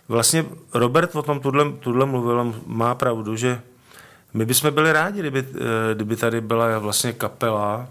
Vlastně 0.09 0.44
Robert 0.74 1.16
o 1.16 1.22
tom 1.22 1.40
tuhle, 1.40 1.72
tuhle 1.72 2.07
mluvil 2.07 2.55
má 2.66 2.94
pravdu, 2.94 3.37
že 3.37 3.61
my 4.35 4.46
bychom 4.46 4.74
byli 4.74 4.92
rádi, 4.92 5.20
kdyby, 5.20 5.46
eh, 5.55 5.94
kdyby 5.94 6.16
tady 6.16 6.40
byla 6.40 6.78
vlastně 6.78 7.12
kapela, 7.12 7.88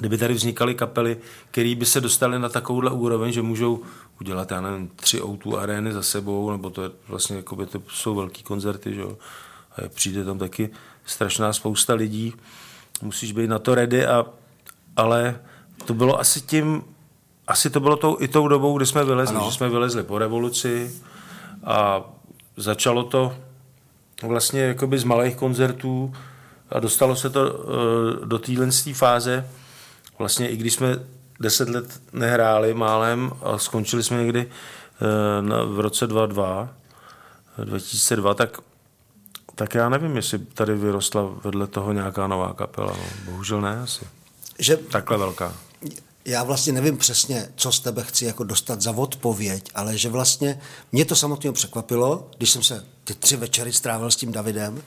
kdyby 0.00 0.18
tady 0.18 0.34
vznikaly 0.34 0.74
kapely, 0.74 1.16
které 1.50 1.74
by 1.74 1.86
se 1.86 2.00
dostaly 2.00 2.38
na 2.38 2.48
takovouhle 2.48 2.90
úroveň, 2.90 3.32
že 3.32 3.42
můžou 3.42 3.82
udělat, 4.20 4.50
já 4.50 4.60
nevím, 4.60 4.90
tři 4.96 5.20
O2 5.20 5.58
arény 5.58 5.92
za 5.92 6.02
sebou, 6.02 6.50
nebo 6.50 6.70
to 6.70 6.82
je 6.82 6.90
vlastně, 7.08 7.36
jakoby 7.36 7.66
to 7.66 7.82
jsou 7.88 8.14
velký 8.14 8.42
koncerty, 8.42 8.94
že 8.94 9.00
jo. 9.00 9.18
A 9.76 9.88
přijde 9.88 10.24
tam 10.24 10.38
taky 10.38 10.70
strašná 11.04 11.52
spousta 11.52 11.94
lidí, 11.94 12.34
musíš 13.02 13.32
být 13.32 13.50
na 13.50 13.58
to 13.58 13.74
ready, 13.74 14.06
a, 14.06 14.26
ale 14.96 15.40
to 15.84 15.94
bylo 15.94 16.20
asi 16.20 16.40
tím, 16.40 16.82
asi 17.46 17.70
to 17.70 17.80
bylo 17.80 17.96
tou, 17.96 18.16
i 18.20 18.28
tou 18.28 18.48
dobou, 18.48 18.76
kdy 18.76 18.86
jsme 18.86 19.04
vylezli, 19.04 19.36
Ano. 19.36 19.46
že 19.46 19.56
jsme 19.56 19.68
vylezli 19.68 20.02
po 20.02 20.18
revoluci 20.18 21.00
a 21.64 22.02
začalo 22.56 23.04
to 23.04 23.36
vlastně 24.22 24.60
jakoby 24.60 24.98
z 24.98 25.04
malých 25.04 25.36
koncertů 25.36 26.14
a 26.70 26.80
dostalo 26.80 27.16
se 27.16 27.30
to 27.30 27.40
eh, 27.46 28.26
do 28.26 28.38
téhle 28.38 28.70
fáze, 28.94 29.46
vlastně 30.20 30.48
i 30.48 30.56
když 30.56 30.74
jsme 30.74 30.98
deset 31.40 31.68
let 31.68 32.00
nehráli 32.12 32.74
málem 32.74 33.30
a 33.42 33.58
skončili 33.58 34.02
jsme 34.02 34.16
někdy 34.22 34.40
eh, 34.40 35.64
v 35.66 35.80
roce 35.80 36.06
2002, 36.06 36.68
2002, 37.64 38.34
tak, 38.34 38.58
tak 39.54 39.74
já 39.74 39.88
nevím, 39.88 40.16
jestli 40.16 40.38
tady 40.38 40.74
vyrostla 40.74 41.22
vedle 41.44 41.66
toho 41.66 41.92
nějaká 41.92 42.26
nová 42.26 42.52
kapela. 42.52 42.92
No. 42.92 43.32
Bohužel 43.32 43.60
ne 43.60 43.80
asi. 43.80 44.04
Že 44.58 44.76
Takhle 44.76 45.18
velká. 45.18 45.54
já 46.24 46.42
vlastně 46.42 46.72
nevím 46.72 46.96
přesně, 46.96 47.48
co 47.56 47.72
z 47.72 47.80
tebe 47.80 48.04
chci 48.04 48.24
jako 48.24 48.44
dostat 48.44 48.80
za 48.80 48.90
odpověď, 48.90 49.70
ale 49.74 49.98
že 49.98 50.08
vlastně 50.08 50.60
mě 50.92 51.04
to 51.04 51.16
samotného 51.16 51.52
překvapilo, 51.52 52.28
když 52.38 52.50
jsem 52.50 52.62
se 52.62 52.84
ty 53.04 53.14
tři 53.14 53.36
večery 53.36 53.72
strávil 53.72 54.10
s 54.10 54.16
tím 54.16 54.32
Davidem 54.32 54.82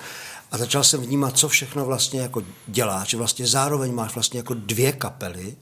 a 0.53 0.57
začal 0.57 0.83
jsem 0.83 1.01
vnímat, 1.01 1.37
co 1.37 1.49
všechno 1.49 1.85
vlastně 1.85 2.21
jako 2.21 2.43
dělá, 2.67 3.03
že 3.03 3.17
vlastně 3.17 3.47
zároveň 3.47 3.93
máš 3.93 4.13
vlastně 4.13 4.39
jako 4.39 4.53
dvě 4.53 4.91
kapely, 4.91 5.55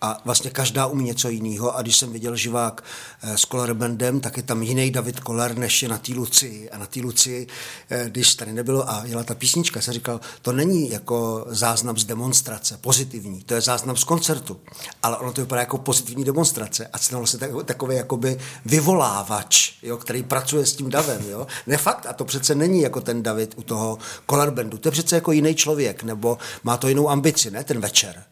a 0.00 0.20
vlastně 0.24 0.50
každá 0.50 0.86
umí 0.86 1.04
něco 1.04 1.28
jiného. 1.28 1.76
A 1.76 1.82
když 1.82 1.96
jsem 1.96 2.12
viděl 2.12 2.36
živák 2.36 2.84
eh, 3.22 3.38
s 3.38 3.40
Color 3.40 3.74
Bandem, 3.74 4.20
tak 4.20 4.36
je 4.36 4.42
tam 4.42 4.62
jiný 4.62 4.90
David 4.90 5.20
Koller, 5.20 5.58
než 5.58 5.82
je 5.82 5.88
na 5.88 5.98
té 5.98 6.12
Luci. 6.12 6.70
A 6.70 6.78
na 6.78 6.86
té 6.86 7.00
Luci, 7.00 7.46
eh, 7.90 8.04
když 8.08 8.34
tady 8.34 8.52
nebylo 8.52 8.90
a 8.90 9.02
jela 9.04 9.24
ta 9.24 9.34
písnička, 9.34 9.80
jsem 9.80 9.94
říkal, 9.94 10.20
to 10.42 10.52
není 10.52 10.90
jako 10.90 11.46
záznam 11.48 11.96
z 11.96 12.04
demonstrace, 12.04 12.78
pozitivní, 12.80 13.42
to 13.42 13.54
je 13.54 13.60
záznam 13.60 13.96
z 13.96 14.04
koncertu. 14.04 14.60
Ale 15.02 15.16
ono 15.16 15.32
to 15.32 15.40
vypadá 15.40 15.60
jako 15.60 15.78
pozitivní 15.78 16.24
demonstrace. 16.24 16.86
A 16.86 16.98
vlastně 17.16 17.38
tak- 17.38 17.50
takový 17.64 17.96
jakoby 17.96 18.38
vyvolávač, 18.64 19.72
jo, 19.82 19.96
který 19.96 20.22
pracuje 20.22 20.66
s 20.66 20.76
tím 20.76 20.90
davem. 20.90 21.24
Jo. 21.28 21.46
Ne 21.66 21.76
fakt, 21.76 22.06
a 22.06 22.12
to 22.12 22.24
přece 22.24 22.54
není 22.54 22.80
jako 22.80 23.00
ten 23.00 23.22
David 23.22 23.54
u 23.56 23.62
toho 23.62 23.98
Color 24.30 24.50
Bandu. 24.50 24.78
To 24.78 24.88
je 24.88 24.92
přece 24.92 25.14
jako 25.14 25.32
jiný 25.32 25.54
člověk, 25.54 26.02
nebo 26.02 26.38
má 26.64 26.76
to 26.76 26.88
jinou 26.88 27.08
ambici, 27.08 27.50
ne 27.50 27.64
ten 27.64 27.80
večer. 27.80 28.24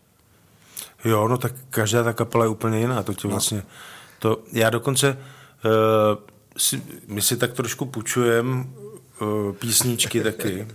Jo, 1.04 1.28
no 1.28 1.38
tak 1.38 1.52
každá 1.70 2.04
ta 2.04 2.12
kapela 2.12 2.44
je 2.44 2.48
úplně 2.48 2.78
jiná. 2.78 3.02
To 3.02 3.14
tě 3.14 3.28
vlastně, 3.28 3.62
to, 4.18 4.38
já 4.52 4.70
dokonce, 4.70 5.18
uh, 5.64 5.72
si, 6.56 6.82
my 7.06 7.22
si 7.22 7.36
tak 7.36 7.52
trošku 7.52 7.84
půjčujeme 7.84 8.64
uh, 9.20 9.52
písničky 9.52 10.20
taky. 10.22 10.68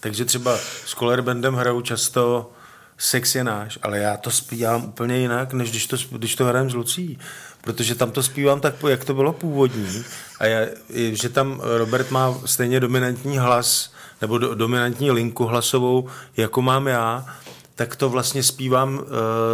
Takže 0.00 0.24
třeba 0.24 0.56
s 0.86 0.94
Color 0.94 1.22
Bandem 1.22 1.54
hraju 1.54 1.80
často 1.80 2.50
Sex 2.98 3.34
je 3.34 3.44
náš, 3.44 3.78
ale 3.82 3.98
já 3.98 4.16
to 4.16 4.30
zpívám 4.30 4.84
úplně 4.84 5.18
jinak, 5.18 5.52
než 5.52 5.70
když 5.70 5.86
to, 5.86 5.96
když 6.10 6.36
to 6.36 6.44
hrajem 6.44 6.70
s 6.70 6.74
Lucí. 6.74 7.18
Protože 7.60 7.94
tam 7.94 8.10
to 8.10 8.22
zpívám 8.22 8.60
tak, 8.60 8.74
jak 8.88 9.04
to 9.04 9.14
bylo 9.14 9.32
původní. 9.32 10.04
A 10.40 10.46
já, 10.46 10.66
že 11.12 11.28
tam 11.28 11.60
Robert 11.76 12.10
má 12.10 12.34
stejně 12.44 12.80
dominantní 12.80 13.38
hlas, 13.38 13.92
nebo 14.20 14.38
do, 14.38 14.54
dominantní 14.54 15.10
linku 15.10 15.44
hlasovou, 15.44 16.08
jako 16.36 16.62
mám 16.62 16.86
já, 16.86 17.26
tak 17.74 17.96
to 17.96 18.08
vlastně 18.08 18.42
zpívám 18.42 18.94
uh, 18.98 19.04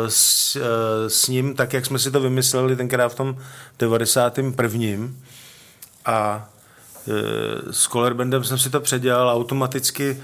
s, 0.09 0.57
uh, 0.57 0.63
s 1.09 1.29
ním 1.29 1.55
tak, 1.55 1.73
jak 1.73 1.87
jsme 1.87 1.99
si 1.99 2.11
to 2.11 2.21
vymysleli 2.21 2.77
tenkrát 2.77 3.09
v 3.09 3.15
tom 3.15 3.37
91. 3.79 5.09
A 6.05 6.51
uh, 7.07 7.15
s 7.71 7.89
Color 7.89 8.15
Bandem 8.15 8.45
jsem 8.45 8.59
si 8.59 8.71
to 8.71 8.81
předělal 8.81 9.29
automaticky, 9.31 10.11
uh, 10.11 10.19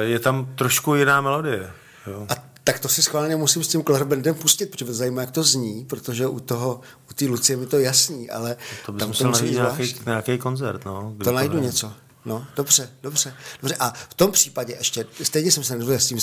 je 0.00 0.18
tam 0.18 0.46
trošku 0.54 0.94
jiná 0.94 1.20
melodie. 1.20 1.70
Jo. 2.06 2.26
A 2.28 2.34
tak 2.64 2.78
to 2.78 2.88
si 2.88 3.02
schválně 3.02 3.36
musím 3.36 3.64
s 3.64 3.68
tím 3.68 3.84
Color 3.84 4.04
Bandem 4.04 4.34
pustit, 4.34 4.66
protože 4.66 4.92
zajímá, 4.92 5.20
jak 5.20 5.30
to 5.30 5.42
zní, 5.42 5.84
protože 5.84 6.26
u 6.26 6.40
toho, 6.40 6.80
u 7.10 7.14
té 7.14 7.24
Lucie 7.24 7.56
mi 7.56 7.66
to 7.66 7.78
jasný, 7.78 8.30
ale 8.30 8.56
To 8.86 8.92
tam 8.92 9.08
musel 9.08 9.28
musí 9.28 9.50
nějaký, 9.50 9.94
nějaký 10.06 10.38
koncert. 10.38 10.84
No, 10.84 11.14
To 11.24 11.32
najdu 11.32 11.52
hraje. 11.54 11.66
něco. 11.66 11.92
No, 12.24 12.46
dobře, 12.56 12.90
dobře. 13.02 13.34
Dobře, 13.62 13.76
a 13.76 13.92
v 14.10 14.14
tom 14.14 14.32
případě 14.32 14.74
ještě, 14.78 15.06
stejně 15.22 15.50
jsem 15.52 15.64
se 15.64 15.72
nedovedl 15.72 16.00
s 16.00 16.06
tím 16.06 16.20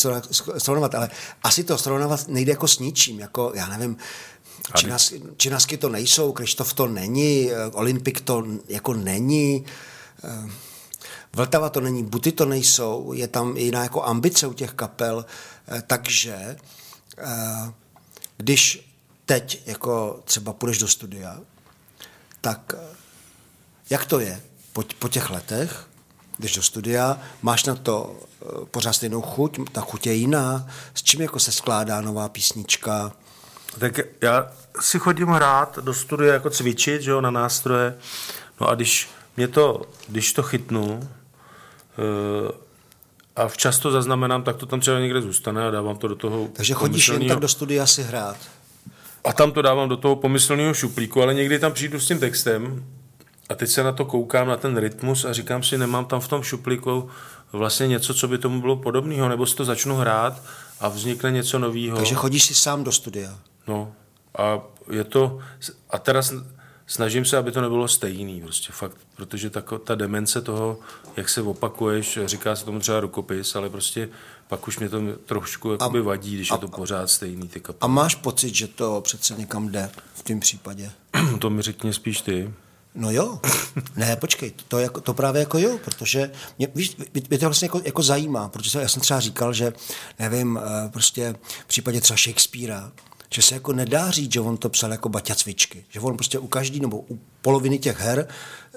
srovnat, 0.58 0.96
ale 0.96 1.10
asi 1.44 1.64
to 1.64 1.78
srovnávat 1.78 2.28
nejde 2.28 2.52
jako 2.52 2.68
s 2.68 2.80
ničím, 2.80 3.20
jako, 3.20 3.52
já 3.56 3.68
nevím, 3.68 3.98
Činas, 4.76 5.14
činasky 5.38 5.78
to 5.78 5.90
nejsou, 5.90 6.32
Krištof 6.32 6.74
to 6.74 6.88
není, 6.88 7.52
eh, 7.52 7.68
Olympik 7.68 8.22
to 8.22 8.44
jako 8.68 8.94
není, 8.94 9.66
eh, 10.24 10.50
Vltava 11.34 11.70
to 11.70 11.82
není, 11.82 12.04
Buty 12.04 12.32
to 12.32 12.46
nejsou, 12.46 13.14
je 13.14 13.28
tam 13.28 13.58
jiná 13.58 13.84
jako 13.84 14.04
ambice 14.04 14.48
u 14.48 14.54
těch 14.54 14.74
kapel, 14.74 15.26
eh, 15.68 15.84
takže 15.88 16.58
když 18.38 18.90
teď 19.26 19.62
jako 19.66 20.22
třeba 20.26 20.54
půjdeš 20.54 20.78
do 20.78 20.88
studia, 20.88 21.40
tak 22.42 22.74
jak 23.90 24.06
to 24.06 24.20
je 24.20 24.42
po, 24.74 24.84
po 25.00 25.08
těch 25.08 25.30
letech, 25.30 25.89
když 26.40 26.56
do 26.56 26.62
studia, 26.62 27.18
máš 27.42 27.66
na 27.66 27.76
to 27.76 28.16
eh, 28.16 28.46
pořád 28.72 28.94
stejnou 28.94 29.22
chuť, 29.22 29.60
ta 29.72 29.82
chuť 29.82 30.08
je 30.08 30.14
jiná, 30.14 30.68
s 30.94 31.04
čím 31.04 31.22
jako 31.22 31.40
se 31.40 31.52
skládá 31.52 32.02
nová 32.02 32.30
písnička, 32.30 33.12
Tak 33.80 34.00
já 34.22 34.52
si 34.80 35.00
chodím 35.00 35.28
hrát 35.28 35.80
do 35.82 35.94
studia 35.94 36.34
jako 36.34 36.50
cvičit, 36.50 37.02
že 37.02 37.12
jo, 37.12 37.22
na 37.22 37.32
nástroje. 37.32 37.98
No 38.62 38.70
a 38.70 38.76
když 38.76 39.10
mě 39.38 39.48
to, 39.48 39.82
když 40.08 40.34
to 40.34 40.44
chytnu 40.44 41.00
eh, 41.04 42.52
a 43.36 43.48
včas 43.48 43.80
to 43.80 43.92
zaznamenám, 43.92 44.44
tak 44.44 44.56
to 44.56 44.66
tam 44.66 44.80
třeba 44.80 45.00
někde 45.00 45.22
zůstane 45.22 45.68
a 45.68 45.72
dávám 45.72 45.98
to 45.98 46.08
do 46.08 46.16
toho 46.16 46.48
takže 46.54 46.74
chodíš 46.74 47.08
jen 47.08 47.28
tak 47.28 47.40
do 47.40 47.48
studia 47.48 47.86
si 47.86 48.04
hrát. 48.04 48.38
A 49.24 49.34
tam 49.34 49.52
to 49.52 49.62
dávám 49.62 49.90
do 49.90 49.98
toho 49.98 50.16
pomyslného 50.16 50.74
šuplíku, 50.74 51.22
ale 51.22 51.34
někdy 51.34 51.60
tam 51.60 51.74
přijdu 51.74 52.00
s 52.00 52.08
tím 52.08 52.20
textem 52.20 52.84
a 53.50 53.56
teď 53.56 53.70
se 53.70 53.84
na 53.84 53.92
to 53.92 54.06
koukám, 54.06 54.48
na 54.48 54.58
ten 54.58 54.78
rytmus 54.78 55.26
a 55.26 55.34
říkám 55.34 55.64
si, 55.64 55.78
nemám 55.78 56.06
tam 56.06 56.20
v 56.20 56.28
tom 56.28 56.44
šuplíku 56.44 57.10
vlastně 57.52 57.88
něco, 57.88 58.14
co 58.14 58.28
by 58.28 58.38
tomu 58.38 58.62
bylo 58.62 58.76
podobného, 58.76 59.30
nebo 59.30 59.46
si 59.46 59.56
to 59.56 59.66
začnu 59.66 59.96
hrát 59.96 60.42
a 60.80 60.88
vznikne 60.88 61.32
něco 61.32 61.60
nového. 61.60 61.98
Takže 61.98 62.16
chodíš 62.16 62.44
si 62.46 62.56
sám 62.56 62.84
do 62.84 62.92
studia. 62.92 63.40
No 63.68 63.94
a 64.38 64.60
je 64.92 65.04
to, 65.04 65.40
a 65.90 65.98
teda 66.00 66.20
sn- 66.20 66.46
snažím 66.88 67.26
se, 67.26 67.38
aby 67.38 67.52
to 67.52 67.62
nebylo 67.62 67.88
stejný, 67.88 68.42
prostě 68.42 68.72
fakt, 68.72 68.98
protože 69.16 69.50
ta, 69.50 69.62
ta 69.84 69.96
demence 69.96 70.42
toho, 70.42 70.80
jak 71.18 71.30
se 71.30 71.42
opakuješ, 71.42 72.20
říká 72.26 72.56
se 72.56 72.66
tomu 72.66 72.80
třeba 72.80 73.00
rukopis, 73.00 73.56
ale 73.56 73.70
prostě 73.70 74.10
pak 74.48 74.68
už 74.68 74.80
mě 74.80 74.90
to 74.90 75.02
trošku 75.26 75.72
jakoby 75.72 76.02
vadí, 76.02 76.36
když 76.36 76.52
je 76.52 76.58
to 76.58 76.68
pořád 76.68 77.10
stejný, 77.10 77.48
ty 77.48 77.62
A 77.82 77.88
máš 77.88 78.16
pocit, 78.16 78.56
že 78.56 78.68
to 78.68 79.02
přece 79.02 79.34
někam 79.34 79.70
jde 79.70 79.90
v 80.14 80.24
tom 80.24 80.40
případě? 80.40 80.92
to 81.40 81.50
mi 81.50 81.62
řekni 81.62 81.94
spíš 81.94 82.22
ty. 82.22 82.54
No 82.96 83.12
jo. 83.12 83.40
Ne, 83.96 84.16
počkej, 84.16 84.52
to, 84.68 84.80
jako, 84.80 85.02
to 85.02 85.14
právě 85.14 85.40
jako 85.40 85.58
jo, 85.58 85.80
protože 85.86 86.32
mě, 86.58 86.68
víš, 86.76 86.98
mě, 87.30 87.38
to 87.38 87.46
vlastně 87.46 87.66
jako, 87.66 87.82
jako 87.86 88.04
zajímá, 88.04 88.50
protože 88.50 88.80
já 88.80 88.88
jsem 88.88 89.02
třeba 89.02 89.20
říkal, 89.20 89.54
že 89.54 89.74
nevím, 90.20 90.60
eh, 90.64 90.90
prostě 90.90 91.36
v 91.64 91.68
případě 91.68 92.02
třeba 92.02 92.18
Shakespearea, 92.18 92.92
že 93.34 93.42
se 93.42 93.54
jako 93.54 93.74
nedá 93.74 94.12
říct, 94.12 94.34
že 94.34 94.40
on 94.40 94.58
to 94.58 94.70
psal 94.70 94.92
jako 94.92 95.10
Baťa 95.10 95.36
cvičky. 95.36 95.86
Že 95.90 96.00
on 96.00 96.18
prostě 96.18 96.40
u 96.40 96.48
každý 96.48 96.80
nebo 96.80 97.00
u 97.10 97.20
poloviny 97.42 97.80
těch 97.80 98.00
her 98.00 98.28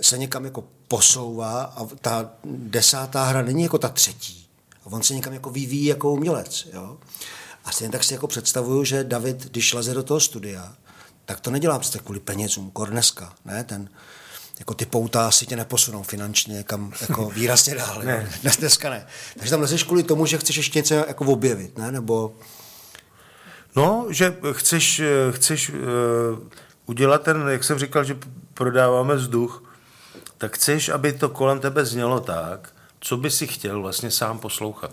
se 0.00 0.18
někam 0.18 0.44
jako 0.44 0.64
posouvá 0.88 1.62
a 1.62 1.86
ta 1.86 2.30
desátá 2.44 3.24
hra 3.24 3.42
není 3.42 3.62
jako 3.62 3.78
ta 3.78 3.88
třetí. 3.88 4.46
A 4.84 4.86
on 4.86 5.02
se 5.02 5.14
někam 5.14 5.32
jako 5.32 5.50
vyvíjí 5.50 5.84
jako 5.84 6.12
umělec. 6.12 6.68
Jo? 6.72 6.98
A 7.64 7.72
stejně 7.72 7.92
tak 7.92 8.04
si 8.04 8.14
jako 8.14 8.26
představuju, 8.26 8.84
že 8.84 9.04
David, 9.04 9.44
když 9.50 9.72
leze 9.72 9.94
do 9.94 10.02
toho 10.02 10.20
studia, 10.20 10.72
tak 11.32 11.40
to 11.40 11.50
nedělá 11.50 11.78
přece 11.78 11.98
kvůli 11.98 12.20
penězům, 12.20 12.70
kor 12.70 12.90
dneska, 12.90 13.32
ne, 13.44 13.64
ten, 13.64 13.88
jako 14.58 14.74
ty 14.74 14.86
pouta 14.86 15.28
asi 15.28 15.46
tě 15.46 15.56
neposunou 15.56 16.02
finančně 16.02 16.54
někam 16.54 16.92
jako 17.00 17.30
výrazně 17.34 17.74
dál. 17.74 18.02
ne. 18.02 18.30
Dnes, 18.42 18.56
dneska 18.56 18.90
ne. 18.90 19.06
Takže 19.38 19.50
tam 19.50 19.60
lezeš 19.60 19.82
kvůli 19.82 20.02
tomu, 20.02 20.26
že 20.26 20.38
chceš 20.38 20.56
ještě 20.56 20.78
něco 20.78 20.94
jako 20.94 21.24
objevit, 21.24 21.78
ne, 21.78 21.92
nebo 21.92 22.34
No, 23.76 24.06
že 24.10 24.36
chceš, 24.52 25.02
chceš 25.30 25.70
uh, 25.70 25.76
udělat 26.86 27.22
ten, 27.22 27.48
jak 27.48 27.64
jsem 27.64 27.78
říkal, 27.78 28.04
že 28.04 28.18
prodáváme 28.54 29.14
vzduch, 29.14 29.64
tak 30.38 30.54
chceš, 30.56 30.88
aby 30.88 31.12
to 31.12 31.28
kolem 31.28 31.60
tebe 31.60 31.84
znělo 31.84 32.20
tak, 32.20 32.74
co 33.00 33.16
by 33.16 33.30
si 33.30 33.46
chtěl 33.46 33.82
vlastně 33.82 34.10
sám 34.10 34.38
poslouchat. 34.38 34.90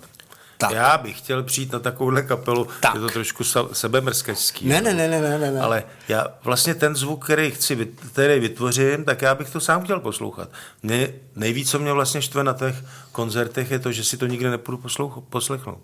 Tak. 0.61 0.71
Já 0.71 0.97
bych 0.97 1.17
chtěl 1.17 1.43
přijít 1.43 1.71
na 1.71 1.79
takovouhle 1.79 2.21
kapelu, 2.21 2.67
Tak. 2.79 2.93
je 2.95 2.99
to 3.01 3.07
trošku 3.07 3.43
sebemrskačský. 3.73 4.67
Ne, 4.67 4.81
ne, 4.81 4.93
ne, 4.93 5.07
ne, 5.07 5.21
ne, 5.21 5.39
ne, 5.39 5.51
ne. 5.51 5.61
Ale 5.61 5.83
já 6.07 6.27
vlastně 6.43 6.75
ten 6.75 6.95
zvuk, 6.95 7.25
který 7.25 7.51
chci, 7.51 7.87
který 8.13 8.39
vytvořím, 8.39 9.03
tak 9.05 9.21
já 9.21 9.35
bych 9.35 9.49
to 9.49 9.59
sám 9.59 9.83
chtěl 9.83 9.99
poslouchat. 9.99 10.49
Mě, 10.83 11.13
nejvíc, 11.35 11.69
co 11.71 11.79
mě 11.79 11.93
vlastně 11.93 12.21
štve 12.21 12.43
na 12.43 12.53
těch 12.53 12.75
koncertech, 13.11 13.71
je 13.71 13.79
to, 13.79 13.91
že 13.91 14.03
si 14.03 14.17
to 14.17 14.25
nikdy 14.25 14.49
nepůjdu 14.49 14.77
poslouch- 14.77 15.23
poslechnout. 15.29 15.81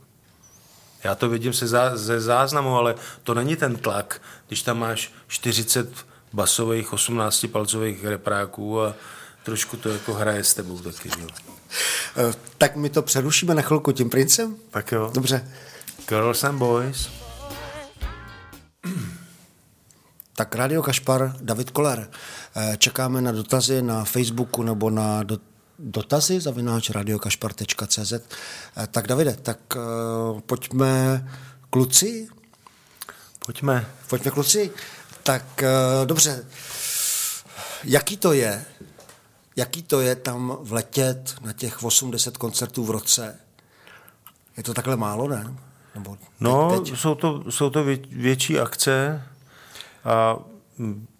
Já 1.03 1.15
to 1.15 1.29
vidím 1.29 1.53
se 1.53 1.67
zá, 1.67 1.97
ze 1.97 2.21
záznamu, 2.21 2.77
ale 2.77 2.95
to 3.23 3.33
není 3.33 3.55
ten 3.55 3.75
tlak, 3.75 4.21
když 4.47 4.61
tam 4.61 4.79
máš 4.79 5.11
40 5.27 5.89
basových, 6.33 6.93
18 6.93 7.45
palcových 7.51 8.05
repráků 8.05 8.81
a 8.81 8.93
trošku 9.43 9.77
to 9.77 9.89
jako 9.89 10.13
hraje 10.13 10.43
s 10.43 10.53
tebou 10.53 10.79
taky. 10.79 11.09
Jo. 11.19 11.27
Eh, 12.17 12.33
tak 12.57 12.75
my 12.75 12.89
to 12.89 13.01
přerušíme 13.01 13.55
na 13.55 13.61
chvilku 13.61 13.91
tím 13.91 14.09
princem? 14.09 14.55
Tak 14.71 14.91
jo. 14.91 15.11
Dobře. 15.13 15.47
Girls 16.09 16.43
and 16.43 16.57
Boys. 16.57 17.09
Tak 20.35 20.55
Radio 20.55 20.83
Kašpar, 20.83 21.35
David 21.41 21.69
Koller. 21.69 22.09
Eh, 22.55 22.77
Čekáme 22.77 23.21
na 23.21 23.31
dotazy 23.31 23.81
na 23.81 24.05
Facebooku 24.05 24.63
nebo 24.63 24.89
na 24.89 25.23
do, 25.23 25.37
dotazy 25.79 26.41
zavináč 26.41 26.89
radiokašpar.cz. 26.89 28.13
Eh, 28.13 28.87
Tak 28.91 29.07
Davide, 29.07 29.33
tak 29.41 29.59
uh, 29.75 30.39
pojďme 30.39 31.27
kluci. 31.69 32.27
Pojďme. 33.45 33.85
Pojďme 34.07 34.31
kluci. 34.31 34.71
Tak 35.23 35.43
uh, 35.63 36.05
dobře, 36.05 36.45
jaký 37.83 38.17
to 38.17 38.33
je, 38.33 38.65
jaký 39.55 39.83
to 39.83 40.01
je 40.01 40.15
tam 40.15 40.57
vletět 40.61 41.35
na 41.41 41.53
těch 41.53 41.83
80 41.83 42.37
koncertů 42.37 42.85
v 42.85 42.91
roce? 42.91 43.39
Je 44.57 44.63
to 44.63 44.73
takhle 44.73 44.95
málo, 44.95 45.27
ne? 45.27 45.55
Nebo 45.95 46.17
no, 46.39 46.79
teď? 46.79 46.99
Jsou, 46.99 47.15
to, 47.15 47.51
jsou 47.51 47.69
to 47.69 47.83
vě, 47.83 47.97
větší 48.11 48.59
akce 48.59 49.23
a 50.05 50.37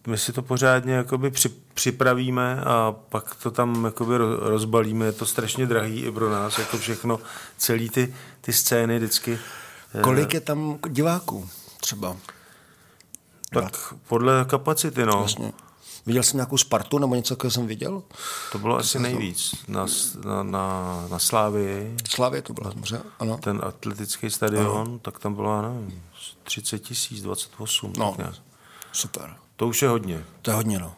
my 0.07 0.17
si 0.17 0.33
to 0.33 0.41
pořádně 0.41 0.93
jakoby 0.93 1.31
při, 1.31 1.49
připravíme 1.73 2.61
a 2.61 2.95
pak 3.09 3.36
to 3.36 3.51
tam 3.51 3.86
jakoby 3.86 4.17
rozbalíme. 4.39 5.05
Je 5.05 5.11
to 5.11 5.25
strašně 5.25 5.65
drahý 5.65 5.99
i 5.99 6.11
pro 6.11 6.29
nás, 6.29 6.59
jako 6.59 6.77
všechno, 6.77 7.19
celý 7.57 7.89
ty, 7.89 8.15
ty 8.41 8.53
scény 8.53 8.97
vždycky. 8.97 9.39
Kolik 10.01 10.33
je 10.33 10.41
tam 10.41 10.79
diváků 10.89 11.49
třeba? 11.79 12.17
Tak 13.53 13.93
podle 14.07 14.45
kapacity, 14.45 15.05
no. 15.05 15.17
Vlastně. 15.17 15.51
Viděl 16.06 16.24
jsem 16.24 16.38
nějakou 16.38 16.58
Spartu 16.58 16.97
nebo 16.97 17.16
něco, 17.16 17.36
co 17.36 17.51
jsem 17.51 17.68
viděl? 17.68 18.03
To 18.51 18.60
bylo 18.60 18.78
asi 18.78 18.99
nejvíc 18.99 19.56
na, 19.68 19.86
na, 20.26 20.43
na, 20.43 21.08
na 21.12 21.20
Slávii. 21.20 21.97
Slávě 22.10 22.41
to 22.41 22.53
bylo 22.53 22.70
dobře, 22.70 23.01
ano. 23.20 23.38
Ten 23.38 23.62
atletický 23.64 24.30
stadion, 24.30 24.78
ano. 24.88 24.99
tak 24.99 25.20
tam 25.20 25.34
bylo, 25.34 25.62
nevím, 25.62 26.03
30 26.43 26.80
tisíc, 26.80 27.22
28. 27.22 27.93
No, 27.97 28.18
super. 28.91 29.36
To 29.56 29.68
už 29.68 29.82
je 29.82 29.88
hodně. 29.88 30.26
To 30.41 30.51
je 30.51 30.56
hodně, 30.56 30.80
no. 30.80 30.95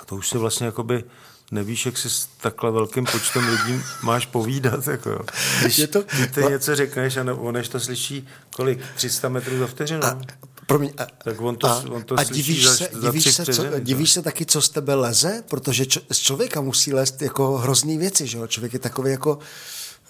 A 0.00 0.04
to 0.04 0.16
už 0.16 0.28
si 0.28 0.38
vlastně 0.38 0.66
jakoby 0.66 1.04
nevíš, 1.50 1.86
jak 1.86 1.98
si 1.98 2.10
s 2.10 2.26
takhle 2.26 2.70
velkým 2.70 3.04
počtem 3.04 3.48
lidí 3.48 3.82
máš 4.02 4.26
povídat. 4.26 4.86
Jako. 4.86 5.24
Když 5.60 5.78
je 5.78 5.86
to, 5.86 6.02
ty 6.34 6.40
no. 6.40 6.48
něco 6.48 6.76
řekneš 6.76 7.16
a 7.16 7.24
než 7.50 7.68
to 7.68 7.80
slyší 7.80 8.28
kolik? 8.56 8.80
300 8.94 9.28
metrů 9.28 9.58
za 9.58 9.66
vteřinu? 9.66 10.04
A, 10.04 10.20
promiň, 10.66 10.92
a, 10.98 11.06
tak 11.24 11.40
on 11.40 11.56
to, 11.56 11.66
a, 11.66 11.84
on 11.90 12.02
to 12.02 12.18
a 12.18 12.24
divíš 12.24 12.68
se, 12.68 12.88
za 12.92 13.10
divíš, 13.10 13.34
se, 13.34 13.46
co, 13.46 13.64
divíš 13.80 14.12
se 14.12 14.22
taky, 14.22 14.46
co 14.46 14.62
z 14.62 14.68
tebe 14.68 14.94
leze? 14.94 15.42
Protože 15.48 15.86
čo, 15.86 16.00
z 16.12 16.18
člověka 16.18 16.60
musí 16.60 16.92
lézt 16.92 17.22
jako 17.22 17.56
hrozný 17.56 17.98
věci, 17.98 18.26
že 18.26 18.38
jo? 18.38 18.46
Člověk 18.46 18.72
je 18.72 18.78
takový 18.78 19.10
jako... 19.10 19.38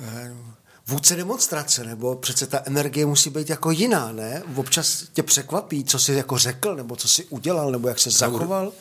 Eh, 0.01 0.37
vůdce 0.89 1.17
demonstrace, 1.17 1.85
nebo 1.85 2.17
přece 2.17 2.47
ta 2.47 2.61
energie 2.65 3.07
musí 3.07 3.31
být 3.31 3.51
jako 3.51 3.71
jiná, 3.71 4.13
ne? 4.13 4.43
Občas 4.55 5.05
tě 5.13 5.23
překvapí, 5.23 5.85
co 5.85 5.99
jsi 5.99 6.13
jako 6.13 6.39
řekl, 6.39 6.75
nebo 6.75 6.97
co 6.97 7.09
jsi 7.09 7.25
udělal, 7.25 7.71
nebo 7.71 7.89
jak 7.89 7.99
se 7.99 8.11
zachoval. 8.11 8.73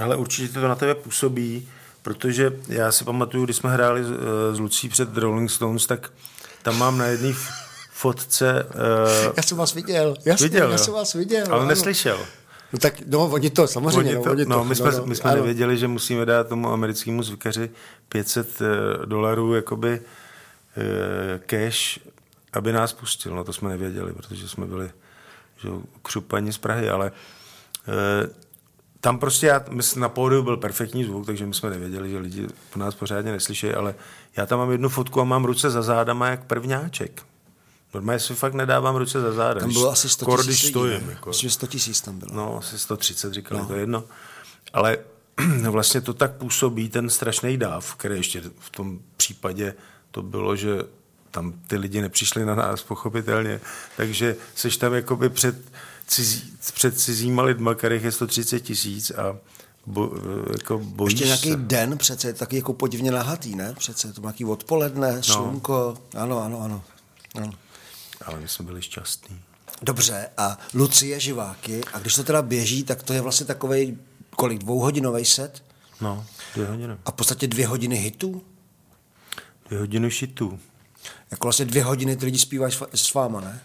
Ale 0.00 0.16
určitě 0.16 0.60
to 0.60 0.68
na 0.68 0.74
tebe 0.74 0.94
působí, 0.94 1.68
protože 2.02 2.52
já 2.68 2.92
si 2.92 3.04
pamatuju, 3.04 3.44
když 3.44 3.56
jsme 3.56 3.72
hráli 3.72 4.04
s 4.52 4.58
Lucí 4.58 4.88
před 4.88 5.16
Rolling 5.16 5.50
Stones, 5.50 5.86
tak 5.86 6.12
tam 6.62 6.78
mám 6.78 6.98
na 6.98 7.06
jedné 7.06 7.34
fotce... 8.00 8.64
Uh, 8.64 9.32
já 9.36 9.42
jsem 9.42 9.56
vás 9.58 9.74
viděl, 9.74 10.16
jasně, 10.24 10.48
viděl, 10.48 10.70
já 10.72 10.78
jsem 10.78 10.94
vás 10.94 11.14
viděl. 11.14 11.46
Ale 11.50 11.60
ano. 11.60 11.68
neslyšel. 11.68 12.18
No 12.72 12.78
tak, 12.78 12.94
no, 13.06 13.26
oni 13.26 13.50
to, 13.50 13.66
samozřejmě. 13.66 14.18
Oni 14.18 14.24
to, 14.24 14.28
no, 14.28 14.32
oni 14.32 14.44
no, 14.44 14.56
to, 14.56 14.64
my 14.64 14.74
jsme, 14.74 14.90
no, 14.90 14.98
no, 14.98 15.06
my 15.06 15.16
jsme 15.16 15.34
nevěděli, 15.34 15.78
že 15.78 15.88
musíme 15.88 16.26
dát 16.26 16.48
tomu 16.48 16.72
americkému 16.72 17.22
zvikaři 17.22 17.70
500 18.08 18.60
uh, 18.60 18.66
dolarů, 19.06 19.54
jakoby 19.54 20.00
Eh, 20.76 21.40
cash, 21.46 21.98
aby 22.52 22.72
nás 22.72 22.92
pustil. 22.92 23.34
No 23.34 23.44
to 23.44 23.52
jsme 23.52 23.68
nevěděli, 23.68 24.12
protože 24.12 24.48
jsme 24.48 24.66
byli 24.66 24.90
že, 25.56 25.68
křupaní 26.02 26.52
z 26.52 26.58
Prahy, 26.58 26.90
ale 26.90 27.06
e, 27.88 28.30
tam 29.00 29.18
prostě 29.18 29.46
já, 29.46 29.64
my, 29.70 29.82
na 29.96 30.08
pódiu 30.08 30.42
byl 30.42 30.56
perfektní 30.56 31.04
zvuk, 31.04 31.26
takže 31.26 31.46
my 31.46 31.54
jsme 31.54 31.70
nevěděli, 31.70 32.10
že 32.10 32.18
lidi 32.18 32.46
po 32.72 32.78
nás 32.78 32.94
pořádně 32.94 33.32
neslyší, 33.32 33.70
ale 33.70 33.94
já 34.36 34.46
tam 34.46 34.58
mám 34.58 34.70
jednu 34.70 34.88
fotku 34.88 35.20
a 35.20 35.24
mám 35.24 35.44
ruce 35.44 35.70
za 35.70 35.82
zádama 35.82 36.28
jak 36.28 36.44
prvňáček. 36.44 37.22
Normálně 37.94 38.20
si 38.20 38.34
fakt 38.34 38.54
nedávám 38.54 38.96
ruce 38.96 39.20
za 39.20 39.32
záda. 39.32 39.60
Tam 39.60 39.72
bylo 39.72 39.90
asi 39.90 40.08
100 40.08 40.36
tisíc 40.36 40.68
stojím. 40.68 41.10
Jako. 41.10 41.30
Myslím, 41.30 41.50
100 41.50 41.66
tisíc 41.66 42.00
tam 42.00 42.18
bylo. 42.18 42.34
No, 42.34 42.58
asi 42.58 42.78
130 42.78 43.34
říkali, 43.34 43.60
no. 43.60 43.66
to 43.66 43.74
je 43.74 43.80
jedno. 43.80 44.04
Ale 44.72 44.98
vlastně 45.70 46.00
to 46.00 46.14
tak 46.14 46.32
působí 46.32 46.88
ten 46.88 47.10
strašný 47.10 47.56
dáv, 47.56 47.94
který 47.94 48.16
ještě 48.16 48.42
v 48.58 48.70
tom 48.70 48.98
případě 49.16 49.74
to 50.10 50.22
bylo, 50.22 50.56
že 50.56 50.78
tam 51.30 51.52
ty 51.66 51.76
lidi 51.76 52.00
nepřišli 52.00 52.44
na 52.44 52.54
nás, 52.54 52.82
pochopitelně, 52.82 53.60
takže 53.96 54.36
seš 54.54 54.76
tam 54.76 54.94
jakoby 54.94 55.28
před, 55.28 55.56
cizí, 56.06 56.52
před 56.74 57.00
cizíma 57.00 57.42
lidma, 57.42 57.74
kterých 57.74 58.02
je 58.02 58.12
130 58.12 58.60
tisíc 58.60 59.10
a 59.10 59.36
bo, 59.86 60.10
jako 60.52 60.78
bojíš 60.78 61.12
Ještě 61.12 61.24
nějaký 61.24 61.50
se. 61.50 61.56
den 61.56 61.98
přece 61.98 62.28
je 62.28 62.32
taky 62.32 62.56
jako 62.56 62.72
podivně 62.72 63.10
nahatý, 63.10 63.56
ne? 63.56 63.74
Přece 63.78 64.12
to 64.12 64.20
nějaký 64.20 64.44
odpoledne, 64.44 65.16
no. 65.16 65.22
slunko, 65.22 65.98
ano, 66.16 66.42
ano, 66.42 66.60
ano. 66.62 66.82
ano. 67.34 67.52
Ale 68.26 68.40
my 68.40 68.48
jsme 68.48 68.64
byli 68.64 68.82
šťastní. 68.82 69.40
Dobře, 69.82 70.30
a 70.36 70.58
Lucie 70.74 71.20
živáky, 71.20 71.80
a 71.92 71.98
když 71.98 72.14
to 72.14 72.24
teda 72.24 72.42
běží, 72.42 72.84
tak 72.84 73.02
to 73.02 73.12
je 73.12 73.20
vlastně 73.20 73.46
takový 73.46 73.98
kolik, 74.30 74.58
dvouhodinový 74.58 75.24
set? 75.24 75.62
No, 76.00 76.26
dvě 76.54 76.66
hodiny. 76.66 76.96
A 77.04 77.10
v 77.10 77.14
podstatě 77.14 77.46
dvě 77.46 77.66
hodiny 77.66 77.96
hitů? 77.96 78.42
Dvě 79.68 79.78
hodiny 79.80 80.10
šitů. 80.10 80.58
Jako 81.30 81.46
vlastně 81.46 81.64
dvě 81.64 81.84
hodiny 81.84 82.16
ty 82.16 82.24
lidi 82.24 82.38
zpívají 82.38 82.72
s 82.94 83.14
váma, 83.14 83.40
ne? 83.40 83.60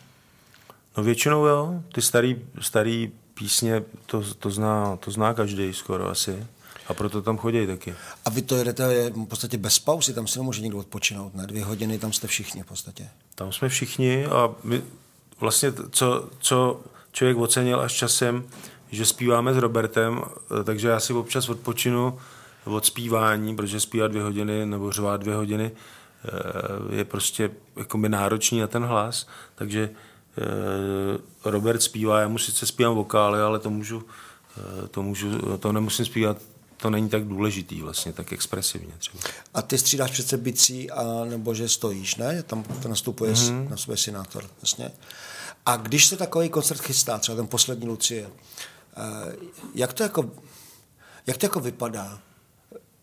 No 0.97 1.03
většinou 1.03 1.45
jo. 1.45 1.84
Ty 1.93 2.01
starý, 2.01 2.41
starý 2.62 3.12
písně, 3.34 3.84
to, 4.06 4.34
to, 4.34 4.51
zná, 4.51 4.95
to 4.95 5.12
zná 5.12 5.34
každý 5.34 5.74
skoro 5.74 6.10
asi. 6.10 6.47
A 6.88 6.93
proto 6.93 7.22
tam 7.22 7.38
chodí 7.38 7.68
taky. 7.68 7.95
A 8.26 8.30
vy 8.30 8.41
to 8.41 8.56
jedete 8.56 9.10
v 9.10 9.26
podstatě 9.26 9.58
bez 9.58 9.80
pauzy, 9.80 10.14
tam 10.14 10.28
si 10.28 10.39
nemůže 10.39 10.62
nikdo 10.62 10.78
odpočinout, 10.78 11.36
ne? 11.36 11.47
Dvě 11.47 11.66
hodiny, 11.66 11.99
tam 11.99 12.14
jste 12.14 12.28
všichni 12.28 12.64
v 12.64 12.66
podstatě. 12.66 13.10
Tam 13.36 13.51
jsme 13.51 13.69
všichni 13.69 14.25
a 14.25 14.49
my, 14.63 14.81
vlastně 15.39 15.73
co, 15.91 16.29
co 16.39 16.81
člověk 17.11 17.38
ocenil 17.38 17.79
až 17.79 17.93
časem, 17.93 18.43
že 18.91 19.05
zpíváme 19.05 19.53
s 19.53 19.57
Robertem, 19.57 20.21
takže 20.63 20.88
já 20.88 20.99
si 20.99 21.13
občas 21.13 21.49
odpočinu 21.49 22.19
od 22.65 22.86
zpívání, 22.86 23.55
protože 23.55 23.79
zpívat 23.79 24.11
dvě 24.11 24.23
hodiny 24.23 24.65
nebo 24.65 24.91
řvát 24.91 25.21
dvě 25.21 25.36
hodiny 25.36 25.71
eh, 25.71 26.95
je 26.95 27.05
prostě 27.05 27.51
jako 27.75 27.97
náročný 27.97 28.59
na 28.59 28.67
ten 28.67 28.83
hlas, 28.83 29.27
takže 29.55 29.89
eh, 30.38 31.49
Robert 31.49 31.81
zpívá, 31.81 32.19
já 32.19 32.27
mu 32.27 32.38
sice 32.38 32.65
zpívám 32.65 32.95
vokály, 32.95 33.41
ale 33.41 33.59
to 33.59 33.69
můžu, 33.69 34.03
eh, 34.57 34.88
to, 34.88 35.03
můžu, 35.03 35.57
to 35.57 35.71
nemusím 35.71 36.05
zpívat 36.05 36.38
to 36.78 36.89
není 36.89 37.09
tak 37.09 37.28
důležitý 37.28 37.82
vlastně, 37.82 38.13
tak 38.13 38.34
expresivně 38.34 38.93
třeba. 38.97 39.23
A 39.53 39.61
ty 39.61 39.78
střídáš 39.78 40.11
přece 40.11 40.38
bicí, 40.38 40.91
a 40.91 41.26
nebo 41.26 41.53
že 41.53 41.69
stojíš, 41.69 42.15
ne? 42.15 42.43
Tam 42.43 42.63
to 42.63 42.88
nastupuje 42.88 43.34
mm-hmm. 43.34 43.69
na 43.69 43.78
své 43.78 43.97
synátor, 43.97 44.49
jasně. 44.61 44.91
A 45.65 45.78
když 45.78 46.05
se 46.05 46.17
takový 46.17 46.49
koncert 46.49 46.82
chystá, 46.82 47.17
třeba 47.17 47.36
ten 47.36 47.47
poslední 47.47 47.88
Lucie, 47.88 48.30
jak 49.76 49.93
to 49.93 50.03
jako, 50.03 50.32
jak 51.28 51.38
to 51.38 51.45
jako 51.45 51.59
vypadá? 51.59 52.19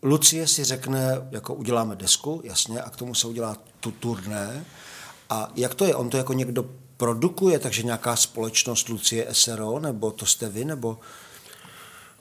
Lucie 0.02 0.46
si 0.46 0.64
řekne, 0.64 1.28
jako 1.30 1.54
uděláme 1.54 1.96
desku, 1.96 2.40
jasně, 2.44 2.82
a 2.82 2.90
k 2.90 2.96
tomu 2.96 3.14
se 3.14 3.26
udělá 3.26 3.56
tu 3.80 3.90
turné. 3.90 4.64
A 5.30 5.52
jak 5.56 5.74
to 5.74 5.84
je? 5.84 5.94
On 5.94 6.10
to 6.10 6.16
jako 6.16 6.32
někdo 6.32 6.70
produkuje, 6.96 7.58
takže 7.58 7.82
nějaká 7.82 8.16
společnost 8.16 8.88
Lucie 8.88 9.26
SRO, 9.32 9.78
nebo 9.78 10.10
to 10.10 10.26
jste 10.26 10.48
vy, 10.48 10.64
nebo... 10.64 10.98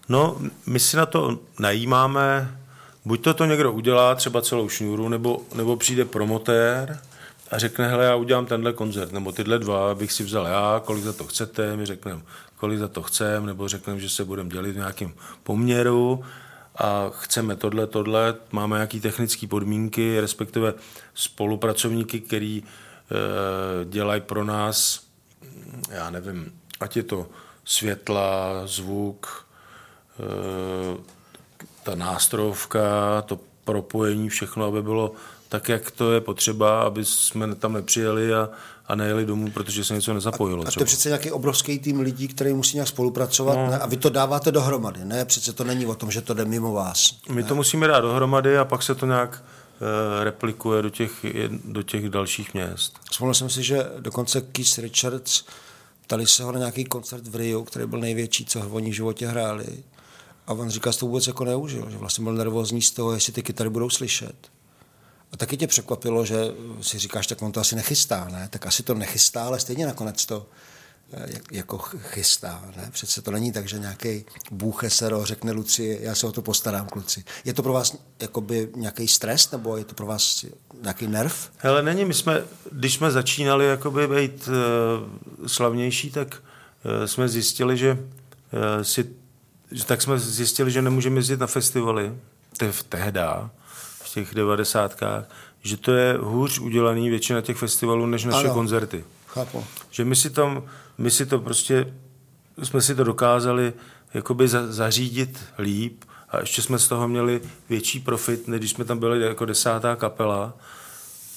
No, 0.09 0.37
my 0.65 0.79
si 0.79 0.97
na 0.97 1.05
to 1.05 1.39
najímáme, 1.59 2.57
buď 3.05 3.23
to 3.23 3.33
to 3.33 3.45
někdo 3.45 3.71
udělá, 3.71 4.15
třeba 4.15 4.41
celou 4.41 4.69
šňůru, 4.69 5.09
nebo, 5.09 5.41
nebo 5.55 5.75
přijde 5.75 6.05
promotér 6.05 6.99
a 7.51 7.57
řekne, 7.57 7.87
hele, 7.87 8.05
já 8.05 8.15
udělám 8.15 8.45
tenhle 8.45 8.73
koncert, 8.73 9.11
nebo 9.11 9.31
tyhle 9.31 9.59
dva 9.59 9.95
bych 9.95 10.11
si 10.11 10.23
vzal 10.23 10.45
já, 10.45 10.81
kolik 10.85 11.03
za 11.03 11.13
to 11.13 11.27
chcete, 11.27 11.77
my 11.77 11.85
řekneme, 11.85 12.21
kolik 12.57 12.79
za 12.79 12.87
to 12.87 13.03
chceme, 13.03 13.47
nebo 13.47 13.67
řekneme, 13.67 13.99
že 13.99 14.09
se 14.09 14.25
budeme 14.25 14.49
dělit 14.49 14.71
v 14.71 14.77
nějakém 14.77 15.13
poměru 15.43 16.23
a 16.75 17.09
chceme 17.09 17.55
tohle, 17.55 17.87
tohle, 17.87 18.35
máme 18.51 18.75
nějaké 18.75 18.99
technické 18.99 19.47
podmínky, 19.47 20.19
respektive 20.19 20.73
spolupracovníky, 21.13 22.19
který 22.19 22.63
e, 22.63 22.65
dělají 23.85 24.21
pro 24.21 24.43
nás, 24.43 25.03
já 25.89 26.09
nevím, 26.09 26.53
ať 26.79 26.97
je 26.97 27.03
to 27.03 27.27
světla, 27.65 28.61
zvuk, 28.65 29.47
ta 31.83 31.95
nástrojovka, 31.95 32.81
to 33.21 33.39
propojení, 33.63 34.29
všechno, 34.29 34.65
aby 34.65 34.81
bylo 34.81 35.11
tak, 35.49 35.69
jak 35.69 35.91
to 35.91 36.11
je 36.11 36.21
potřeba, 36.21 36.81
aby 36.81 37.05
jsme 37.05 37.55
tam 37.55 37.73
nepřijeli 37.73 38.33
a, 38.33 38.49
a 38.87 38.95
nejeli 38.95 39.25
domů, 39.25 39.51
protože 39.51 39.83
se 39.83 39.93
něco 39.93 40.13
nezapojilo. 40.13 40.65
A, 40.65 40.67
a 40.67 40.71
to 40.71 40.81
je 40.81 40.85
přece 40.85 41.09
nějaký 41.09 41.31
obrovský 41.31 41.79
tým 41.79 41.99
lidí, 41.99 42.27
který 42.27 42.53
musí 42.53 42.75
nějak 42.75 42.87
spolupracovat 42.87 43.55
no. 43.55 43.67
ne? 43.71 43.79
a 43.79 43.87
vy 43.87 43.97
to 43.97 44.09
dáváte 44.09 44.51
dohromady, 44.51 45.05
ne? 45.05 45.25
Přece 45.25 45.53
to 45.53 45.63
není 45.63 45.85
o 45.85 45.95
tom, 45.95 46.11
že 46.11 46.21
to 46.21 46.33
jde 46.33 46.45
mimo 46.45 46.73
vás. 46.73 47.15
My 47.29 47.41
ne? 47.41 47.47
to 47.47 47.55
musíme 47.55 47.87
dát 47.87 47.99
dohromady 47.99 48.57
a 48.57 48.65
pak 48.65 48.83
se 48.83 48.95
to 48.95 49.05
nějak 49.05 49.43
uh, 49.43 50.23
replikuje 50.23 50.81
do 50.81 50.89
těch, 50.89 51.25
do 51.65 51.83
těch 51.83 52.09
dalších 52.09 52.53
měst. 52.53 52.99
Vzpomněl 53.11 53.33
jsem 53.33 53.49
si, 53.49 53.63
že 53.63 53.85
dokonce 53.99 54.41
Keith 54.41 54.77
Richards 54.77 55.43
ptali 56.05 56.27
se 56.27 56.43
ho 56.43 56.51
na 56.51 56.59
nějaký 56.59 56.85
koncert 56.85 57.27
v 57.27 57.35
Rio, 57.35 57.63
který 57.63 57.85
byl 57.85 57.99
největší, 57.99 58.45
co 58.45 58.69
oni 58.69 58.91
v 58.91 58.93
životě 58.93 59.27
hráli. 59.27 59.67
A 60.51 60.53
on 60.53 60.69
říká, 60.69 60.91
že 60.91 60.97
to 60.99 61.05
vůbec 61.05 61.27
jako 61.27 61.45
neužil, 61.45 61.89
že 61.89 61.97
vlastně 61.97 62.23
byl 62.23 62.33
nervózní 62.33 62.81
z 62.81 62.91
toho, 62.91 63.13
jestli 63.13 63.33
ty 63.33 63.43
kytary 63.43 63.69
budou 63.69 63.89
slyšet. 63.89 64.35
A 65.31 65.37
taky 65.37 65.57
tě 65.57 65.67
překvapilo, 65.67 66.25
že 66.25 66.37
si 66.81 66.99
říkáš, 66.99 67.27
tak 67.27 67.41
on 67.41 67.51
to 67.51 67.59
asi 67.59 67.75
nechystá, 67.75 68.27
ne? 68.31 68.47
Tak 68.51 68.65
asi 68.65 68.83
to 68.83 68.93
nechystá, 68.93 69.43
ale 69.43 69.59
stejně 69.59 69.85
nakonec 69.85 70.25
to 70.25 70.45
eh, 71.13 71.25
jak- 71.33 71.51
jako 71.51 71.77
ch- 71.77 71.95
chystá. 72.01 72.63
Ne? 72.77 72.89
Přece 72.91 73.21
to 73.21 73.31
není 73.31 73.51
tak, 73.51 73.67
že 73.67 73.79
nějaký 73.79 74.25
bůh 74.51 74.83
SRO 74.87 75.25
řekne 75.25 75.51
Luci, 75.51 75.99
já 76.01 76.15
se 76.15 76.27
o 76.27 76.31
to 76.31 76.41
postarám, 76.41 76.87
kluci. 76.87 77.23
Je 77.45 77.53
to 77.53 77.63
pro 77.63 77.73
vás 77.73 77.97
jakoby 78.19 78.69
nějaký 78.75 79.07
stres, 79.07 79.51
nebo 79.51 79.77
je 79.77 79.85
to 79.85 79.95
pro 79.95 80.05
vás 80.05 80.45
nějaký 80.81 81.07
nerv? 81.07 81.49
Hele, 81.57 81.83
není, 81.83 82.05
my 82.05 82.13
jsme, 82.13 82.43
když 82.71 82.93
jsme 82.93 83.11
začínali 83.11 83.67
jakoby 83.67 84.07
být 84.07 84.47
uh, 84.47 85.47
slavnější, 85.47 86.11
tak 86.11 86.43
uh, 86.99 87.05
jsme 87.05 87.29
zjistili, 87.29 87.77
že 87.77 87.91
uh, 87.91 88.81
si, 88.81 89.20
tak 89.85 90.01
jsme 90.01 90.19
zjistili, 90.19 90.71
že 90.71 90.81
nemůžeme 90.81 91.15
jezdit 91.15 91.39
na 91.39 91.47
festivaly, 91.47 92.13
te, 92.57 92.71
tehda, 92.89 93.49
v 94.03 94.13
těch 94.13 94.35
devadesátkách, 94.35 95.23
že 95.61 95.77
to 95.77 95.91
je 95.91 96.17
hůř 96.21 96.59
udělaný 96.59 97.09
většina 97.09 97.41
těch 97.41 97.57
festivalů, 97.57 98.05
než 98.05 98.23
naše 98.25 98.45
Ano. 98.45 98.53
koncerty. 98.53 99.03
Chápu. 99.27 99.65
Že 99.91 100.05
my 100.05 100.15
si 100.15 100.29
tam, 100.29 100.63
my 100.97 101.11
si 101.11 101.25
to 101.25 101.39
prostě, 101.39 101.93
jsme 102.63 102.81
si 102.81 102.95
to 102.95 103.03
dokázali 103.03 103.73
jakoby 104.13 104.47
za, 104.47 104.71
zařídit 104.71 105.39
líp 105.59 106.03
a 106.29 106.39
ještě 106.39 106.61
jsme 106.61 106.79
z 106.79 106.87
toho 106.87 107.07
měli 107.07 107.41
větší 107.69 107.99
profit, 107.99 108.47
než 108.47 108.59
když 108.59 108.71
jsme 108.71 108.85
tam 108.85 108.99
byli 108.99 109.21
jako 109.21 109.45
desátá 109.45 109.95
kapela, 109.95 110.53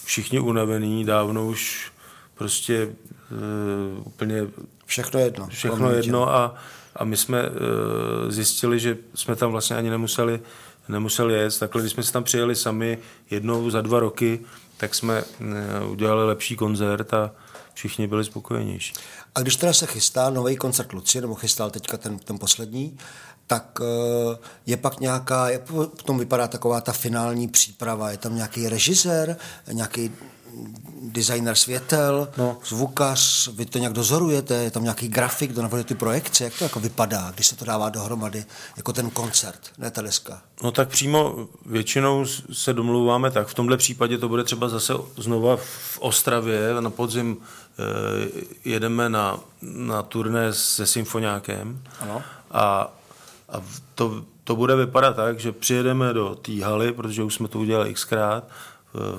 všichni 0.05 0.41
unavení, 0.41 1.05
dávno 1.05 1.47
už 1.47 1.93
prostě 2.35 2.87
uh, 2.87 4.07
úplně 4.07 4.43
Všechno 4.87 5.21
jedno. 5.21 5.47
všechno 5.49 5.91
jedno 5.91 6.35
a, 6.35 6.55
a 6.97 7.05
my 7.05 7.17
jsme 7.17 7.43
uh, 7.43 7.57
zjistili, 8.29 8.81
že 8.81 8.97
jsme 9.15 9.37
tam 9.37 9.51
vlastně 9.51 9.77
ani 9.77 9.91
nemuseli, 9.91 10.41
nemuseli 10.89 11.35
jet. 11.35 11.59
Takhle, 11.59 11.83
když 11.83 11.93
jsme 11.93 12.03
si 12.03 12.13
tam 12.13 12.25
přijeli 12.25 12.57
sami 12.57 12.99
jednou 13.31 13.71
za 13.71 13.81
dva 13.81 14.01
roky, 14.01 14.41
tak 14.77 14.95
jsme 14.95 15.23
uh, 15.23 15.91
udělali 15.91 16.27
lepší 16.27 16.57
koncert 16.57 17.15
a 17.15 17.31
všichni 17.75 18.07
byli 18.07 18.25
spokojenější. 18.25 18.93
A 19.35 19.41
když 19.41 19.57
teda 19.57 19.73
se 19.73 19.87
chystá 19.87 20.31
nový 20.31 20.57
koncert 20.57 20.93
Lucie, 20.93 21.23
nebo 21.23 21.35
chystal 21.35 21.71
teďka 21.71 21.97
ten, 21.97 22.19
ten 22.19 22.39
poslední, 22.39 22.99
tak 23.47 23.79
eh, 23.81 24.37
je 24.67 24.77
pak 24.77 25.01
nějaká, 25.01 25.51
jak 25.51 25.63
potom 25.97 26.19
vypadá 26.19 26.49
taková 26.49 26.81
ta 26.81 26.93
finální 26.93 27.49
příprava, 27.49 28.11
je 28.11 28.17
tam 28.17 28.35
nějaký 28.37 28.69
režisér, 28.69 29.37
nějaký 29.73 30.13
designer 31.03 31.55
světel, 31.55 32.29
no. 32.37 32.57
zvukař, 32.65 33.49
vy 33.49 33.67
to 33.67 33.79
nějak 33.79 33.93
dozorujete, 33.93 34.55
je 34.55 34.71
tam 34.71 34.83
nějaký 34.83 35.09
grafik, 35.09 35.51
kdo 35.51 35.63
navrhuje 35.63 35.85
ty 35.85 35.95
projekce, 35.95 36.45
jak 36.45 36.59
to 36.59 36.65
jako 36.65 36.81
vypadá, 36.81 37.31
když 37.35 37.47
se 37.47 37.57
to 37.57 37.65
dává 37.65 37.89
dohromady, 37.89 38.45
jako 38.77 38.93
ten 38.93 39.11
koncert, 39.11 39.61
ne 39.79 39.91
ta 39.91 40.03
deska. 40.03 40.43
No 40.63 40.71
tak 40.71 40.89
přímo 40.89 41.49
většinou 41.67 42.27
se 42.53 42.73
domluváme 42.73 43.31
tak. 43.31 43.49
V 43.49 43.55
tomhle 43.55 43.77
případě 43.77 44.19
to 44.19 44.29
bude 44.29 44.45
třeba 44.45 44.69
zase 44.69 44.95
znova 45.17 45.57
v 45.57 45.99
Ostravě. 45.99 46.75
Na 46.81 46.91
podzim 46.91 47.37
eh, 47.37 48.29
jedeme 48.65 49.09
na, 49.09 49.41
na 49.63 50.03
turné 50.03 50.53
se 50.53 50.87
symfoniákem. 50.87 51.83
Ano. 52.01 52.23
A, 52.51 52.93
a 53.49 53.63
to, 53.95 54.25
to 54.45 54.57
bude 54.57 54.77
vypadat 54.77 55.17
tak, 55.17 55.41
že 55.41 55.53
přijedeme 55.53 56.13
do 56.13 56.35
té 56.35 56.65
haly, 56.65 56.93
protože 56.93 57.23
už 57.23 57.35
jsme 57.35 57.49
to 57.49 57.59
udělali 57.59 57.95
xkrát. 57.95 58.45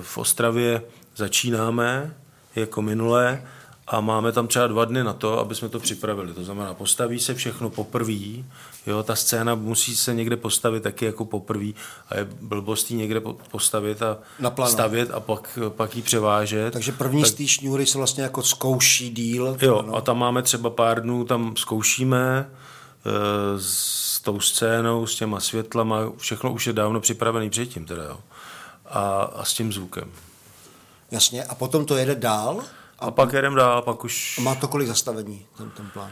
V 0.00 0.18
Ostravě 0.18 0.82
začínáme 1.16 2.14
jako 2.56 2.82
minulé 2.82 3.42
a 3.88 4.00
máme 4.00 4.32
tam 4.32 4.46
třeba 4.46 4.66
dva 4.66 4.84
dny 4.84 5.04
na 5.04 5.12
to, 5.12 5.38
aby 5.38 5.54
jsme 5.54 5.68
to 5.68 5.80
připravili. 5.80 6.32
To 6.34 6.44
znamená, 6.44 6.74
postaví 6.74 7.20
se 7.20 7.34
všechno 7.34 7.70
poprvé, 7.70 8.42
jo, 8.86 9.02
ta 9.02 9.16
scéna 9.16 9.54
musí 9.54 9.96
se 9.96 10.14
někde 10.14 10.36
postavit 10.36 10.82
taky 10.82 11.04
jako 11.04 11.24
poprvé 11.24 11.66
a 12.08 12.18
je 12.18 12.28
blbostí 12.40 12.94
někde 12.94 13.20
po- 13.20 13.36
postavit 13.50 14.02
a 14.02 14.18
Naplano. 14.38 14.72
stavět 14.72 15.10
a 15.10 15.20
pak, 15.20 15.58
pak 15.68 15.96
ji 15.96 16.02
převážet. 16.02 16.72
Takže 16.72 16.92
první 16.92 17.22
tak... 17.22 17.30
z 17.30 17.34
té 17.34 17.46
šňůry 17.46 17.86
se 17.86 17.98
vlastně 17.98 18.22
jako 18.22 18.42
zkouší 18.42 19.10
díl. 19.10 19.56
Jo, 19.62 19.84
a 19.94 20.00
tam 20.00 20.18
máme 20.18 20.42
třeba 20.42 20.70
pár 20.70 21.02
dnů, 21.02 21.24
tam 21.24 21.56
zkoušíme 21.56 22.38
e, 22.38 22.48
s 23.58 24.20
tou 24.20 24.40
scénou, 24.40 25.06
s 25.06 25.14
těma 25.14 25.40
světlama, 25.40 25.98
všechno 26.16 26.52
už 26.52 26.66
je 26.66 26.72
dávno 26.72 27.00
připravený 27.00 27.50
předtím 27.50 27.84
teda, 27.84 28.04
jo. 28.04 28.18
A, 28.86 29.22
a 29.22 29.44
s 29.44 29.54
tím 29.54 29.72
zvukem. 29.72 30.10
Jasně, 31.10 31.44
a 31.44 31.54
potom 31.54 31.86
to 31.86 31.96
jede 31.96 32.14
dál 32.14 32.62
A 32.98 33.10
pak 33.10 33.32
jedem 33.32 33.54
dál, 33.54 33.82
pak 33.82 34.04
už... 34.04 34.38
a 34.38 34.40
má 34.40 34.54
to 34.54 34.68
kolik 34.68 34.88
zastavení, 34.88 35.46
ten, 35.56 35.70
ten 35.70 35.90
plán? 35.90 36.10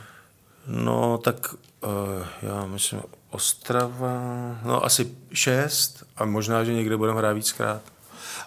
No, 0.67 1.19
tak 1.19 1.55
uh, 1.55 1.91
já 2.43 2.67
myslím 2.67 3.03
Ostrava, 3.31 4.21
no 4.63 4.85
asi 4.85 5.17
šest 5.33 6.05
a 6.17 6.25
možná, 6.25 6.65
že 6.65 6.73
někde 6.73 6.97
budeme 6.97 7.19
hrát 7.19 7.33
víckrát. 7.33 7.83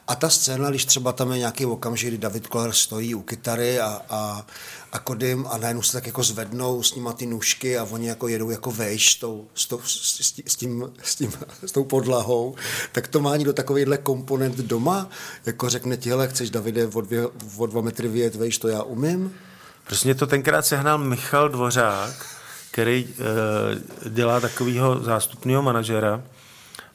A 0.07 0.15
ta 0.15 0.29
scéna, 0.29 0.69
když 0.69 0.85
třeba 0.85 1.11
tam 1.11 1.31
je 1.31 1.37
nějaký 1.37 1.65
okamžik, 1.65 2.09
kdy 2.09 2.17
David 2.17 2.47
Koller 2.47 2.71
stojí 2.71 3.15
u 3.15 3.21
kytary 3.21 3.79
a, 3.79 4.01
a, 4.09 4.45
a 4.91 4.99
Kodym 4.99 5.47
a 5.49 5.57
najednou 5.57 5.81
se 5.81 5.93
tak 5.93 6.05
jako 6.05 6.23
zvednou 6.23 6.83
s 6.83 6.95
nima 6.95 7.13
ty 7.13 7.25
nůžky 7.25 7.77
a 7.77 7.87
oni 7.91 8.07
jako 8.07 8.27
jedou 8.27 8.49
jako 8.49 8.71
vejš 8.71 9.11
s, 9.11 9.15
tou, 9.15 9.47
s, 9.53 9.65
tou, 9.65 9.81
s, 9.85 10.31
tím, 10.31 10.45
s, 10.47 10.55
tím, 10.55 10.91
s, 11.03 11.15
tím, 11.15 11.33
s 11.65 11.71
tou 11.71 11.83
podlahou, 11.83 12.55
tak 12.91 13.07
to 13.07 13.19
má 13.19 13.35
někdo 13.35 13.53
takovýhle 13.53 13.97
komponent 13.97 14.55
doma? 14.55 15.09
Jako 15.45 15.69
řekne 15.69 15.97
ti, 15.97 16.09
hele, 16.09 16.27
chceš 16.27 16.49
Davide 16.49 16.87
o, 16.87 17.01
dvě, 17.01 17.27
o 17.57 17.65
dva 17.65 17.81
metry 17.81 18.07
vyjet 18.07 18.35
vejš, 18.35 18.57
to 18.57 18.67
já 18.67 18.83
umím? 18.83 19.33
Prostě 19.87 20.15
to 20.15 20.27
tenkrát 20.27 20.65
sehnal 20.65 20.97
Michal 20.97 21.49
Dvořák, 21.49 22.25
který 22.71 23.07
e, 24.05 24.09
dělá 24.09 24.39
takového 24.39 25.03
zástupného 25.03 25.61
manažera, 25.61 26.23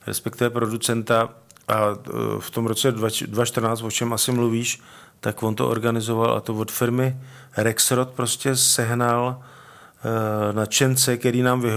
respektive 0.06 0.50
producenta 0.50 1.34
a 1.72 1.96
e, 1.96 2.40
v 2.40 2.50
tom 2.50 2.66
roce 2.66 2.92
2014, 2.92 3.82
o 3.82 3.90
čem 3.90 4.12
asi 4.12 4.32
mluvíš, 4.32 4.80
tak 5.20 5.42
on 5.42 5.54
to 5.54 5.68
organizoval 5.68 6.36
a 6.36 6.40
to 6.40 6.54
od 6.54 6.70
firmy 6.70 7.16
Rexrod 7.56 8.08
prostě 8.08 8.56
sehnal 8.56 9.36
e, 9.40 10.52
nadšence, 10.52 11.16
který 11.16 11.42
nám 11.42 11.64
e, 11.66 11.70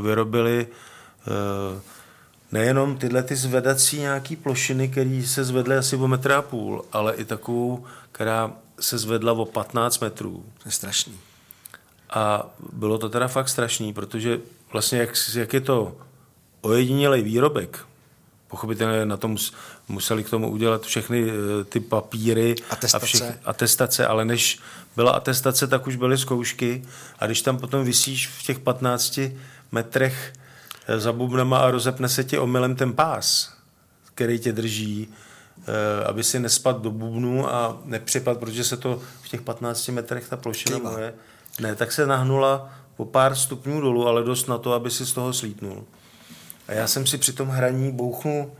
vyrobili 0.00 0.66
nejenom 2.52 2.96
tyhle 2.96 3.22
ty 3.22 3.36
zvedací 3.36 3.98
nějaký 3.98 4.36
plošiny, 4.36 4.88
které 4.88 5.22
se 5.26 5.44
zvedly 5.44 5.76
asi 5.76 5.96
o 5.96 6.08
metr 6.08 6.32
a 6.32 6.42
půl, 6.42 6.84
ale 6.92 7.14
i 7.14 7.24
takovou, 7.24 7.84
která 8.12 8.52
se 8.80 8.98
zvedla 8.98 9.32
o 9.32 9.44
15 9.44 9.98
metrů. 9.98 10.44
To 10.62 10.68
je 10.68 10.72
strašný. 10.72 11.14
A 12.10 12.46
bylo 12.72 12.98
to 12.98 13.08
teda 13.08 13.28
fakt 13.28 13.48
strašný, 13.48 13.92
protože 13.92 14.40
vlastně 14.72 14.98
jak, 14.98 15.10
jak 15.34 15.52
je 15.52 15.60
to 15.60 15.96
ojedinělej 16.60 17.22
výrobek, 17.22 17.86
pochopitelně 18.50 19.06
na 19.06 19.16
tom 19.16 19.30
mus, 19.30 19.54
museli 19.88 20.24
k 20.24 20.30
tomu 20.30 20.50
udělat 20.50 20.82
všechny 20.82 21.30
eh, 21.30 21.64
ty 21.64 21.80
papíry 21.80 22.54
Atestace. 22.70 22.96
a 22.96 23.06
všechny 23.06 23.34
atestace, 23.44 24.06
ale 24.06 24.24
než 24.24 24.58
byla 24.96 25.12
atestace, 25.12 25.66
tak 25.66 25.86
už 25.86 25.96
byly 25.96 26.18
zkoušky 26.18 26.82
a 27.18 27.26
když 27.26 27.42
tam 27.42 27.58
potom 27.58 27.84
vysíš 27.84 28.28
v 28.28 28.42
těch 28.42 28.58
15 28.58 29.20
metrech 29.72 30.32
eh, 30.86 31.00
za 31.00 31.12
bubnama 31.12 31.58
a 31.58 31.70
rozepne 31.70 32.08
se 32.08 32.24
ti 32.24 32.38
omylem 32.38 32.76
ten 32.76 32.92
pás, 32.92 33.54
který 34.14 34.38
tě 34.38 34.52
drží, 34.52 35.08
eh, 35.08 36.04
aby 36.04 36.24
si 36.24 36.40
nespad 36.40 36.82
do 36.82 36.90
bubnu 36.90 37.54
a 37.54 37.78
nepřipad, 37.84 38.38
protože 38.38 38.64
se 38.64 38.76
to 38.76 39.02
v 39.22 39.28
těch 39.28 39.42
15 39.42 39.88
metrech 39.88 40.28
ta 40.28 40.36
plošina 40.36 40.78
moje, 40.78 41.14
ne, 41.60 41.74
tak 41.74 41.92
se 41.92 42.06
nahnula 42.06 42.74
o 42.96 43.04
pár 43.04 43.34
stupňů 43.34 43.80
dolů, 43.80 44.08
ale 44.08 44.24
dost 44.24 44.46
na 44.48 44.58
to, 44.58 44.72
aby 44.72 44.90
si 44.90 45.06
z 45.06 45.12
toho 45.12 45.32
slítnul. 45.32 45.84
A 46.70 46.72
já 46.72 46.86
jsem 46.86 47.06
si 47.06 47.18
při 47.18 47.32
tom 47.32 47.48
hraní 47.48 47.92
bouchnul, 47.92 48.52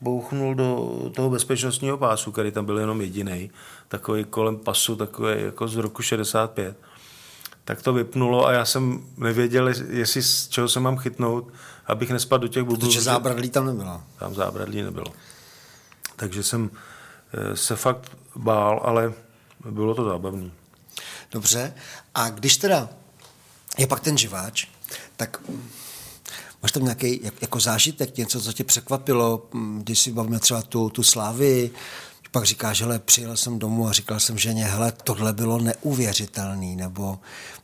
bouchnul 0.00 0.54
do 0.54 0.92
toho 1.14 1.30
bezpečnostního 1.30 1.98
pásu, 1.98 2.32
který 2.32 2.50
tam 2.50 2.66
byl 2.66 2.78
jenom 2.78 3.00
jediný, 3.00 3.50
takový 3.88 4.24
kolem 4.24 4.56
pasu, 4.56 4.96
takový 4.96 5.42
jako 5.42 5.68
z 5.68 5.76
roku 5.76 6.02
65. 6.02 6.76
Tak 7.64 7.82
to 7.82 7.92
vypnulo 7.92 8.46
a 8.46 8.52
já 8.52 8.64
jsem 8.64 9.04
nevěděl, 9.16 9.68
jestli 9.88 10.22
z 10.22 10.48
čeho 10.48 10.68
se 10.68 10.80
mám 10.80 10.96
chytnout, 10.96 11.52
abych 11.86 12.10
nespadl 12.10 12.42
do 12.42 12.48
těch 12.48 12.62
bublů. 12.62 12.88
Protože 12.88 13.00
zábradlí 13.00 13.50
tam 13.50 13.66
nebyla. 13.66 14.04
Tam 14.18 14.34
zábradlí 14.34 14.82
nebylo. 14.82 15.12
Takže 16.16 16.42
jsem 16.42 16.70
eh, 17.32 17.56
se 17.56 17.76
fakt 17.76 18.16
bál, 18.36 18.80
ale 18.84 19.12
bylo 19.70 19.94
to 19.94 20.04
zábavný. 20.04 20.52
Dobře. 21.32 21.74
A 22.14 22.30
když 22.30 22.56
teda 22.56 22.88
je 23.78 23.86
pak 23.86 24.00
ten 24.00 24.18
živáč, 24.18 24.66
tak 25.16 25.40
máš 26.62 26.72
tam 26.72 26.82
nějaký 26.82 27.20
jak, 27.22 27.42
jako 27.42 27.60
zážitek, 27.60 28.16
něco, 28.16 28.40
co 28.40 28.52
tě 28.52 28.64
překvapilo, 28.64 29.48
mm, 29.52 29.82
když 29.82 29.98
si 29.98 30.12
bavíme 30.12 30.38
třeba 30.38 30.62
tu, 30.62 30.90
tu 30.90 31.02
slávy, 31.02 31.70
pak 32.30 32.44
říkáš, 32.44 32.80
hele, 32.80 32.98
přijel 32.98 33.36
jsem 33.36 33.58
domů 33.58 33.88
a 33.88 33.92
říkal 33.92 34.20
jsem 34.20 34.38
ženě, 34.38 34.64
hele, 34.64 34.92
tohle 35.04 35.32
bylo 35.32 35.58
neuvěřitelný, 35.58 36.76
nebo 36.76 37.18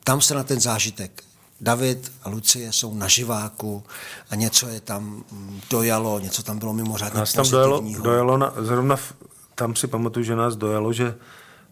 tam 0.04 0.20
se 0.20 0.34
na 0.34 0.44
ten 0.44 0.60
zážitek. 0.60 1.22
David 1.60 2.12
a 2.22 2.28
Lucie 2.28 2.72
jsou 2.72 2.94
na 2.94 3.08
živáku 3.08 3.84
a 4.30 4.34
něco 4.34 4.68
je 4.68 4.80
tam 4.80 5.24
mm, 5.32 5.60
dojalo, 5.70 6.20
něco 6.20 6.42
tam 6.42 6.58
bylo 6.58 6.72
mimořádně 6.72 7.20
Nás 7.20 7.32
tam 7.32 7.50
dojelo, 7.50 7.70
pozitivního. 7.70 8.04
dojelo 8.04 8.38
na, 8.38 8.54
zrovna 8.58 8.96
v, 8.96 9.12
tam 9.54 9.76
si 9.76 9.86
pamatuju, 9.86 10.24
že 10.24 10.36
nás 10.36 10.56
dojelo, 10.56 10.92
že 10.92 11.14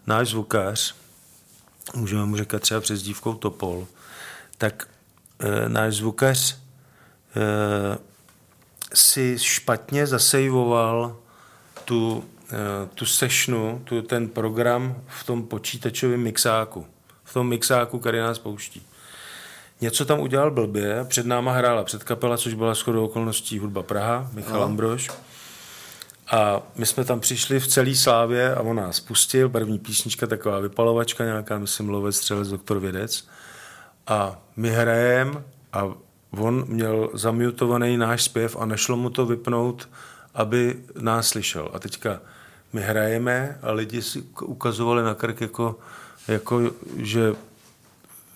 náš 0.07 0.29
zvukář, 0.29 0.95
můžeme 1.95 2.25
mu 2.25 2.37
říkat 2.37 2.61
třeba 2.61 2.81
přes 2.81 3.01
dívkou 3.01 3.33
Topol, 3.33 3.87
tak 4.57 4.87
e, 5.39 5.69
náš 5.69 5.95
zvukař 5.95 6.62
si 8.93 9.35
špatně 9.39 10.07
zasejvoval 10.07 11.17
tu, 11.85 12.25
e, 12.51 12.87
tu 12.95 13.05
sešnu, 13.05 13.81
tu, 13.83 14.01
ten 14.01 14.29
program 14.29 14.95
v 15.07 15.23
tom 15.23 15.43
počítačovém 15.43 16.21
mixáku, 16.21 16.85
v 17.23 17.33
tom 17.33 17.47
mixáku, 17.47 17.99
který 17.99 18.17
nás 18.17 18.39
pouští. 18.39 18.81
Něco 19.81 20.05
tam 20.05 20.19
udělal 20.19 20.51
blbě, 20.51 21.05
před 21.07 21.25
náma 21.25 21.51
hrála 21.51 21.83
předkapela, 21.83 22.37
což 22.37 22.53
byla 22.53 22.73
shodou 22.73 23.05
okolností 23.05 23.59
hudba 23.59 23.83
Praha, 23.83 24.29
Michal 24.33 24.59
no. 24.59 24.65
Ambrož. 24.65 25.09
A 26.31 26.61
my 26.75 26.85
jsme 26.85 27.05
tam 27.05 27.19
přišli 27.19 27.59
v 27.59 27.67
celý 27.67 27.95
slávě 27.95 28.55
a 28.55 28.61
on 28.61 28.75
nás 28.75 28.99
pustil, 28.99 29.49
první 29.49 29.79
písnička, 29.79 30.27
taková 30.27 30.59
vypalovačka 30.59 31.25
nějaká, 31.25 31.57
myslím, 31.57 31.89
Lovec, 31.89 32.15
Střelec, 32.15 32.49
Doktor 32.49 32.79
Vědec. 32.79 33.27
A 34.07 34.39
my 34.55 34.69
hrajem 34.69 35.43
a 35.73 35.89
on 36.37 36.65
měl 36.67 37.09
zamutovaný 37.13 37.97
náš 37.97 38.23
zpěv 38.23 38.57
a 38.59 38.65
nešlo 38.65 38.97
mu 38.97 39.09
to 39.09 39.25
vypnout, 39.25 39.89
aby 40.33 40.83
nás 40.99 41.27
slyšel. 41.27 41.69
A 41.73 41.79
teďka 41.79 42.19
my 42.73 42.81
hrajeme 42.81 43.59
a 43.61 43.71
lidi 43.71 44.01
si 44.01 44.21
ukazovali 44.41 45.03
na 45.03 45.13
krk 45.13 45.41
jako, 45.41 45.79
jako 46.27 46.71
že, 46.97 47.35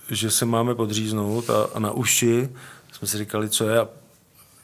že 0.09 0.31
se 0.31 0.45
máme 0.45 0.75
podříznout 0.75 1.49
a, 1.49 1.69
a 1.73 1.79
na 1.79 1.91
uši 1.91 2.49
jsme 2.91 3.07
si 3.07 3.17
říkali, 3.17 3.49
co 3.49 3.69
je 3.69 3.79
a 3.79 3.87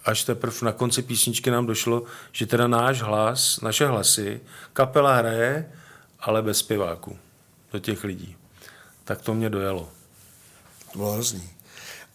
až 0.06 0.24
teprve 0.24 0.58
na 0.62 0.72
konci 0.72 1.02
písničky 1.02 1.52
nám 1.52 1.66
došlo, 1.66 2.04
že 2.32 2.46
teda 2.46 2.68
náš 2.68 3.02
hlas, 3.02 3.62
naše 3.62 3.88
hlasy, 3.88 4.42
kapela 4.74 5.16
hraje, 5.16 5.72
ale 6.20 6.42
bez 6.42 6.58
zpěváků 6.58 7.18
do 7.74 7.80
těch 7.80 8.04
lidí. 8.04 8.36
Tak 9.04 9.22
to 9.22 9.34
mě 9.34 9.50
dojelo. 9.50 9.90
To 10.92 10.98
bylo 10.98 11.12
hrozný. 11.12 11.53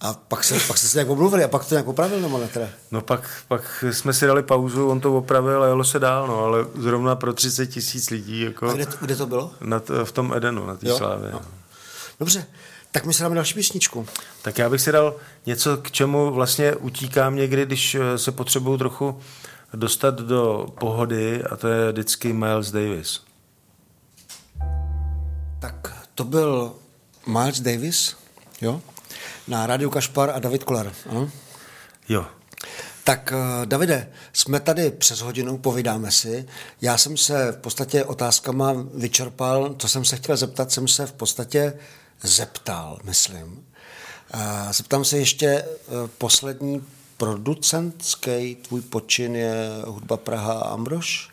A 0.01 0.15
pak 0.15 0.45
se, 0.45 0.61
pak 0.69 0.79
se 0.79 0.99
nějak 0.99 1.11
omluvili 1.11 1.45
a 1.45 1.49
pak 1.49 1.65
to 1.65 1.75
nějak 1.75 1.89
opravil 1.89 2.21
nebo 2.21 2.39
ne 2.39 2.49
teda? 2.49 2.69
No 2.91 3.01
pak, 3.01 3.43
pak 3.49 3.85
jsme 3.91 4.13
si 4.13 4.27
dali 4.27 4.43
pauzu, 4.43 4.89
on 4.89 5.01
to 5.01 5.19
opravil 5.19 5.63
a 5.63 5.67
jelo 5.67 5.85
se 5.85 5.99
dál, 5.99 6.27
no, 6.27 6.45
ale 6.45 6.67
zrovna 6.75 7.17
pro 7.17 7.33
30 7.33 7.67
tisíc 7.67 8.11
lidí. 8.11 8.41
Jako 8.41 8.69
a 8.69 8.73
kde, 8.73 8.87
kde 9.01 9.17
to 9.17 9.27
bylo? 9.27 9.51
Na 9.61 9.81
t, 9.81 10.05
v 10.05 10.13
tom 10.13 10.33
Edenu, 10.35 10.67
na 10.67 10.77
té 10.77 10.97
slávě. 10.97 11.33
No. 11.33 11.41
Dobře, 12.21 12.47
tak 12.93 13.07
my 13.07 13.15
si 13.15 13.23
dáme 13.23 13.35
další 13.35 13.55
písničku. 13.55 14.07
Tak 14.43 14.59
já 14.59 14.71
bych 14.71 14.81
si 14.81 14.93
dal 14.93 15.17
něco, 15.47 15.77
k 15.77 15.91
čemu 15.91 16.31
vlastně 16.33 16.77
utíkám 16.77 17.37
někdy, 17.37 17.67
když 17.67 17.95
eh, 17.95 18.19
se 18.19 18.33
potřebuju 18.33 18.79
trochu 18.79 19.21
dostat 19.75 20.15
do 20.15 20.67
pohody 20.81 21.45
a 21.45 21.57
to 21.57 21.69
je 21.69 21.93
vždycky 21.93 22.33
Miles 22.33 22.71
Davis. 22.71 23.21
Tak 25.61 26.07
to 26.15 26.25
byl 26.25 26.73
Miles 27.27 27.61
Davis, 27.61 28.17
jo? 28.61 28.81
Na 29.49 29.67
rádiu 29.67 29.91
Kašpar 29.91 30.31
a 30.31 30.39
David 30.39 30.65
Kolar, 30.65 30.93
ano? 31.11 31.31
Jo. 32.09 32.27
Tak 33.05 33.33
eh, 33.33 33.67
Davide, 33.67 34.09
jsme 34.33 34.61
tady 34.61 34.91
přes 34.91 35.21
hodinu, 35.21 35.59
povídáme 35.59 36.13
si. 36.13 36.47
Já 36.81 36.99
jsem 36.99 37.17
se 37.17 37.53
v 37.53 37.57
podstatě 37.57 38.05
otázkama 38.05 38.75
vyčerpal, 38.95 39.75
co 39.79 39.89
jsem 39.89 40.05
se 40.05 40.17
chtěl 40.17 40.37
zeptat, 40.37 40.73
jsem 40.73 40.89
se 40.89 41.07
v 41.07 41.13
podstatě 41.13 41.73
zeptal, 42.23 42.99
myslím. 43.05 43.65
Zeptám 44.71 45.05
se 45.05 45.19
ještě, 45.19 45.47
eh, 45.47 45.65
poslední 46.19 46.85
producentský 47.17 48.55
tvůj 48.55 48.81
počin 48.81 49.37
je 49.37 49.55
hudba 49.87 50.17
Praha 50.17 50.53
a 50.53 50.69
Ambrož? 50.69 51.31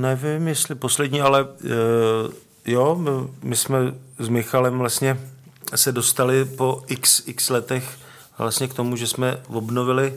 Nevím, 0.00 0.48
jestli 0.48 0.74
poslední, 0.74 1.20
ale 1.20 1.46
eh, 1.64 2.32
jo, 2.64 2.94
my, 2.94 3.10
my 3.42 3.56
jsme 3.56 3.78
s 4.18 4.28
Michalem 4.28 4.78
vlastně 4.78 5.20
se 5.76 5.92
dostali 5.92 6.44
po 6.44 6.82
x, 6.86 7.22
x 7.26 7.50
letech 7.50 7.98
vlastně 8.38 8.68
k 8.68 8.74
tomu, 8.74 8.96
že 8.96 9.06
jsme 9.06 9.40
obnovili 9.48 10.14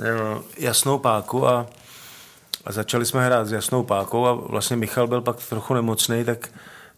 eh, 0.00 0.42
jasnou 0.58 0.98
páku 0.98 1.48
a, 1.48 1.66
a 2.64 2.72
začali 2.72 3.06
jsme 3.06 3.26
hrát 3.26 3.46
s 3.46 3.52
jasnou 3.52 3.82
pákou 3.82 4.26
a 4.26 4.32
vlastně 4.32 4.76
Michal 4.76 5.06
byl 5.06 5.20
pak 5.20 5.36
trochu 5.36 5.74
nemocný, 5.74 6.24
tak 6.24 6.50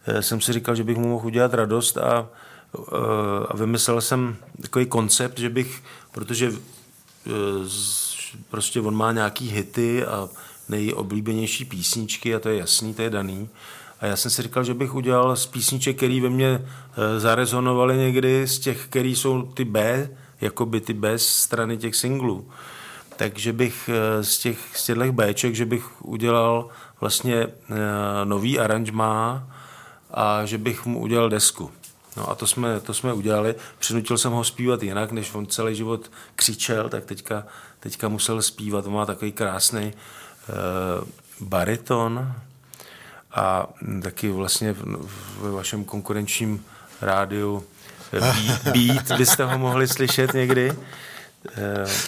Eh, 0.09 0.21
jsem 0.21 0.41
si 0.41 0.53
říkal, 0.53 0.75
že 0.75 0.83
bych 0.83 0.97
mu 0.97 1.09
mohl 1.09 1.27
udělat 1.27 1.53
radost 1.53 1.97
a, 1.97 2.29
eh, 2.77 3.47
a 3.47 3.55
vymyslel 3.55 4.01
jsem 4.01 4.37
takový 4.61 4.85
koncept, 4.85 5.39
že 5.39 5.49
bych, 5.49 5.83
protože 6.11 6.51
prostě 8.49 8.81
on 8.81 8.95
má 8.95 9.11
nějaký 9.11 9.49
hity 9.49 10.05
a 10.05 10.29
nejoblíbenější 10.69 11.65
písničky 11.65 12.35
a 12.35 12.39
to 12.39 12.49
je 12.49 12.57
jasný, 12.57 12.93
to 12.93 13.01
je 13.01 13.09
daný. 13.09 13.49
A 13.99 14.05
já 14.05 14.15
jsem 14.15 14.31
si 14.31 14.41
říkal, 14.41 14.63
že 14.63 14.73
bych 14.73 14.95
udělal 14.95 15.35
z 15.35 15.45
písniček, 15.45 15.97
které 15.97 16.21
ve 16.21 16.29
mně 16.29 16.65
zarezonovaly 17.17 17.97
někdy, 17.97 18.47
z 18.47 18.59
těch, 18.59 18.85
které 18.85 19.07
jsou 19.07 19.41
ty 19.41 19.65
B, 19.65 20.09
jako 20.41 20.65
by 20.65 20.81
ty 20.81 20.93
B 20.93 21.19
strany 21.19 21.77
těch 21.77 21.95
singlů. 21.95 22.47
Takže 23.17 23.53
bych 23.53 23.89
z 24.21 24.37
těch, 24.37 24.57
z 24.73 24.85
těchto 24.85 25.11
Bček, 25.11 25.55
že 25.55 25.65
bych 25.65 26.05
udělal 26.05 26.69
vlastně 27.01 27.47
nový 28.23 28.59
aranžmá, 28.59 29.47
a 30.13 30.45
že 30.45 30.57
bych 30.57 30.85
mu 30.85 30.99
udělal 30.99 31.29
desku. 31.29 31.71
No 32.17 32.29
a 32.29 32.35
to 32.35 32.47
jsme, 32.47 32.79
to 32.79 32.93
jsme 32.93 33.13
udělali. 33.13 33.55
Přinutil 33.79 34.17
jsem 34.17 34.31
ho 34.31 34.43
zpívat 34.43 34.83
jinak, 34.83 35.11
než 35.11 35.33
on 35.33 35.47
celý 35.47 35.75
život 35.75 36.11
křičel, 36.35 36.89
tak 36.89 37.05
teďka, 37.05 37.43
teďka 37.79 38.09
musel 38.09 38.41
zpívat. 38.41 38.87
On 38.87 38.93
má 38.93 39.05
takový 39.05 39.31
krásný 39.31 39.93
uh, 39.93 41.07
bariton 41.47 42.33
a 43.31 43.67
taky 44.03 44.29
vlastně 44.29 44.75
ve 45.41 45.51
vašem 45.51 45.83
konkurenčním 45.83 46.65
rádiu 47.01 47.63
Beat, 48.11 48.63
beat 48.63 49.17
byste 49.17 49.45
ho 49.45 49.57
mohli 49.57 49.87
slyšet 49.87 50.33
někdy. 50.33 50.71
Uh, 50.71 50.77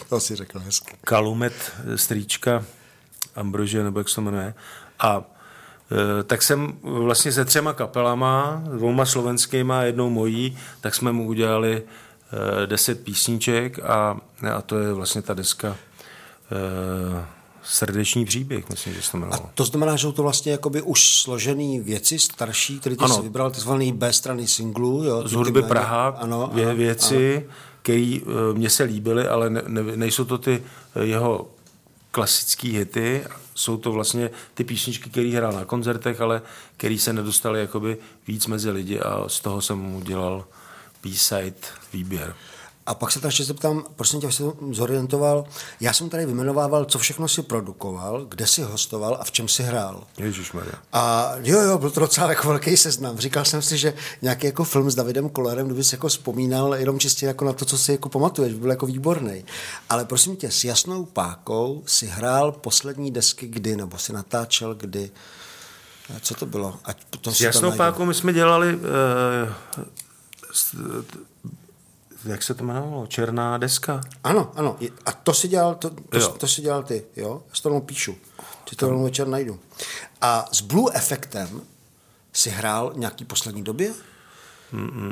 to 0.10 0.20
si 0.20 0.36
řekl 0.36 0.60
hezky. 0.60 0.96
Kalumet, 1.02 1.72
strýčka 1.96 2.64
Ambrože, 3.36 3.84
nebo 3.84 4.00
jak 4.00 4.10
se 4.10 4.16
to 4.16 4.22
jmenuje. 4.22 4.54
A 5.00 5.24
Eh, 5.92 6.24
tak 6.24 6.42
jsem 6.42 6.74
vlastně 6.82 7.32
se 7.32 7.46
třema 7.46 7.74
kapelama, 7.74 8.64
dvouma 8.76 9.06
slovenskýma 9.06 9.80
a 9.80 9.84
jednou 9.84 10.10
mojí, 10.10 10.58
tak 10.82 10.96
jsme 10.96 11.12
mu 11.12 11.28
udělali 11.28 11.84
eh, 11.84 12.68
deset 12.68 13.04
písniček 13.04 13.80
a, 13.80 14.18
a 14.56 14.62
to 14.62 14.80
je 14.80 14.94
vlastně 14.94 15.22
ta 15.22 15.34
deska 15.34 15.76
eh, 16.52 17.26
Srdeční 17.64 18.26
příběh, 18.26 18.70
myslím, 18.70 18.94
že 18.94 19.02
se 19.02 19.12
to 19.12 19.18
jmenovalo. 19.18 19.46
A 19.46 19.52
to 19.56 19.66
znamená, 19.66 19.96
že 19.96 20.02
jsou 20.02 20.12
to 20.12 20.24
vlastně 20.24 20.52
jakoby 20.52 20.82
už 20.82 21.16
složený 21.16 21.80
věci, 21.80 22.20
starší, 22.20 22.80
které 22.80 22.96
ty 22.96 23.08
jsi 23.08 23.22
vybral, 23.22 23.52
takzvaný 23.52 23.92
B 23.92 24.14
strany 24.14 24.48
singlu. 24.48 25.04
Jo, 25.04 25.28
Z 25.28 25.34
hudby 25.34 25.64
Praha, 25.64 26.08
ano, 26.08 26.50
vě, 26.54 26.66
ano, 26.66 26.76
věci, 26.76 27.48
které 27.82 28.20
mně 28.54 28.70
se 28.70 28.84
líbily, 28.84 29.28
ale 29.28 29.50
ne, 29.50 29.62
ne, 29.68 29.84
nejsou 29.96 30.26
to 30.26 30.38
ty 30.38 30.64
jeho 31.04 31.48
klasické 32.12 32.68
hity, 32.68 33.24
jsou 33.56 33.78
to 33.78 33.92
vlastně 33.92 34.30
ty 34.54 34.64
písničky, 34.64 35.10
které 35.10 35.30
hrál 35.30 35.52
na 35.52 35.66
koncertech, 35.66 36.22
ale 36.22 36.42
které 36.78 36.98
se 36.98 37.14
nedostaly 37.14 37.60
jakoby 37.60 37.98
víc 38.28 38.48
mezi 38.48 38.72
lidi 38.72 39.00
a 39.00 39.24
z 39.28 39.40
toho 39.40 39.62
jsem 39.62 39.78
mu 39.78 40.02
dělal 40.02 40.46
B-side 41.04 41.68
výběr. 41.94 42.36
A 42.86 42.94
pak 42.94 43.12
se 43.12 43.20
tady 43.20 43.28
ještě 43.28 43.44
zeptám, 43.44 43.84
prosím 43.96 44.22
tě, 44.22 44.32
se 44.32 44.44
zorientoval. 44.72 45.46
Já 45.80 45.94
jsem 45.94 46.10
tady 46.10 46.26
vymenovával, 46.26 46.86
co 46.86 47.00
všechno 47.00 47.28
si 47.28 47.42
produkoval, 47.42 48.26
kde 48.26 48.48
si 48.48 48.62
hostoval 48.62 49.18
a 49.22 49.24
v 49.24 49.32
čem 49.32 49.48
si 49.48 49.64
hrál. 49.64 50.04
Ježišmarja. 50.18 50.74
A 50.94 51.32
jo, 51.38 51.62
jo, 51.62 51.78
byl 51.78 51.92
to 51.92 52.00
docela 52.00 52.30
jako 52.30 52.48
velký 52.48 52.78
seznam. 52.78 53.18
Říkal 53.18 53.46
jsem 53.46 53.62
si, 53.62 53.78
že 53.78 53.94
nějaký 54.22 54.46
jako 54.46 54.64
film 54.64 54.92
s 54.92 54.96
Davidem 54.96 55.30
Kolerem, 55.30 55.66
kdyby 55.66 55.84
si 55.84 55.96
jako 55.96 56.08
vzpomínal 56.08 56.76
jenom 56.76 57.00
čistě 57.00 57.26
jako 57.26 57.46
na 57.46 57.54
to, 57.54 57.66
co 57.66 57.78
si 57.78 57.92
jako 57.92 58.10
pamatuješ, 58.10 58.54
byl 58.54 58.70
jako 58.70 58.86
výborný. 58.86 59.46
Ale 59.90 60.06
prosím 60.06 60.36
tě, 60.36 60.52
s 60.52 60.64
jasnou 60.64 61.06
pákou 61.06 61.84
si 61.86 62.08
hrál 62.08 62.52
poslední 62.52 63.12
desky 63.12 63.48
kdy, 63.48 63.76
nebo 63.76 63.98
si 63.98 64.14
natáčel 64.14 64.76
kdy? 64.76 65.12
Co 66.22 66.34
to 66.36 66.46
bylo? 66.46 66.80
Ať 66.84 67.06
potom 67.10 67.34
s 67.34 67.42
jasnou 67.42 67.72
pákou 67.72 68.06
my 68.06 68.14
jsme 68.14 68.34
dělali 68.34 68.76
uh, 68.76 68.82
jak 72.26 72.44
se 72.44 72.54
to 72.54 72.64
jmenovalo? 72.64 73.08
Černá 73.08 73.58
deska? 73.58 74.02
Ano, 74.24 74.52
ano. 74.56 74.78
A 75.06 75.12
to 75.12 75.34
si 75.34 75.48
dělal, 75.48 75.76
to, 75.76 75.90
to, 75.90 76.30
to 76.30 76.48
si 76.48 76.62
dělal 76.62 76.84
ty, 76.84 77.06
jo? 77.16 77.44
Já 77.50 77.56
si 77.56 77.62
to 77.62 77.70
jenom 77.70 77.82
píšu. 77.82 78.16
Ti 78.66 78.76
to 78.76 78.86
jenom 78.86 79.04
večer 79.04 79.28
najdu. 79.28 79.60
A 80.22 80.46
s 80.52 80.62
Blue 80.62 80.92
Effectem 80.94 81.62
si 82.34 82.50
hrál 82.50 82.94
nějaký 82.96 83.26
poslední 83.26 83.64
době? 83.64 83.94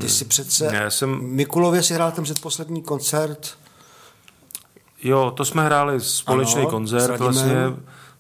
Ty 0.02 0.10
si 0.10 0.26
přece... 0.26 0.70
Já 0.74 0.90
jsem... 0.90 1.22
Mikulově 1.22 1.84
si 1.84 1.94
hrál 1.94 2.12
ten 2.12 2.24
předposlední 2.24 2.82
koncert. 2.82 3.58
Jo, 5.04 5.34
to 5.38 5.46
jsme 5.46 5.66
hráli 5.66 6.02
společný 6.02 6.62
ano, 6.62 6.70
koncert 6.70 7.20
vlastně. 7.20 7.56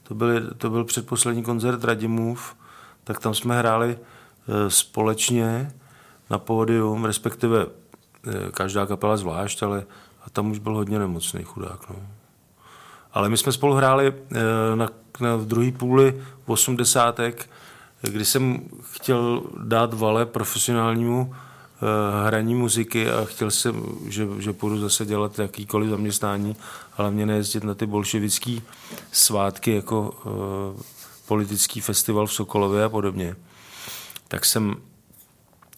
To 0.03 0.15
byl, 0.15 0.53
to 0.53 0.69
byl 0.69 0.85
předposlední 0.85 1.43
koncert 1.43 1.83
Radimův, 1.83 2.55
tak 3.03 3.19
tam 3.19 3.35
jsme 3.35 3.57
hráli 3.57 3.97
e, 3.97 4.69
společně 4.69 5.73
na 6.29 6.37
pódium, 6.37 7.05
respektive 7.05 7.65
Eh, 7.65 7.88
každá 8.51 8.85
kapela 8.85 9.17
zvlášť, 9.17 9.63
ale 9.63 9.85
a 10.25 10.29
tam 10.29 10.51
už 10.51 10.59
byl 10.59 10.75
hodně 10.75 10.99
nemocný 10.99 11.43
chudák. 11.43 11.89
No. 11.89 11.95
Ale 13.13 13.29
my 13.29 13.37
jsme 13.37 13.51
spolu 13.51 13.73
hráli 13.73 14.07
eh, 14.07 14.75
na, 14.75 14.89
na 15.19 15.37
druhý 15.37 15.71
půli 15.71 16.21
osmdesátek, 16.45 17.49
kdy 18.01 18.25
jsem 18.25 18.61
chtěl 18.91 19.43
dát 19.63 19.93
vale 19.93 20.25
profesionálnímu 20.25 21.21
uh, 21.21 21.27
hraní 22.27 22.55
muziky 22.55 23.11
a 23.11 23.25
chtěl 23.25 23.51
jsem, 23.51 23.83
že, 24.07 24.27
že 24.39 24.53
půjdu 24.53 24.79
zase 24.79 25.05
dělat 25.05 25.39
jakýkoliv 25.39 25.89
zaměstnání, 25.89 26.55
ale 26.97 27.11
mě 27.11 27.25
nejezdit 27.25 27.63
na 27.63 27.75
ty 27.75 27.85
bolševické 27.85 28.57
svátky 29.11 29.75
jako 29.75 30.13
politický 31.27 31.81
festival 31.81 32.27
v 32.27 32.33
Sokolově 32.33 32.83
a 32.83 32.89
podobně. 32.89 33.35
Tak 34.27 34.45
jsem 34.45 34.75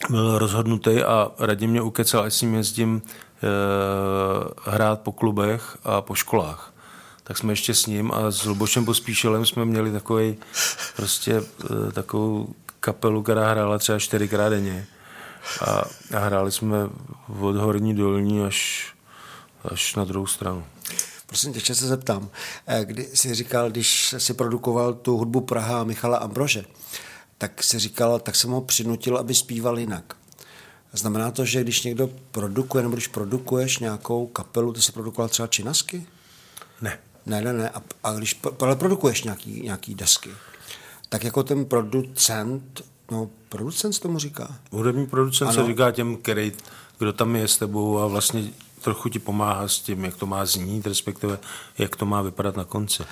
byl 0.09 0.37
rozhodnutý 0.37 1.03
a 1.03 1.31
radě 1.39 1.67
mě 1.67 1.81
ukecal, 1.81 2.23
ať 2.23 2.33
s 2.33 2.41
ním 2.41 2.53
jezdím 2.53 3.01
e, 3.01 3.47
hrát 4.71 5.01
po 5.01 5.11
klubech 5.11 5.77
a 5.83 6.01
po 6.01 6.15
školách. 6.15 6.73
Tak 7.23 7.37
jsme 7.37 7.53
ještě 7.53 7.73
s 7.73 7.85
ním 7.85 8.11
a 8.11 8.31
s 8.31 8.45
Lubošem 8.45 8.85
Pospíšelem 8.85 9.45
jsme 9.45 9.65
měli 9.65 9.91
takový 9.91 10.37
prostě 10.95 11.33
e, 11.87 11.91
takovou 11.91 12.47
kapelu, 12.79 13.23
která 13.23 13.49
hrála 13.49 13.77
třeba 13.77 13.99
čtyřikrát 13.99 14.49
denně. 14.49 14.87
A, 15.61 15.83
a 16.17 16.19
hráli 16.19 16.51
jsme 16.51 16.77
od 17.39 17.55
horní 17.55 17.95
dolní 17.95 18.43
až, 18.43 18.87
až 19.65 19.95
na 19.95 20.03
druhou 20.03 20.27
stranu. 20.27 20.63
Prosím 21.31 21.53
tě, 21.53 21.75
se 21.75 21.87
zeptám. 21.87 22.29
Eh, 22.67 22.85
kdy 22.85 23.09
jsi 23.13 23.35
říkal, 23.35 23.69
když 23.69 24.15
si 24.17 24.33
produkoval 24.33 24.93
tu 24.93 25.17
hudbu 25.17 25.41
Praha 25.41 25.83
Michala 25.83 26.17
Ambrože, 26.17 26.65
tak 27.41 27.63
si 27.63 27.79
říkal, 27.79 28.19
tak 28.19 28.35
jsem 28.35 28.51
ho 28.51 28.61
přinutil, 28.61 29.17
aby 29.17 29.35
zpíval 29.35 29.79
jinak. 29.79 30.17
Znamená 30.93 31.31
to, 31.31 31.45
že 31.45 31.63
když 31.63 31.83
někdo 31.83 32.09
produkuje, 32.31 32.83
nebo 32.83 32.95
když 32.95 33.07
produkuješ 33.07 33.79
nějakou 33.79 34.27
kapelu, 34.27 34.73
ty 34.73 34.81
jsi 34.81 34.91
produkoval 34.91 35.29
třeba 35.29 35.47
činasky? 35.47 36.05
Ne. 36.81 36.99
Ne, 37.25 37.41
ne, 37.41 37.53
ne. 37.53 37.69
A, 37.69 37.81
a 38.03 38.13
když 38.13 38.41
ale 38.59 38.75
produkuješ 38.75 39.23
nějaký, 39.23 39.61
nějaký 39.61 39.95
desky, 39.95 40.29
tak 41.09 41.23
jako 41.23 41.43
ten 41.43 41.65
producent, 41.65 42.81
no 43.11 43.29
producent 43.49 43.95
se 43.95 44.01
tomu 44.01 44.19
říká? 44.19 44.55
Hudební 44.71 45.07
producent 45.07 45.51
ano. 45.51 45.61
se 45.61 45.67
říká 45.67 45.91
těm, 45.91 46.17
který, 46.17 46.51
kdo 46.97 47.13
tam 47.13 47.35
je 47.35 47.47
s 47.47 47.57
tebou 47.57 47.99
a 47.99 48.07
vlastně 48.07 48.49
trochu 48.81 49.09
ti 49.09 49.19
pomáhá 49.19 49.67
s 49.67 49.79
tím, 49.79 50.05
jak 50.05 50.15
to 50.15 50.25
má 50.25 50.45
znít, 50.45 50.87
respektive 50.87 51.39
jak 51.77 51.95
to 51.95 52.05
má 52.05 52.21
vypadat 52.21 52.57
na 52.57 52.63
konci. 52.63 53.03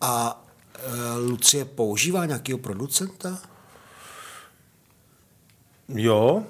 A 0.00 0.44
e, 0.74 1.18
Lucie 1.18 1.64
používá 1.64 2.26
nějakého 2.26 2.58
producenta? 2.58 3.38
Jo. 5.88 6.42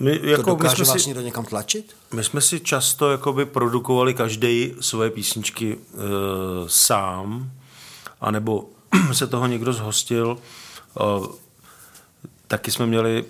My, 0.00 0.20
jako, 0.22 0.42
to 0.42 0.50
dokáže 0.50 0.82
my 0.82 0.86
jsme 0.86 0.94
vás 0.94 1.02
si, 1.02 1.08
někdo 1.08 1.22
někam 1.22 1.44
tlačit? 1.44 1.96
My 2.12 2.24
jsme 2.24 2.40
si 2.40 2.60
často 2.60 3.10
jakoby 3.10 3.46
produkovali 3.46 4.14
každý 4.14 4.74
svoje 4.80 5.10
písničky 5.10 5.78
e, 5.78 5.98
sám, 6.66 7.50
anebo 8.20 8.68
se 9.12 9.26
toho 9.26 9.46
někdo 9.46 9.72
zhostil. 9.72 10.38
E, 11.00 11.02
taky 12.46 12.70
jsme 12.70 12.86
měli 12.86 13.24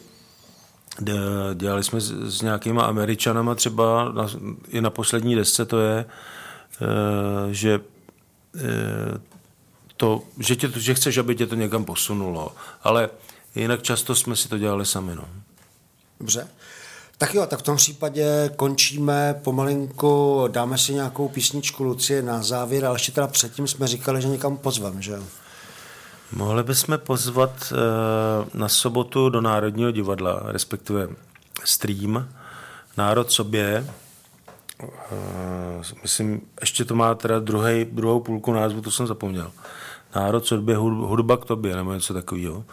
dělali 1.54 1.84
jsme 1.84 2.00
s, 2.00 2.12
s 2.38 2.42
nějakýma 2.42 2.82
američanama 2.82 3.54
třeba, 3.54 4.12
na, 4.12 4.26
i 4.68 4.80
na 4.80 4.90
poslední 4.90 5.34
desce 5.34 5.64
to 5.64 5.80
je, 5.80 5.98
e, 5.98 7.54
že 7.54 7.80
e, 8.56 9.18
to, 9.96 10.22
že, 10.38 10.56
tě, 10.56 10.70
že 10.76 10.94
chceš, 10.94 11.18
aby 11.18 11.34
tě 11.34 11.46
to 11.46 11.54
někam 11.54 11.84
posunulo. 11.84 12.52
Ale 12.82 13.10
jinak 13.54 13.82
často 13.82 14.14
jsme 14.14 14.36
si 14.36 14.48
to 14.48 14.58
dělali 14.58 14.86
sami. 14.86 15.14
No. 15.14 15.24
Dobře. 16.20 16.48
Tak 17.18 17.34
jo, 17.34 17.46
tak 17.46 17.58
v 17.58 17.62
tom 17.62 17.76
případě 17.76 18.50
končíme 18.56 19.40
pomalinku, 19.44 20.44
dáme 20.48 20.78
si 20.78 20.94
nějakou 20.94 21.28
písničku 21.28 21.84
Lucie 21.84 22.22
na 22.22 22.42
závěr, 22.42 22.84
ale 22.84 22.94
ještě 22.94 23.12
teda 23.12 23.26
předtím 23.26 23.68
jsme 23.68 23.86
říkali, 23.86 24.22
že 24.22 24.28
někam 24.28 24.56
pozvem, 24.56 25.02
že 25.02 25.12
jo? 25.12 25.22
Mohli 26.32 26.62
bychom 26.62 26.98
pozvat 26.98 27.72
uh, 27.72 28.60
na 28.60 28.68
sobotu 28.68 29.28
do 29.28 29.40
Národního 29.40 29.90
divadla, 29.90 30.42
respektive 30.44 31.08
stream 31.64 32.28
Národ 32.96 33.32
sobě. 33.32 33.86
Uh, 34.82 34.88
myslím, 36.02 36.40
ještě 36.60 36.84
to 36.84 36.94
má 36.94 37.14
teda 37.14 37.38
druhý, 37.38 37.84
druhou 37.84 38.20
půlku 38.20 38.52
názvu, 38.52 38.80
to 38.80 38.90
jsem 38.90 39.06
zapomněl. 39.06 39.52
Národ 40.16 40.46
sobě, 40.46 40.76
hudba 40.76 41.36
k 41.36 41.44
tobě, 41.44 41.76
nebo 41.76 41.94
něco 41.94 42.14
takového. 42.14 42.64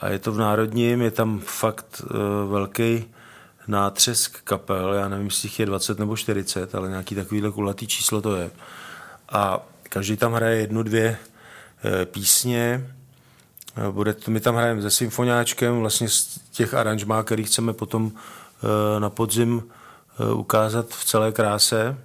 A 0.00 0.08
je 0.08 0.18
to 0.18 0.32
v 0.32 0.38
Národním, 0.38 1.02
je 1.02 1.10
tam 1.10 1.40
fakt 1.40 2.02
uh, 2.04 2.50
velký 2.50 3.04
nátřesk 3.66 4.40
kapel, 4.44 4.94
já 4.94 5.08
nevím, 5.08 5.26
jestli 5.26 5.46
jich 5.46 5.60
je 5.60 5.66
20 5.66 5.98
nebo 5.98 6.16
40, 6.16 6.74
ale 6.74 6.88
nějaký 6.88 7.14
takovýhle 7.14 7.50
kulatý 7.50 7.86
číslo 7.86 8.22
to 8.22 8.36
je. 8.36 8.50
A 9.32 9.60
každý 9.82 10.16
tam 10.16 10.32
hraje 10.32 10.56
jednu, 10.60 10.82
dvě 10.82 11.18
Eh, 11.84 12.06
písně. 12.06 12.90
Eh, 13.76 13.90
bude, 13.90 14.14
my 14.28 14.40
tam 14.40 14.56
hrajeme 14.56 14.82
se 14.82 14.90
symfoniáčkem, 14.90 15.80
vlastně 15.80 16.08
z 16.08 16.40
těch 16.50 16.74
aranžmá, 16.74 17.22
který 17.22 17.44
chceme 17.44 17.72
potom 17.72 18.12
eh, 18.14 19.00
na 19.00 19.10
podzim 19.10 19.62
ukázat 20.34 20.86
v 20.88 21.04
celé 21.04 21.32
kráse. 21.32 21.98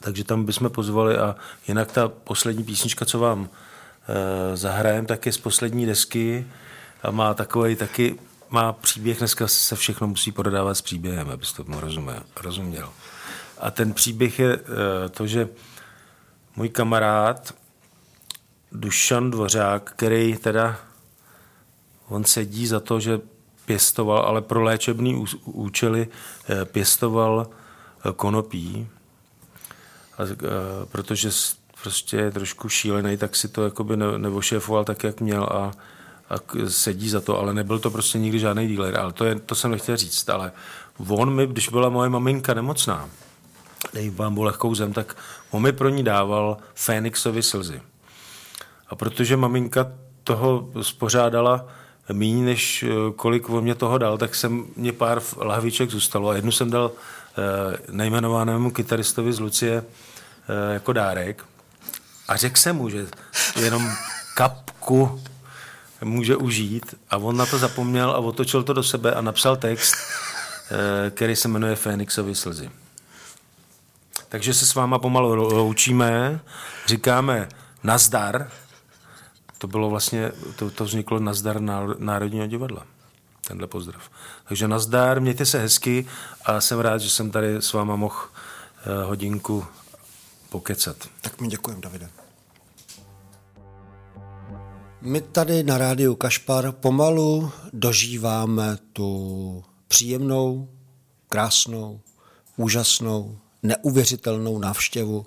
Takže 0.00 0.24
tam 0.24 0.44
bychom 0.44 0.70
pozvali 0.70 1.18
a 1.18 1.36
jinak 1.68 1.92
ta 1.92 2.08
poslední 2.08 2.64
písnička, 2.64 3.04
co 3.04 3.18
vám 3.18 3.48
zahrajem, 4.54 5.06
tak 5.06 5.26
je 5.26 5.32
z 5.32 5.38
poslední 5.38 5.86
desky 5.86 6.46
a 7.02 7.10
má 7.10 7.34
takový 7.34 7.76
taky 7.76 8.18
má 8.50 8.72
příběh, 8.72 9.18
dneska 9.18 9.48
se 9.48 9.76
všechno 9.76 10.06
musí 10.06 10.32
prodávat 10.32 10.74
s 10.74 10.82
příběhem, 10.82 11.30
abyste 11.30 11.64
tomu 11.64 11.80
rozuměl. 11.80 12.22
rozuměl. 12.40 12.92
A 13.58 13.70
ten 13.70 13.92
příběh 13.92 14.38
je 14.38 14.58
to, 15.10 15.26
že 15.26 15.48
můj 16.56 16.68
kamarád 16.68 17.54
Dušan 18.72 19.30
Dvořák, 19.30 19.90
který 19.90 20.36
teda, 20.36 20.78
on 22.08 22.24
sedí 22.24 22.66
za 22.66 22.80
to, 22.80 23.00
že 23.00 23.20
pěstoval, 23.64 24.22
ale 24.22 24.42
pro 24.42 24.62
léčebný 24.62 25.24
účely 25.44 26.08
eh, 26.48 26.64
pěstoval 26.64 27.46
eh, 27.46 28.12
konopí, 28.12 28.88
a, 30.18 30.22
eh, 30.22 30.36
protože 30.92 31.30
prostě 31.82 32.16
je 32.16 32.30
trošku 32.30 32.68
šílený, 32.68 33.16
tak 33.16 33.36
si 33.36 33.48
to 33.48 33.64
jakoby 33.64 33.96
ne, 33.96 34.18
nevošéfoval 34.18 34.84
tak, 34.84 35.04
jak 35.04 35.20
měl 35.20 35.44
a, 35.44 35.72
a 36.32 36.36
sedí 36.68 37.08
za 37.08 37.20
to, 37.20 37.38
ale 37.38 37.54
nebyl 37.54 37.78
to 37.78 37.90
prostě 37.90 38.18
nikdy 38.18 38.38
žádný 38.38 38.68
dealer, 38.68 38.98
ale 38.98 39.12
to, 39.12 39.24
je, 39.24 39.40
to 39.40 39.54
jsem 39.54 39.70
nechtěl 39.70 39.96
říct, 39.96 40.28
ale 40.28 40.52
on 41.08 41.34
mi, 41.34 41.46
když 41.46 41.68
byla 41.68 41.88
moje 41.88 42.08
maminka 42.08 42.54
nemocná, 42.54 43.08
dej 43.94 44.10
vám 44.10 44.38
lehkou 44.38 44.74
zem, 44.74 44.92
tak 44.92 45.16
on 45.50 45.62
mi 45.62 45.72
pro 45.72 45.88
ní 45.88 46.02
dával 46.02 46.56
Fénixovi 46.74 47.42
slzy. 47.42 47.82
A 48.88 48.94
protože 48.94 49.36
maminka 49.36 49.92
toho 50.24 50.68
spořádala 50.82 51.66
méně, 52.12 52.44
než 52.44 52.82
eh, 52.82 52.88
kolik 53.16 53.50
on 53.50 53.64
mě 53.64 53.74
toho 53.74 53.98
dal, 53.98 54.18
tak 54.18 54.34
jsem 54.34 54.64
mě 54.76 54.92
pár 54.92 55.22
lahviček 55.36 55.90
zůstalo. 55.90 56.28
A 56.28 56.34
jednu 56.34 56.52
jsem 56.52 56.70
dal 56.70 56.90
eh, 56.92 57.76
nejmenovanému 57.90 58.70
kytaristovi 58.70 59.32
z 59.32 59.40
Lucie 59.40 59.84
eh, 59.84 60.72
jako 60.72 60.92
dárek. 60.92 61.44
A 62.28 62.36
řekl 62.36 62.56
jsem 62.56 62.76
mu, 62.76 62.88
že 62.88 63.06
jenom 63.60 63.90
kapku 64.34 65.20
může 66.04 66.36
užít. 66.36 66.94
A 67.10 67.16
on 67.16 67.36
na 67.36 67.46
to 67.46 67.58
zapomněl 67.58 68.10
a 68.10 68.18
otočil 68.18 68.62
to 68.62 68.72
do 68.72 68.82
sebe 68.82 69.14
a 69.14 69.20
napsal 69.20 69.56
text, 69.56 69.94
který 71.10 71.36
se 71.36 71.48
jmenuje 71.48 71.76
Fénixovi 71.76 72.34
slzy. 72.34 72.70
Takže 74.28 74.54
se 74.54 74.66
s 74.66 74.74
váma 74.74 74.98
pomalu 74.98 75.34
loučíme, 75.34 76.40
říkáme 76.86 77.48
nazdar, 77.82 78.50
to 79.58 79.66
bylo 79.66 79.90
vlastně, 79.90 80.32
to, 80.56 80.70
to 80.70 80.84
vzniklo 80.84 81.18
nazdar 81.18 81.60
Národního 81.98 82.46
divadla. 82.46 82.86
Tenhle 83.46 83.66
pozdrav. 83.66 84.10
Takže 84.48 84.68
nazdar, 84.68 85.20
mějte 85.20 85.46
se 85.46 85.58
hezky 85.58 86.06
a 86.44 86.60
jsem 86.60 86.80
rád, 86.80 86.98
že 86.98 87.10
jsem 87.10 87.30
tady 87.30 87.56
s 87.56 87.72
váma 87.72 87.96
mohl 87.96 88.16
eh, 88.24 89.04
hodinku 89.04 89.66
pokecat. 90.48 90.96
Tak 91.20 91.40
mi 91.40 91.48
děkujem, 91.48 91.80
Davide. 91.80 92.21
My 95.04 95.20
tady 95.20 95.62
na 95.62 95.78
rádiu 95.78 96.14
Kašpar 96.14 96.72
pomalu 96.72 97.52
dožíváme 97.72 98.78
tu 98.92 99.64
příjemnou, 99.88 100.68
krásnou, 101.28 102.00
úžasnou, 102.56 103.38
neuvěřitelnou 103.62 104.58
návštěvu. 104.58 105.26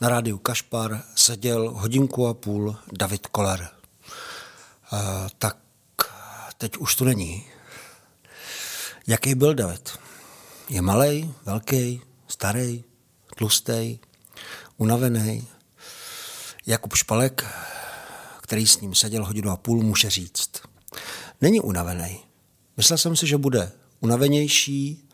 Na 0.00 0.08
rádiu 0.08 0.38
Kašpar 0.38 1.02
seděl 1.14 1.70
hodinku 1.70 2.26
a 2.26 2.34
půl 2.34 2.76
David 2.92 3.26
Koller. 3.26 3.68
Uh, 4.92 4.98
tak 5.38 5.56
teď 6.58 6.76
už 6.76 6.94
tu 6.94 7.04
není. 7.04 7.44
Jaký 9.06 9.34
byl 9.34 9.54
David? 9.54 9.98
Je 10.68 10.82
malý, 10.82 11.34
velký, 11.44 12.00
starý, 12.28 12.84
tlustý, 13.36 13.98
unavený. 14.76 15.48
Jakub 16.66 16.94
Špalek, 16.94 17.44
který 18.52 18.66
s 18.66 18.80
ním 18.80 18.94
seděl 18.94 19.24
hodinu 19.24 19.50
a 19.50 19.56
půl, 19.56 19.82
může 19.82 20.10
říct. 20.10 20.50
Není 21.40 21.60
unavený. 21.60 22.18
Myslel 22.76 22.98
jsem 22.98 23.16
si, 23.16 23.26
že 23.26 23.38
bude 23.38 23.72
unavenější, 24.00 25.08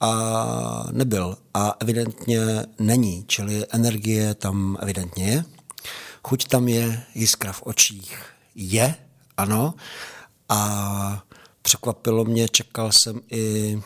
a 0.00 0.86
nebyl 0.92 1.38
a 1.54 1.76
evidentně 1.80 2.40
není, 2.78 3.24
čili 3.28 3.66
energie 3.70 4.34
tam 4.34 4.78
evidentně 4.80 5.24
je. 5.24 5.44
Chuť 6.24 6.48
tam 6.48 6.68
je, 6.68 7.02
jiskra 7.14 7.52
v 7.52 7.62
očích 7.62 8.24
je, 8.54 8.94
ano. 9.36 9.74
A 10.48 11.24
překvapilo 11.62 12.24
mě, 12.24 12.48
čekal 12.48 12.92
jsem 12.92 13.20
i 13.30 13.78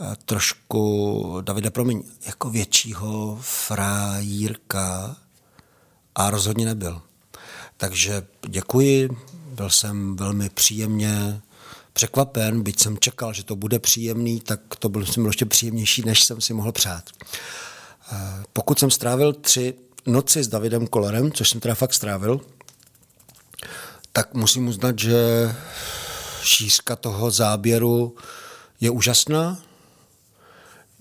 eh, 0.00 0.16
trošku, 0.24 1.40
Davida, 1.40 1.70
promiň, 1.70 2.02
jako 2.26 2.50
většího 2.50 3.38
frajírka 3.40 5.16
a 6.14 6.30
rozhodně 6.30 6.66
nebyl. 6.66 7.02
Takže 7.80 8.22
děkuji, 8.48 9.08
byl 9.54 9.70
jsem 9.70 10.16
velmi 10.16 10.50
příjemně 10.50 11.40
překvapen, 11.92 12.62
byť 12.62 12.80
jsem 12.80 12.98
čekal, 12.98 13.32
že 13.32 13.44
to 13.44 13.56
bude 13.56 13.78
příjemný, 13.78 14.40
tak 14.40 14.60
to 14.78 14.88
bylo, 14.88 15.04
bylo 15.14 15.28
ještě 15.28 15.46
příjemnější, 15.46 16.02
než 16.02 16.24
jsem 16.24 16.40
si 16.40 16.54
mohl 16.54 16.72
přát. 16.72 17.10
Eh, 18.12 18.16
pokud 18.52 18.78
jsem 18.78 18.90
strávil 18.90 19.32
tři 19.32 19.74
noci 20.06 20.44
s 20.44 20.48
Davidem 20.48 20.86
Kolarem, 20.86 21.32
což 21.32 21.50
jsem 21.50 21.60
teda 21.60 21.74
fakt 21.74 21.94
strávil, 21.94 22.40
tak 24.12 24.34
musím 24.34 24.68
uznat, 24.68 24.98
že 24.98 25.14
šířka 26.42 26.96
toho 26.96 27.30
záběru 27.30 28.16
je 28.80 28.90
úžasná. 28.90 29.62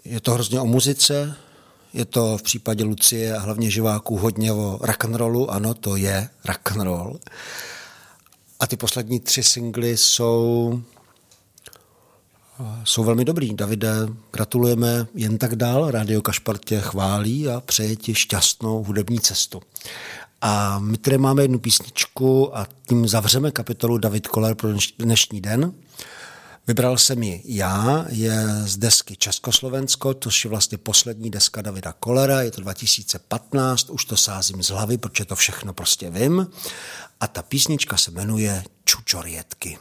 Je 0.05 0.19
to 0.19 0.31
hrozně 0.33 0.59
o 0.59 0.65
muzice, 0.65 1.35
je 1.93 2.05
to 2.05 2.37
v 2.37 2.41
případě 2.41 2.83
Lucie 2.83 3.35
a 3.35 3.39
hlavně 3.39 3.71
živáků 3.71 4.17
hodně 4.17 4.53
o 4.53 4.79
rock'n'rollu, 4.81 5.51
ano, 5.51 5.73
to 5.73 5.95
je 5.95 6.29
rock'n'roll. 6.45 7.19
A 8.59 8.67
ty 8.67 8.77
poslední 8.77 9.19
tři 9.19 9.43
singly 9.43 9.97
jsou, 9.97 10.81
jsou 12.83 13.03
velmi 13.03 13.25
dobrý. 13.25 13.53
Davide, 13.53 13.93
gratulujeme 14.31 15.07
jen 15.13 15.37
tak 15.37 15.55
dál. 15.55 15.91
Radio 15.91 16.21
Kašpar 16.21 16.57
tě 16.57 16.79
chválí 16.81 17.49
a 17.49 17.61
přeje 17.61 17.95
ti 17.95 18.15
šťastnou 18.15 18.83
hudební 18.83 19.19
cestu. 19.19 19.61
A 20.41 20.79
my 20.79 20.97
tady 20.97 21.17
máme 21.17 21.41
jednu 21.41 21.59
písničku 21.59 22.57
a 22.57 22.67
tím 22.87 23.07
zavřeme 23.07 23.51
kapitolu 23.51 23.97
David 23.97 24.27
Koller 24.27 24.55
pro 24.55 24.69
dnešní 24.99 25.41
den. 25.41 25.73
Vybral 26.69 26.97
jsem 26.97 27.23
ji 27.23 27.41
já, 27.45 28.05
je 28.09 28.45
z 28.65 28.77
desky 28.77 29.15
Československo, 29.15 30.13
to 30.13 30.29
je 30.43 30.49
vlastně 30.49 30.77
poslední 30.77 31.29
deska 31.29 31.61
Davida 31.61 31.93
Kolera, 31.93 32.41
je 32.41 32.51
to 32.51 32.61
2015, 32.61 33.89
už 33.89 34.05
to 34.05 34.17
sázím 34.17 34.63
z 34.63 34.69
hlavy, 34.69 34.97
protože 34.97 35.25
to 35.25 35.35
všechno 35.35 35.73
prostě 35.73 36.09
vím. 36.09 36.47
A 37.19 37.27
ta 37.27 37.41
písnička 37.41 37.97
se 37.97 38.11
jmenuje 38.11 38.63
Čučorětky. 38.85 39.77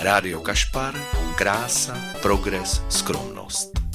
Rádio 0.00 0.40
Kašpar, 0.40 0.94
krása, 1.36 1.98
progres, 2.22 2.80
skromnost. 2.88 3.85